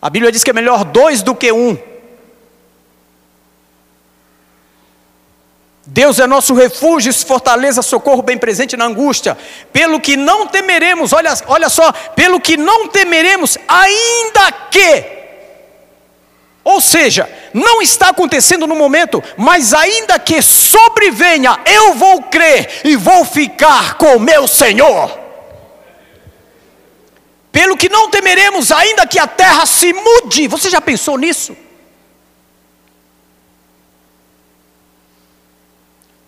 A 0.00 0.08
Bíblia 0.08 0.32
diz 0.32 0.44
que 0.44 0.50
é 0.50 0.54
melhor 0.54 0.84
dois 0.84 1.22
do 1.22 1.34
que 1.34 1.50
um. 1.52 1.76
Deus 5.86 6.20
é 6.20 6.26
nosso 6.26 6.54
refúgio, 6.54 7.12
fortaleza, 7.12 7.82
socorro 7.82 8.22
bem 8.22 8.36
presente 8.36 8.76
na 8.76 8.84
angústia. 8.84 9.36
Pelo 9.72 9.98
que 9.98 10.16
não 10.16 10.46
temeremos, 10.46 11.12
olha, 11.12 11.32
olha 11.46 11.68
só, 11.68 11.90
pelo 12.14 12.40
que 12.40 12.56
não 12.56 12.88
temeremos, 12.88 13.56
ainda 13.66 14.52
que. 14.70 15.20
Ou 16.62 16.80
seja, 16.80 17.28
não 17.54 17.80
está 17.80 18.10
acontecendo 18.10 18.66
no 18.66 18.76
momento, 18.76 19.22
mas 19.36 19.72
ainda 19.72 20.18
que 20.18 20.42
sobrevenha, 20.42 21.58
eu 21.64 21.94
vou 21.94 22.22
crer 22.24 22.82
e 22.84 22.94
vou 22.96 23.24
ficar 23.24 23.94
com 23.94 24.18
meu 24.18 24.46
Senhor. 24.46 25.18
Pelo 27.50 27.76
que 27.76 27.88
não 27.88 28.10
temeremos, 28.10 28.70
ainda 28.70 29.06
que 29.06 29.18
a 29.18 29.26
terra 29.26 29.64
se 29.64 29.92
mude. 29.92 30.46
Você 30.46 30.68
já 30.68 30.80
pensou 30.80 31.16
nisso? 31.16 31.56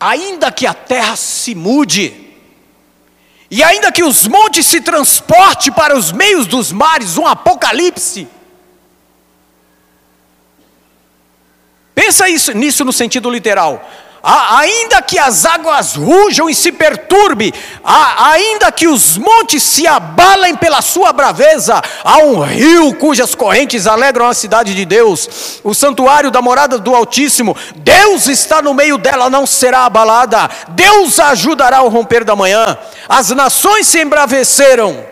Ainda 0.02 0.50
que 0.50 0.66
a 0.66 0.74
terra 0.74 1.14
se 1.14 1.54
mude, 1.54 2.12
e 3.48 3.62
ainda 3.62 3.92
que 3.92 4.02
os 4.02 4.26
montes 4.26 4.66
se 4.66 4.80
transporte 4.80 5.70
para 5.70 5.96
os 5.96 6.10
meios 6.10 6.46
dos 6.46 6.72
mares, 6.72 7.16
um 7.16 7.26
apocalipse. 7.26 8.26
Pensa 11.94 12.28
isso, 12.28 12.52
nisso 12.52 12.84
no 12.84 12.92
sentido 12.92 13.30
literal 13.30 13.88
ainda 14.22 15.02
que 15.02 15.18
as 15.18 15.44
águas 15.44 15.96
rujam 15.96 16.48
e 16.48 16.54
se 16.54 16.70
perturbe, 16.70 17.52
ainda 17.84 18.70
que 18.70 18.86
os 18.86 19.18
montes 19.18 19.62
se 19.62 19.86
abalem 19.86 20.54
pela 20.54 20.80
sua 20.80 21.12
braveza, 21.12 21.82
há 22.04 22.18
um 22.18 22.40
rio 22.40 22.94
cujas 22.94 23.34
correntes 23.34 23.86
alegram 23.86 24.28
a 24.28 24.34
cidade 24.34 24.74
de 24.74 24.84
Deus, 24.84 25.60
o 25.64 25.74
santuário 25.74 26.30
da 26.30 26.40
morada 26.40 26.78
do 26.78 26.94
Altíssimo, 26.94 27.56
Deus 27.76 28.28
está 28.28 28.62
no 28.62 28.72
meio 28.72 28.96
dela, 28.96 29.28
não 29.28 29.46
será 29.46 29.86
abalada, 29.86 30.48
Deus 30.68 31.18
ajudará 31.18 31.78
ao 31.78 31.88
romper 31.88 32.22
da 32.22 32.36
manhã, 32.36 32.78
as 33.08 33.30
nações 33.30 33.88
se 33.88 34.00
embraveceram, 34.00 35.04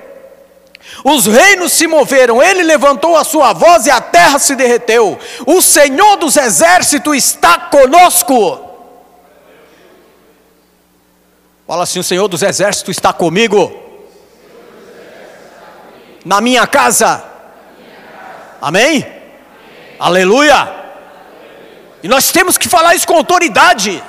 os 1.02 1.26
reinos 1.26 1.72
se 1.72 1.86
moveram, 1.86 2.42
ele 2.42 2.62
levantou 2.62 3.16
a 3.16 3.24
sua 3.24 3.52
voz 3.52 3.86
e 3.86 3.90
a 3.90 4.00
terra 4.00 4.38
se 4.38 4.54
derreteu. 4.54 5.18
O 5.46 5.62
Senhor 5.62 6.16
dos 6.16 6.36
exércitos 6.36 7.16
está 7.16 7.58
conosco. 7.58 8.69
Fala 11.70 11.84
assim: 11.84 12.00
o 12.00 12.02
Senhor 12.02 12.26
dos 12.26 12.42
Exércitos 12.42 12.96
está 12.96 13.12
comigo. 13.12 13.72
Na 16.24 16.40
minha 16.40 16.66
casa. 16.66 17.22
Amém? 18.60 19.06
Aleluia. 19.96 20.68
E 22.02 22.08
nós 22.08 22.32
temos 22.32 22.58
que 22.58 22.68
falar 22.68 22.96
isso 22.96 23.06
com 23.06 23.14
autoridade. 23.14 24.02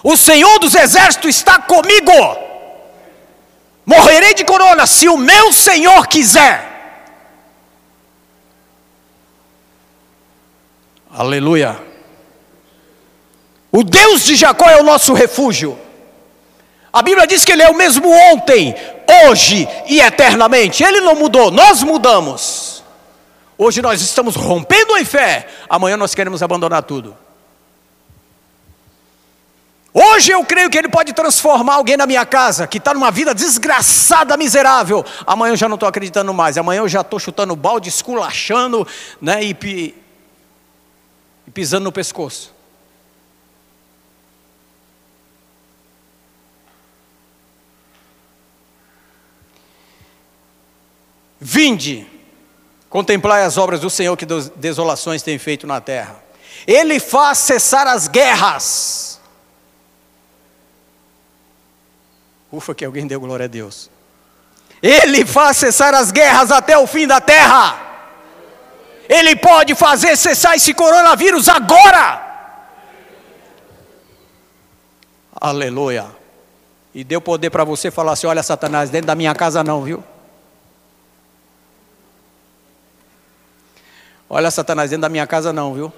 O 0.00 0.16
Senhor 0.16 0.60
dos 0.60 0.76
Exércitos 0.76 1.34
está 1.34 1.58
comigo. 1.58 2.12
Morrerei 3.84 4.32
de 4.32 4.44
corona 4.44 4.86
se 4.86 5.08
o 5.08 5.16
meu 5.16 5.52
Senhor 5.52 6.06
quiser. 6.06 6.70
Aleluia. 11.12 11.93
O 13.76 13.82
Deus 13.82 14.22
de 14.22 14.36
Jacó 14.36 14.70
é 14.70 14.80
o 14.80 14.84
nosso 14.84 15.12
refúgio. 15.12 15.76
A 16.92 17.02
Bíblia 17.02 17.26
diz 17.26 17.44
que 17.44 17.50
Ele 17.50 17.64
é 17.64 17.68
o 17.68 17.74
mesmo 17.74 18.08
ontem, 18.32 18.72
hoje 19.26 19.68
e 19.88 20.00
eternamente. 20.00 20.84
Ele 20.84 21.00
não 21.00 21.16
mudou, 21.16 21.50
nós 21.50 21.82
mudamos. 21.82 22.84
Hoje 23.58 23.82
nós 23.82 24.00
estamos 24.00 24.36
rompendo 24.36 24.96
em 24.96 25.04
fé, 25.04 25.48
amanhã 25.68 25.96
nós 25.96 26.14
queremos 26.14 26.40
abandonar 26.40 26.84
tudo. 26.84 27.16
Hoje 29.92 30.30
eu 30.30 30.44
creio 30.44 30.70
que 30.70 30.78
Ele 30.78 30.88
pode 30.88 31.12
transformar 31.12 31.74
alguém 31.74 31.96
na 31.96 32.06
minha 32.06 32.24
casa, 32.24 32.68
que 32.68 32.78
está 32.78 32.94
numa 32.94 33.10
vida 33.10 33.34
desgraçada, 33.34 34.36
miserável. 34.36 35.04
Amanhã 35.26 35.54
eu 35.54 35.56
já 35.56 35.68
não 35.68 35.74
estou 35.74 35.88
acreditando 35.88 36.32
mais, 36.32 36.56
amanhã 36.56 36.78
eu 36.78 36.88
já 36.88 37.00
estou 37.00 37.18
chutando 37.18 37.56
balde, 37.56 37.88
esculachando 37.88 38.86
né, 39.20 39.42
e, 39.42 39.50
e 41.44 41.50
pisando 41.50 41.82
no 41.82 41.90
pescoço. 41.90 42.53
Vinde, 51.46 52.06
contemplai 52.88 53.44
as 53.44 53.58
obras 53.58 53.80
do 53.80 53.90
Senhor 53.90 54.16
que 54.16 54.24
desolações 54.56 55.22
tem 55.22 55.38
feito 55.38 55.66
na 55.66 55.78
terra. 55.78 56.16
Ele 56.66 56.98
faz 56.98 57.36
cessar 57.36 57.86
as 57.86 58.08
guerras. 58.08 59.20
Ufa, 62.50 62.74
que 62.74 62.82
alguém 62.82 63.06
deu 63.06 63.20
glória 63.20 63.44
a 63.44 63.46
Deus. 63.46 63.90
Ele 64.80 65.26
faz 65.26 65.58
cessar 65.58 65.92
as 65.92 66.10
guerras 66.10 66.50
até 66.50 66.78
o 66.78 66.86
fim 66.86 67.06
da 67.06 67.20
terra. 67.20 67.78
Ele 69.06 69.36
pode 69.36 69.74
fazer 69.74 70.16
cessar 70.16 70.56
esse 70.56 70.72
coronavírus 70.72 71.46
agora. 71.46 72.22
Aleluia. 75.38 76.06
E 76.94 77.04
deu 77.04 77.20
poder 77.20 77.50
para 77.50 77.64
você 77.64 77.90
falar 77.90 78.12
assim: 78.12 78.26
olha, 78.26 78.42
Satanás, 78.42 78.88
dentro 78.88 79.08
da 79.08 79.14
minha 79.14 79.34
casa 79.34 79.62
não, 79.62 79.82
viu? 79.82 80.02
Olha, 84.36 84.50
Satanás, 84.50 84.90
dentro 84.90 85.02
da 85.02 85.08
minha 85.08 85.28
casa 85.28 85.52
não, 85.52 85.72
viu? 85.72 85.92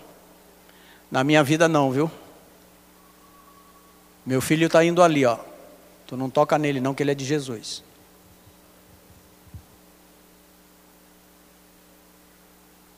Na 1.10 1.24
minha 1.24 1.42
vida 1.42 1.66
não, 1.66 1.90
viu? 1.90 2.10
Meu 4.26 4.42
filho 4.42 4.66
está 4.66 4.84
indo 4.84 5.02
ali, 5.02 5.24
ó. 5.24 5.38
Tu 6.06 6.18
não 6.18 6.28
toca 6.28 6.58
nele, 6.58 6.78
não, 6.78 6.92
que 6.92 7.02
ele 7.02 7.12
é 7.12 7.14
de 7.14 7.24
Jesus. 7.24 7.82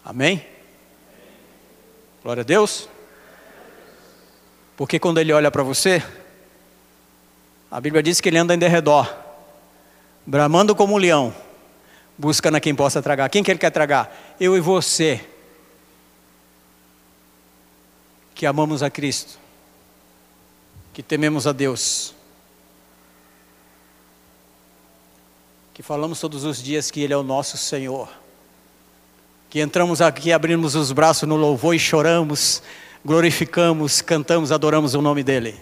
Amém? 0.04 0.44
Glória 2.20 2.40
a 2.40 2.44
Deus. 2.44 2.88
Porque 4.76 4.98
quando 4.98 5.20
ele 5.20 5.32
olha 5.32 5.52
para 5.52 5.62
você, 5.62 6.02
a 7.70 7.80
Bíblia 7.80 8.02
diz 8.02 8.20
que 8.20 8.28
ele 8.28 8.38
anda 8.38 8.56
em 8.56 8.58
derredor, 8.58 9.08
bramando 10.26 10.74
como 10.74 10.94
um 10.94 10.98
leão 10.98 11.32
buscando 12.18 12.56
a 12.56 12.60
quem 12.60 12.74
possa 12.74 13.00
tragar. 13.00 13.30
Quem 13.30 13.44
que 13.44 13.50
ele 13.50 13.60
quer 13.60 13.70
tragar? 13.70 14.36
Eu 14.40 14.56
e 14.56 14.60
você, 14.60 15.24
que 18.34 18.44
amamos 18.44 18.82
a 18.82 18.90
Cristo, 18.90 19.38
que 20.92 21.02
tememos 21.02 21.46
a 21.46 21.52
Deus, 21.52 22.12
que 25.72 25.82
falamos 25.82 26.18
todos 26.18 26.42
os 26.42 26.60
dias 26.60 26.90
que 26.90 27.00
Ele 27.00 27.12
é 27.12 27.16
o 27.16 27.22
nosso 27.22 27.56
Senhor, 27.56 28.08
que 29.48 29.60
entramos 29.60 30.02
aqui, 30.02 30.32
abrimos 30.32 30.74
os 30.74 30.90
braços 30.90 31.28
no 31.28 31.36
louvor 31.36 31.74
e 31.74 31.78
choramos, 31.78 32.60
glorificamos, 33.04 34.02
cantamos, 34.02 34.50
adoramos 34.50 34.94
o 34.94 35.00
nome 35.00 35.22
dEle. 35.22 35.54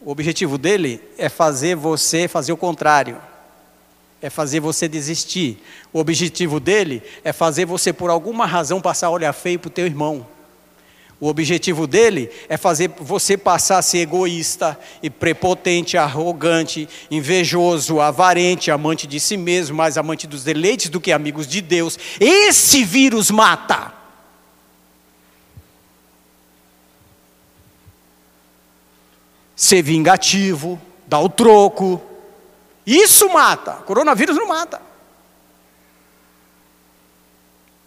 O 0.00 0.10
objetivo 0.10 0.56
dele 0.56 1.02
é 1.18 1.28
fazer 1.28 1.74
você 1.74 2.28
fazer 2.28 2.52
o 2.52 2.56
contrário 2.56 3.20
é 4.22 4.30
fazer 4.30 4.60
você 4.60 4.86
desistir. 4.86 5.60
O 5.92 5.98
objetivo 5.98 6.60
dele 6.60 7.02
é 7.24 7.32
fazer 7.32 7.66
você, 7.66 7.92
por 7.92 8.08
alguma 8.08 8.46
razão, 8.46 8.80
passar 8.80 9.08
a 9.08 9.10
olhar 9.10 9.32
feio 9.32 9.58
para 9.58 9.66
o 9.66 9.72
teu 9.72 9.84
irmão. 9.84 10.24
O 11.20 11.28
objetivo 11.28 11.86
dele 11.86 12.30
é 12.48 12.56
fazer 12.56 12.90
você 12.98 13.36
passar 13.36 13.78
a 13.78 13.82
ser 13.82 13.98
egoísta 13.98 14.78
e 15.02 15.10
prepotente, 15.10 15.96
arrogante, 15.96 16.88
invejoso, 17.10 18.00
avarente, 18.00 18.70
amante 18.70 19.06
de 19.06 19.20
si 19.20 19.36
mesmo, 19.36 19.76
mais 19.76 19.98
amante 19.98 20.26
dos 20.26 20.42
deleites 20.42 20.88
do 20.88 21.00
que 21.00 21.12
amigos 21.12 21.46
de 21.46 21.60
Deus. 21.60 21.98
Esse 22.18 22.84
vírus 22.84 23.30
mata. 23.30 23.92
Ser 29.54 29.82
vingativo, 29.82 30.80
dar 31.06 31.20
o 31.20 31.28
troco, 31.28 32.02
isso 32.86 33.28
mata. 33.32 33.74
Coronavírus 33.74 34.36
não 34.36 34.48
mata. 34.48 34.80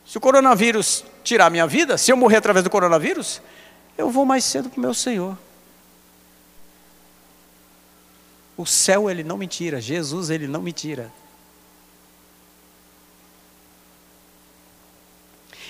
Se 0.05 0.17
o 0.17 0.21
coronavírus 0.21 1.03
tirar 1.23 1.49
minha 1.49 1.67
vida, 1.67 1.97
se 1.97 2.11
eu 2.11 2.17
morrer 2.17 2.37
através 2.37 2.63
do 2.63 2.69
coronavírus, 2.69 3.41
eu 3.97 4.09
vou 4.09 4.25
mais 4.25 4.43
cedo 4.45 4.69
para 4.69 4.77
o 4.77 4.81
meu 4.81 4.93
Senhor. 4.93 5.37
O 8.55 8.65
céu 8.65 9.09
ele 9.09 9.23
não 9.23 9.37
me 9.37 9.47
tira, 9.47 9.81
Jesus 9.81 10.29
ele 10.29 10.47
não 10.47 10.61
me 10.61 10.71
tira. 10.71 11.11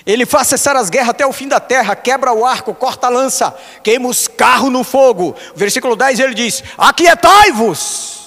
Ele 0.06 0.24
faz 0.24 0.50
cessar 0.50 0.76
as 0.76 0.92
guerras 0.92 1.10
até 1.10 1.26
o 1.26 1.34
fim 1.34 1.48
da 1.48 1.60
terra, 1.60 1.96
quebra 1.96 2.32
o 2.32 2.46
arco, 2.46 2.76
corta 2.76 3.08
a 3.08 3.10
lança, 3.10 3.52
queima 3.84 4.08
os 4.08 4.28
carros 4.28 4.72
no 4.72 4.84
fogo. 4.84 5.36
Versículo 5.56 5.96
10 5.96 6.20
ele 6.20 6.36
diz: 6.36 6.64
Aquietai-vos 6.78 8.25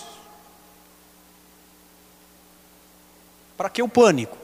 Para 3.58 3.68
que 3.68 3.82
o 3.82 3.88
pânico? 3.88 4.38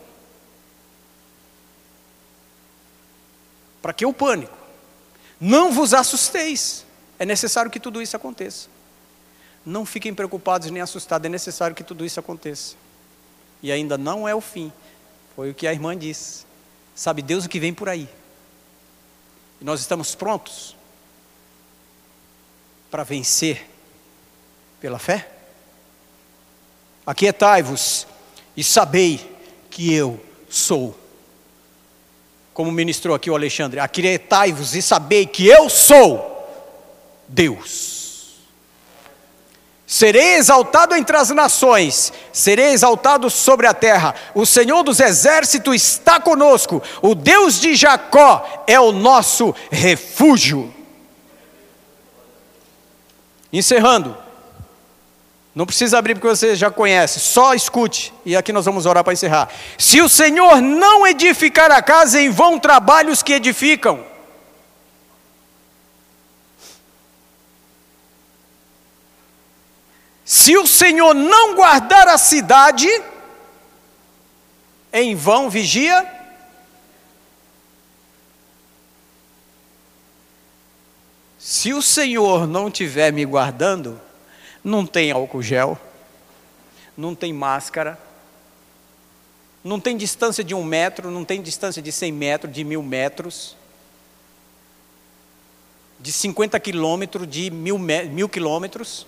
Para 3.81 3.93
que 3.93 4.05
o 4.05 4.13
pânico? 4.13 4.59
Não 5.41 5.73
vos 5.73 5.95
assusteis. 5.95 6.85
É 7.17 7.25
necessário 7.25 7.71
que 7.71 7.79
tudo 7.79 8.03
isso 8.03 8.17
aconteça. 8.17 8.69
Não 9.65 9.87
fiquem 9.87 10.13
preocupados 10.13 10.69
nem 10.69 10.83
assustados, 10.83 11.27
é 11.27 11.29
necessário 11.29 11.77
que 11.77 11.85
tudo 11.85 12.05
isso 12.05 12.19
aconteça. 12.19 12.75
E 13.63 13.71
ainda 13.71 13.97
não 13.97 14.27
é 14.27 14.35
o 14.35 14.41
fim. 14.41 14.73
Foi 15.37 15.51
o 15.51 15.55
que 15.55 15.69
a 15.69 15.73
irmã 15.73 15.97
disse. 15.97 16.45
Sabe 16.93 17.23
Deus 17.23 17.45
o 17.45 17.49
que 17.49 17.61
vem 17.61 17.73
por 17.73 17.89
aí. 17.89 18.09
E 19.61 19.65
nós 19.65 19.79
estamos 19.79 20.17
prontos 20.17 20.77
para 22.91 23.05
vencer 23.05 23.71
pela 24.81 24.99
fé? 24.99 25.31
Aquietai-vos 27.07 28.09
e 28.57 28.63
sabei 28.63 29.37
que 29.71 29.93
eu 29.93 30.21
sou 30.49 30.97
como 32.55 32.71
ministrou 32.71 33.17
aqui 33.17 33.29
o 33.29 33.35
Alexandre, 33.35 33.81
aquietai-vos 33.81 34.77
e 34.77 34.81
sabei 34.81 35.27
que 35.27 35.45
eu 35.45 35.69
sou 35.69 36.31
Deus. 37.27 38.37
Serei 39.85 40.37
exaltado 40.37 40.95
entre 40.95 41.17
as 41.17 41.31
nações, 41.31 42.13
serei 42.33 42.67
exaltado 42.67 43.29
sobre 43.29 43.67
a 43.67 43.75
terra. 43.75 44.15
O 44.35 44.47
Senhor 44.47 44.85
dos 44.85 45.01
exércitos 45.01 45.75
está 45.75 46.21
conosco, 46.21 46.81
o 47.03 47.15
Deus 47.15 47.61
de 47.61 47.75
Jacó 47.75 48.65
é 48.69 48.79
o 48.79 48.93
nosso 48.93 49.55
refúgio. 49.71 50.73
Encerrando, 53.53 54.17
não 55.55 55.65
precisa 55.65 55.99
abrir 55.99 56.15
porque 56.15 56.27
você 56.27 56.57
já 56.57 56.69
conhece, 56.69 57.21
só 57.21 57.55
escute, 57.55 58.13
e 58.25 58.35
aqui 58.35 58.53
nós 58.53 58.65
vamos 58.65 58.87
orar 58.87 59.05
para 59.05 59.13
encerrar. 59.13 59.49
Se 59.79 60.01
o 60.01 60.09
Senhor 60.09 60.61
não 60.61 61.07
edificar 61.07 61.71
a 61.71 61.81
casa, 61.81 62.21
em 62.21 62.29
vão 62.29 62.59
trabalhos 62.59 63.23
que 63.23 63.33
edificam. 63.33 64.05
Se 70.25 70.57
o 70.57 70.67
Senhor 70.67 71.15
não 71.15 71.55
guardar 71.55 72.09
a 72.09 72.19
cidade, 72.19 72.89
em 74.93 75.15
vão 75.15 75.49
vigia. 75.49 76.11
Se 81.39 81.73
o 81.73 81.83
Senhor 81.83 82.49
não 82.49 82.69
estiver 82.69 83.13
me 83.13 83.25
guardando, 83.25 84.01
não 84.65 84.87
tem 84.87 85.13
álcool 85.13 85.43
gel, 85.43 85.79
não 86.97 87.15
tem 87.15 87.33
máscara, 87.33 87.99
não 89.63 89.79
tem 89.79 89.97
distância 89.97 90.43
de 90.43 90.55
um 90.55 90.65
metro, 90.65 91.11
não 91.11 91.25
tem 91.25 91.43
distância 91.43 91.83
de 91.83 91.93
cem 91.93 92.11
metros, 92.11 92.53
de 92.53 92.65
mil 92.65 92.83
metros, 92.83 93.57
de 96.01 96.11
50 96.11 96.59
quilômetros, 96.61 97.29
de 97.29 97.51
mil, 97.51 97.79
mil 97.79 98.29
quilômetros. 98.29 99.07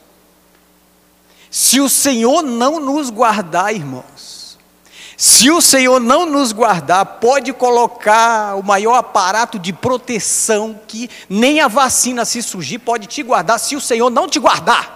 Se 1.50 1.80
o 1.80 1.88
Senhor 1.88 2.42
não 2.42 2.80
nos 2.80 3.10
guardar, 3.10 3.74
irmãos, 3.74 4.58
se 5.16 5.50
o 5.50 5.62
Senhor 5.62 6.00
não 6.00 6.26
nos 6.26 6.52
guardar, 6.52 7.06
pode 7.18 7.52
colocar 7.52 8.56
o 8.56 8.62
maior 8.62 8.96
aparato 8.96 9.58
de 9.58 9.72
proteção 9.72 10.78
que 10.86 11.08
nem 11.28 11.60
a 11.60 11.68
vacina 11.68 12.24
se 12.24 12.42
surgir 12.42 12.78
pode 12.78 13.06
te 13.06 13.22
guardar, 13.22 13.58
se 13.58 13.74
o 13.74 13.80
Senhor 13.80 14.10
não 14.10 14.28
te 14.28 14.38
guardar. 14.38 14.95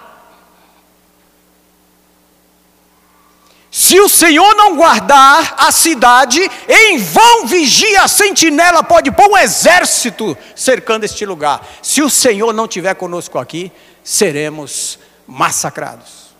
Se 3.70 4.00
o 4.00 4.08
Senhor 4.08 4.52
não 4.56 4.76
guardar 4.76 5.54
a 5.56 5.70
cidade, 5.70 6.40
em 6.68 6.98
vão 6.98 7.46
vigia 7.46 8.02
a 8.02 8.08
sentinela, 8.08 8.82
pode 8.82 9.12
pôr 9.12 9.30
um 9.30 9.38
exército 9.38 10.36
cercando 10.56 11.04
este 11.04 11.24
lugar. 11.24 11.64
Se 11.80 12.02
o 12.02 12.10
Senhor 12.10 12.52
não 12.52 12.64
estiver 12.64 12.94
conosco 12.94 13.38
aqui, 13.38 13.70
seremos 14.02 14.98
massacrados. 15.24 16.30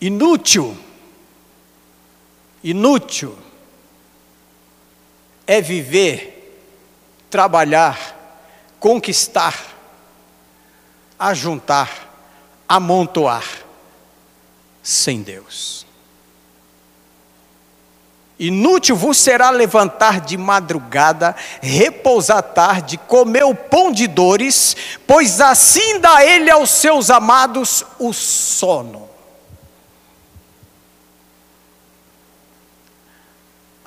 Inútil, 0.00 0.74
inútil 2.64 3.36
é 5.46 5.60
viver, 5.60 6.64
trabalhar, 7.28 8.16
conquistar, 8.80 9.54
ajuntar, 11.18 11.90
amontoar 12.66 13.67
sem 14.88 15.20
Deus. 15.20 15.84
Inútil 18.38 18.96
vos 18.96 19.18
será 19.18 19.50
levantar 19.50 20.18
de 20.22 20.38
madrugada, 20.38 21.36
repousar 21.60 22.42
tarde, 22.42 22.96
comer 22.96 23.44
o 23.44 23.54
pão 23.54 23.92
de 23.92 24.06
dores, 24.06 24.74
pois 25.06 25.42
assim 25.42 26.00
dá 26.00 26.24
ele 26.24 26.50
aos 26.50 26.70
seus 26.70 27.10
amados 27.10 27.84
o 27.98 28.14
sono. 28.14 29.10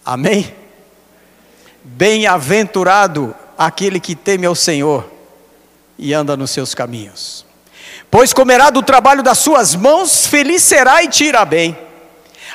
Amém? 0.06 0.54
Bem-aventurado 1.84 3.36
aquele 3.58 4.00
que 4.00 4.16
teme 4.16 4.46
ao 4.46 4.54
Senhor 4.54 5.10
e 5.98 6.14
anda 6.14 6.38
nos 6.38 6.52
seus 6.52 6.76
caminhos. 6.76 7.50
Pois 8.12 8.34
comerá 8.34 8.70
do 8.70 8.84
trabalho 8.84 9.24
das 9.24 9.38
suas 9.38 9.74
mãos, 9.74 10.28
feliz 10.28 10.62
será 10.62 11.02
e 11.02 11.08
te 11.08 11.24
irá 11.24 11.46
bem. 11.46 11.78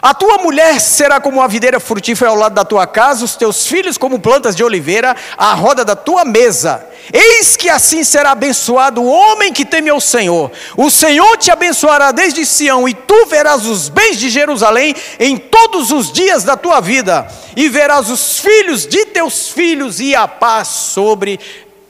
A 0.02 0.12
tua 0.12 0.36
mulher 0.36 0.78
será 0.78 1.18
como 1.18 1.38
uma 1.38 1.48
videira 1.48 1.80
frutífera 1.80 2.30
ao 2.30 2.36
lado 2.36 2.54
da 2.54 2.64
tua 2.64 2.86
casa, 2.86 3.24
os 3.24 3.34
teus 3.34 3.66
filhos 3.66 3.96
como 3.96 4.18
plantas 4.18 4.54
de 4.54 4.62
oliveira 4.62 5.16
à 5.38 5.54
roda 5.54 5.82
da 5.82 5.96
tua 5.96 6.26
mesa. 6.26 6.86
Eis 7.10 7.56
que 7.56 7.70
assim 7.70 8.04
será 8.04 8.32
abençoado 8.32 9.00
o 9.00 9.08
homem 9.08 9.50
que 9.50 9.64
teme 9.64 9.88
ao 9.88 10.00
Senhor. 10.00 10.52
O 10.76 10.90
Senhor 10.90 11.38
te 11.38 11.50
abençoará 11.50 12.12
desde 12.12 12.44
Sião, 12.44 12.86
e 12.86 12.92
tu 12.92 13.24
verás 13.24 13.64
os 13.64 13.88
bens 13.88 14.18
de 14.18 14.28
Jerusalém 14.28 14.94
em 15.18 15.38
todos 15.38 15.90
os 15.90 16.12
dias 16.12 16.44
da 16.44 16.56
tua 16.58 16.80
vida, 16.80 17.26
e 17.56 17.66
verás 17.70 18.10
os 18.10 18.38
filhos 18.40 18.86
de 18.86 19.06
teus 19.06 19.48
filhos 19.48 20.00
e 20.00 20.14
a 20.14 20.28
paz 20.28 20.68
sobre 20.68 21.40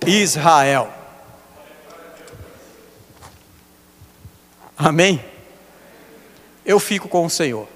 Israel. 0.06 0.95
Amém? 4.76 5.24
Eu 6.64 6.78
fico 6.78 7.08
com 7.08 7.24
o 7.24 7.30
Senhor. 7.30 7.68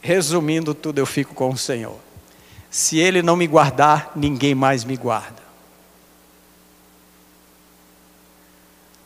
Resumindo 0.00 0.74
tudo, 0.74 0.98
eu 0.98 1.06
fico 1.06 1.34
com 1.34 1.50
o 1.50 1.56
Senhor. 1.56 1.96
Se 2.70 2.98
Ele 2.98 3.22
não 3.22 3.36
me 3.36 3.46
guardar, 3.46 4.12
ninguém 4.14 4.54
mais 4.54 4.84
me 4.84 4.96
guarda. 4.96 5.42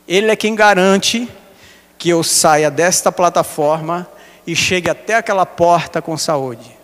Ele 0.07 0.31
é 0.31 0.37
quem 0.37 0.55
garante 0.55 1.29
que 1.99 2.09
eu 2.09 2.23
saia 2.23 2.71
desta 2.71 3.11
plataforma 3.11 4.09
e 4.47 4.55
chegue 4.55 4.89
até 4.89 5.17
aquela 5.17 5.45
porta 5.45 6.01
com 6.01 6.17
saúde. 6.17 6.77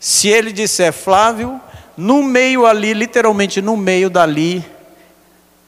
Se 0.00 0.28
ele 0.28 0.52
disser, 0.52 0.92
Flávio, 0.92 1.60
no 1.96 2.22
meio 2.22 2.66
ali, 2.66 2.92
literalmente 2.92 3.62
no 3.62 3.76
meio 3.76 4.10
dali, 4.10 4.64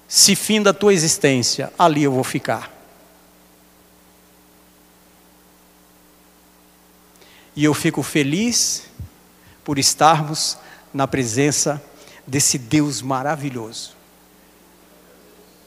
se 0.09 0.35
fim 0.35 0.61
da 0.61 0.73
tua 0.73 0.93
existência, 0.93 1.73
ali 1.79 2.03
eu 2.03 2.12
vou 2.12 2.25
ficar. 2.25 2.78
E 7.59 7.64
eu 7.64 7.74
fico 7.74 8.04
feliz 8.04 8.84
por 9.64 9.80
estarmos 9.80 10.56
na 10.94 11.09
presença 11.09 11.82
desse 12.24 12.56
Deus 12.56 13.02
maravilhoso. 13.02 13.96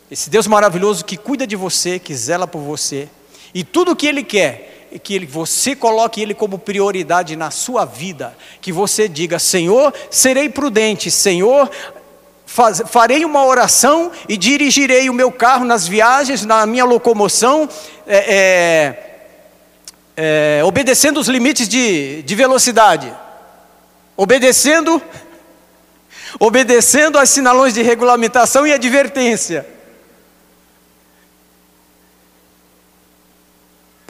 Esse 0.09 0.29
Deus 0.29 0.47
maravilhoso 0.47 1.03
que 1.03 1.17
cuida 1.17 1.45
de 1.45 1.57
você, 1.57 1.99
que 1.99 2.15
zela 2.15 2.47
por 2.47 2.61
você. 2.61 3.09
E 3.53 3.61
tudo 3.61 3.91
o 3.91 3.95
que 3.97 4.07
Ele 4.07 4.23
quer 4.23 4.87
é 4.89 4.97
que 4.97 5.25
você 5.25 5.75
coloque 5.75 6.21
Ele 6.21 6.33
como 6.33 6.57
prioridade 6.57 7.35
na 7.35 7.51
sua 7.51 7.83
vida. 7.83 8.37
Que 8.61 8.71
você 8.71 9.09
diga: 9.09 9.37
Senhor, 9.37 9.93
serei 10.09 10.47
prudente, 10.47 11.11
Senhor, 11.11 11.69
Faz, 12.45 12.83
farei 12.87 13.25
uma 13.25 13.45
oração 13.45 14.11
e 14.29 14.37
dirigirei 14.37 15.09
o 15.09 15.13
meu 15.13 15.29
carro 15.29 15.65
nas 15.65 15.87
viagens, 15.87 16.45
na 16.45 16.65
minha 16.65 16.83
locomoção, 16.83 17.67
é, 18.05 18.35
é, 18.35 19.11
é, 20.16 20.62
obedecendo 20.64 21.20
os 21.20 21.28
limites 21.28 21.68
de, 21.68 22.22
de 22.24 22.36
velocidade, 22.36 23.14
obedecendo, 24.16 25.01
obedecendo 26.39 27.18
aos 27.18 27.30
sinalões 27.30 27.74
de 27.74 27.82
regulamentação 27.82 28.66
e 28.66 28.74
advertência. 28.74 29.66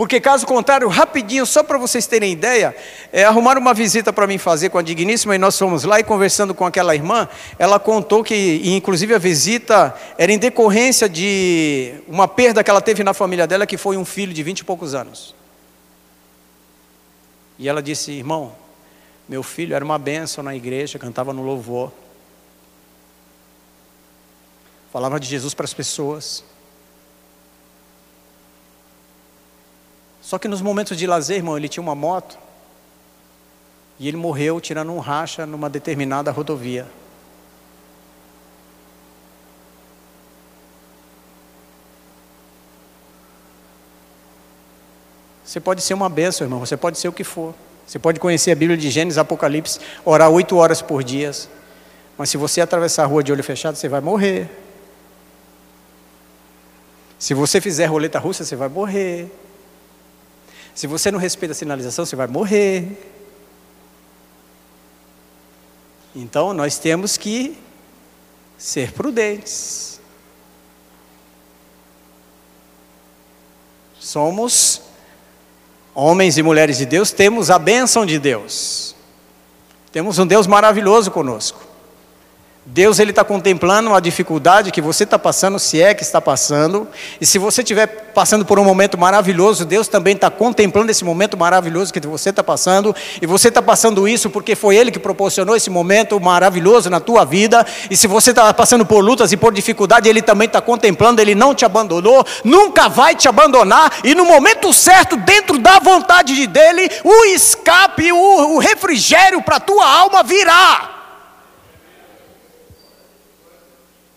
Porque 0.02 0.20
caso 0.20 0.48
contrário, 0.48 0.88
rapidinho, 0.88 1.46
só 1.46 1.62
para 1.62 1.78
vocês 1.78 2.08
terem 2.08 2.32
ideia, 2.32 2.76
é, 3.14 3.24
arrumaram 3.24 3.62
uma 3.62 3.72
visita 3.72 4.12
para 4.12 4.26
mim 4.26 4.40
fazer 4.40 4.70
com 4.70 4.80
a 4.80 4.82
Digníssima 4.82 5.36
e 5.36 5.38
nós 5.38 5.56
fomos 5.56 5.84
lá 5.84 6.00
e 6.00 6.04
conversando 6.04 6.56
com 6.56 6.66
aquela 6.66 6.96
irmã, 6.96 7.30
ela 7.60 7.80
contou 7.80 8.24
que, 8.24 8.62
inclusive 8.64 9.14
a 9.14 9.20
visita 9.20 9.94
era 10.18 10.32
em 10.32 10.40
decorrência 10.40 11.08
de 11.08 11.94
uma 12.08 12.28
perda 12.28 12.64
que 12.64 12.72
ela 12.72 12.82
teve 12.82 13.04
na 13.04 13.14
família 13.14 13.46
dela, 13.46 13.68
que 13.68 13.78
foi 13.78 13.96
um 13.96 14.04
filho 14.04 14.34
de 14.34 14.42
vinte 14.42 14.62
e 14.62 14.64
poucos 14.64 14.96
anos. 14.96 15.36
E 17.62 17.70
ela 17.70 17.82
disse: 17.82 18.12
Irmão, 18.12 18.56
meu 19.30 19.44
filho 19.44 19.76
era 19.76 19.86
uma 19.86 20.00
bênção 20.00 20.44
na 20.44 20.56
igreja, 20.56 20.98
cantava 20.98 21.32
no 21.32 21.44
louvor, 21.44 21.92
falava 24.92 25.20
de 25.20 25.28
Jesus 25.28 25.54
para 25.54 25.66
as 25.66 25.74
pessoas. 25.74 26.44
Só 30.24 30.40
que 30.40 30.48
nos 30.48 30.60
momentos 30.60 30.98
de 30.98 31.06
lazer, 31.06 31.38
irmão, 31.38 31.56
ele 31.56 31.70
tinha 31.70 31.84
uma 31.84 31.94
moto 31.94 32.36
e 34.00 34.08
ele 34.08 34.18
morreu 34.18 34.60
tirando 34.60 34.92
um 34.92 34.98
racha 35.00 35.46
numa 35.46 35.70
determinada 35.70 36.32
rodovia. 36.32 36.88
Você 45.52 45.60
pode 45.60 45.82
ser 45.82 45.94
uma 45.94 46.08
bênção, 46.08 46.46
irmão, 46.46 46.62
você 46.62 46.78
pode 46.78 46.98
ser 46.98 47.10
o 47.10 47.12
que 47.12 47.26
for. 47.26 47.54
Você 47.86 48.00
pode 48.00 48.22
conhecer 48.22 48.52
a 48.52 48.56
Bíblia 48.56 48.78
de 48.78 48.90
Gênesis, 48.90 49.18
Apocalipse, 49.18 49.82
orar 50.06 50.30
oito 50.30 50.56
horas 50.56 50.82
por 50.82 51.04
dia. 51.04 51.30
Mas 52.18 52.30
se 52.30 52.38
você 52.38 52.62
atravessar 52.62 53.04
a 53.04 53.06
rua 53.06 53.22
de 53.22 53.34
olho 53.34 53.44
fechado, 53.44 53.76
você 53.76 53.90
vai 53.90 54.00
morrer. 54.00 54.50
Se 57.20 57.34
você 57.34 57.60
fizer 57.60 57.86
roleta 57.88 58.18
russa, 58.18 58.46
você 58.46 58.56
vai 58.56 58.70
morrer. 58.70 59.30
Se 60.74 60.88
você 60.88 61.12
não 61.12 61.20
respeita 61.20 61.52
a 61.52 61.56
sinalização, 61.56 62.06
você 62.06 62.16
vai 62.16 62.28
morrer. 62.28 62.88
Então 66.16 66.54
nós 66.54 66.80
temos 66.80 67.18
que 67.18 67.58
ser 68.58 68.94
prudentes. 68.94 70.00
Somos 74.00 74.90
homens 75.94 76.38
e 76.38 76.44
mulheres 76.44 76.78
de 76.78 76.86
Deus, 76.86 77.12
temos 77.12 77.50
a 77.50 77.60
bênção 77.60 78.06
de 78.06 78.18
Deus. 78.20 78.96
Temos 79.92 80.18
um 80.20 80.26
Deus 80.26 80.48
maravilhoso 80.48 81.12
conosco. 81.12 81.71
Deus 82.64 83.00
ele 83.00 83.10
está 83.10 83.24
contemplando 83.24 83.90
uma 83.90 84.00
dificuldade 84.00 84.72
que 84.72 84.82
você 84.82 85.04
está 85.04 85.18
passando, 85.18 85.58
se 85.58 85.82
é 85.82 85.96
que 85.96 86.04
está 86.04 86.22
passando, 86.22 86.88
e 87.20 87.26
se 87.26 87.40
você 87.40 87.64
estiver 87.64 87.88
passando 88.14 88.46
por 88.46 88.60
um 88.60 88.64
momento 88.64 89.00
maravilhoso, 89.00 89.66
Deus 89.66 89.88
também 89.88 90.14
está 90.14 90.30
contemplando 90.30 90.92
esse 90.92 91.04
momento 91.04 91.36
maravilhoso 91.36 91.92
que 91.92 92.00
você 92.00 92.30
está 92.30 92.44
passando, 92.44 92.96
e 93.20 93.26
você 93.26 93.48
está 93.48 93.64
passando 93.64 94.08
isso 94.08 94.30
porque 94.30 94.56
foi 94.56 94.76
Ele 94.76 94.92
que 94.92 95.00
proporcionou 95.00 95.56
esse 95.56 95.72
momento 95.72 96.20
maravilhoso 96.20 96.88
na 96.88 97.00
tua 97.00 97.26
vida, 97.26 97.66
e 97.90 97.98
se 97.98 98.06
você 98.06 98.30
está 98.30 98.54
passando 98.54 98.86
por 98.86 99.04
lutas 99.04 99.32
e 99.32 99.38
por 99.38 99.52
dificuldade, 99.52 100.08
Ele 100.08 100.22
também 100.22 100.46
está 100.46 100.62
contemplando, 100.62 101.20
Ele 101.20 101.34
não 101.34 101.56
te 101.56 101.66
abandonou, 101.66 102.24
nunca 102.44 102.88
vai 102.88 103.16
te 103.16 103.28
abandonar, 103.28 103.92
e 104.04 104.14
no 104.14 104.24
momento 104.24 104.72
certo, 104.72 105.18
dentro 105.18 105.58
da 105.58 105.80
vontade 105.80 106.36
de 106.36 106.46
dele, 106.46 106.88
o 107.04 107.26
escape, 107.26 108.12
o, 108.12 108.56
o 108.56 108.60
refrigério 108.60 109.42
para 109.42 109.56
a 109.56 109.60
tua 109.60 109.84
alma 109.84 110.22
virá. 110.22 111.01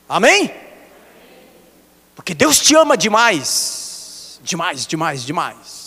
Amém? 0.09 0.53
Porque 2.15 2.35
Deus 2.35 2.59
te 2.61 2.75
ama 2.75 2.97
demais. 2.97 4.41
Demais, 4.43 4.87
demais, 4.87 5.25
demais. 5.25 5.85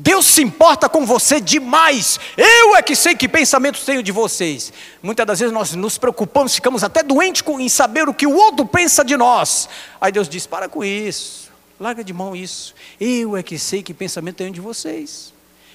Deus 0.00 0.26
se 0.26 0.42
importa 0.42 0.88
com 0.88 1.04
você 1.04 1.40
demais. 1.40 2.20
Eu 2.36 2.76
é 2.76 2.82
que 2.82 2.94
sei 2.94 3.16
que 3.16 3.28
pensamentos 3.28 3.84
tenho 3.84 4.00
de 4.00 4.12
vocês. 4.12 4.72
Muitas 5.02 5.26
das 5.26 5.40
vezes 5.40 5.52
nós 5.52 5.74
nos 5.74 5.98
preocupamos, 5.98 6.54
ficamos 6.54 6.84
até 6.84 7.02
doentes 7.02 7.42
em 7.46 7.68
saber 7.68 8.08
o 8.08 8.14
que 8.14 8.24
o 8.24 8.32
outro 8.32 8.64
pensa 8.64 9.04
de 9.04 9.16
nós. 9.16 9.68
Aí 10.00 10.12
Deus 10.12 10.28
diz: 10.28 10.46
para 10.46 10.68
com 10.68 10.84
isso, 10.84 11.50
larga 11.80 12.04
de 12.04 12.12
mão 12.12 12.36
isso. 12.36 12.76
Eu 13.00 13.36
é 13.36 13.42
que 13.42 13.58
sei 13.58 13.82
que 13.82 13.92
pensamento 13.92 14.36
tenho 14.36 14.52
de 14.52 14.60
vocês. 14.60 15.32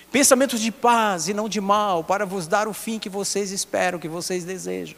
Pensamentos 0.10 0.62
de 0.62 0.72
paz 0.72 1.28
e 1.28 1.34
não 1.34 1.50
de 1.50 1.60
mal, 1.60 2.02
para 2.02 2.26
vos 2.26 2.48
dar 2.48 2.66
o 2.66 2.74
fim 2.74 3.00
que 3.00 3.10
vocês 3.10 3.52
esperam, 3.52 4.00
que 4.00 4.08
vocês 4.08 4.46
desejam. 4.46 4.96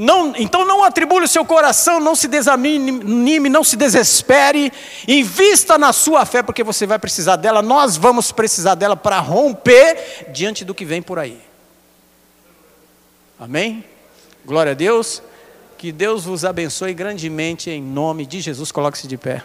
Não, 0.00 0.34
então 0.36 0.64
não 0.64 0.82
atribule 0.82 1.24
o 1.24 1.28
seu 1.28 1.44
coração, 1.44 2.00
não 2.00 2.16
se 2.16 2.26
desanime, 2.26 3.48
não 3.48 3.62
se 3.62 3.76
desespere, 3.76 4.72
invista 5.06 5.78
na 5.78 5.92
sua 5.92 6.26
fé, 6.26 6.42
porque 6.42 6.64
você 6.64 6.84
vai 6.84 6.98
precisar 6.98 7.36
dela, 7.36 7.62
nós 7.62 7.96
vamos 7.96 8.32
precisar 8.32 8.74
dela 8.74 8.96
para 8.96 9.20
romper 9.20 10.32
diante 10.32 10.64
do 10.64 10.74
que 10.74 10.84
vem 10.84 11.00
por 11.00 11.20
aí. 11.20 11.40
Amém? 13.38 13.84
Glória 14.44 14.72
a 14.72 14.74
Deus. 14.74 15.22
Que 15.78 15.92
Deus 15.92 16.24
vos 16.24 16.44
abençoe 16.44 16.94
grandemente 16.94 17.70
em 17.70 17.82
nome 17.82 18.26
de 18.26 18.40
Jesus. 18.40 18.72
Coloque-se 18.72 19.06
de 19.06 19.16
pé. 19.16 19.44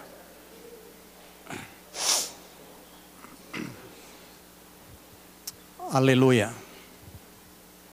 Aleluia. 5.91 6.53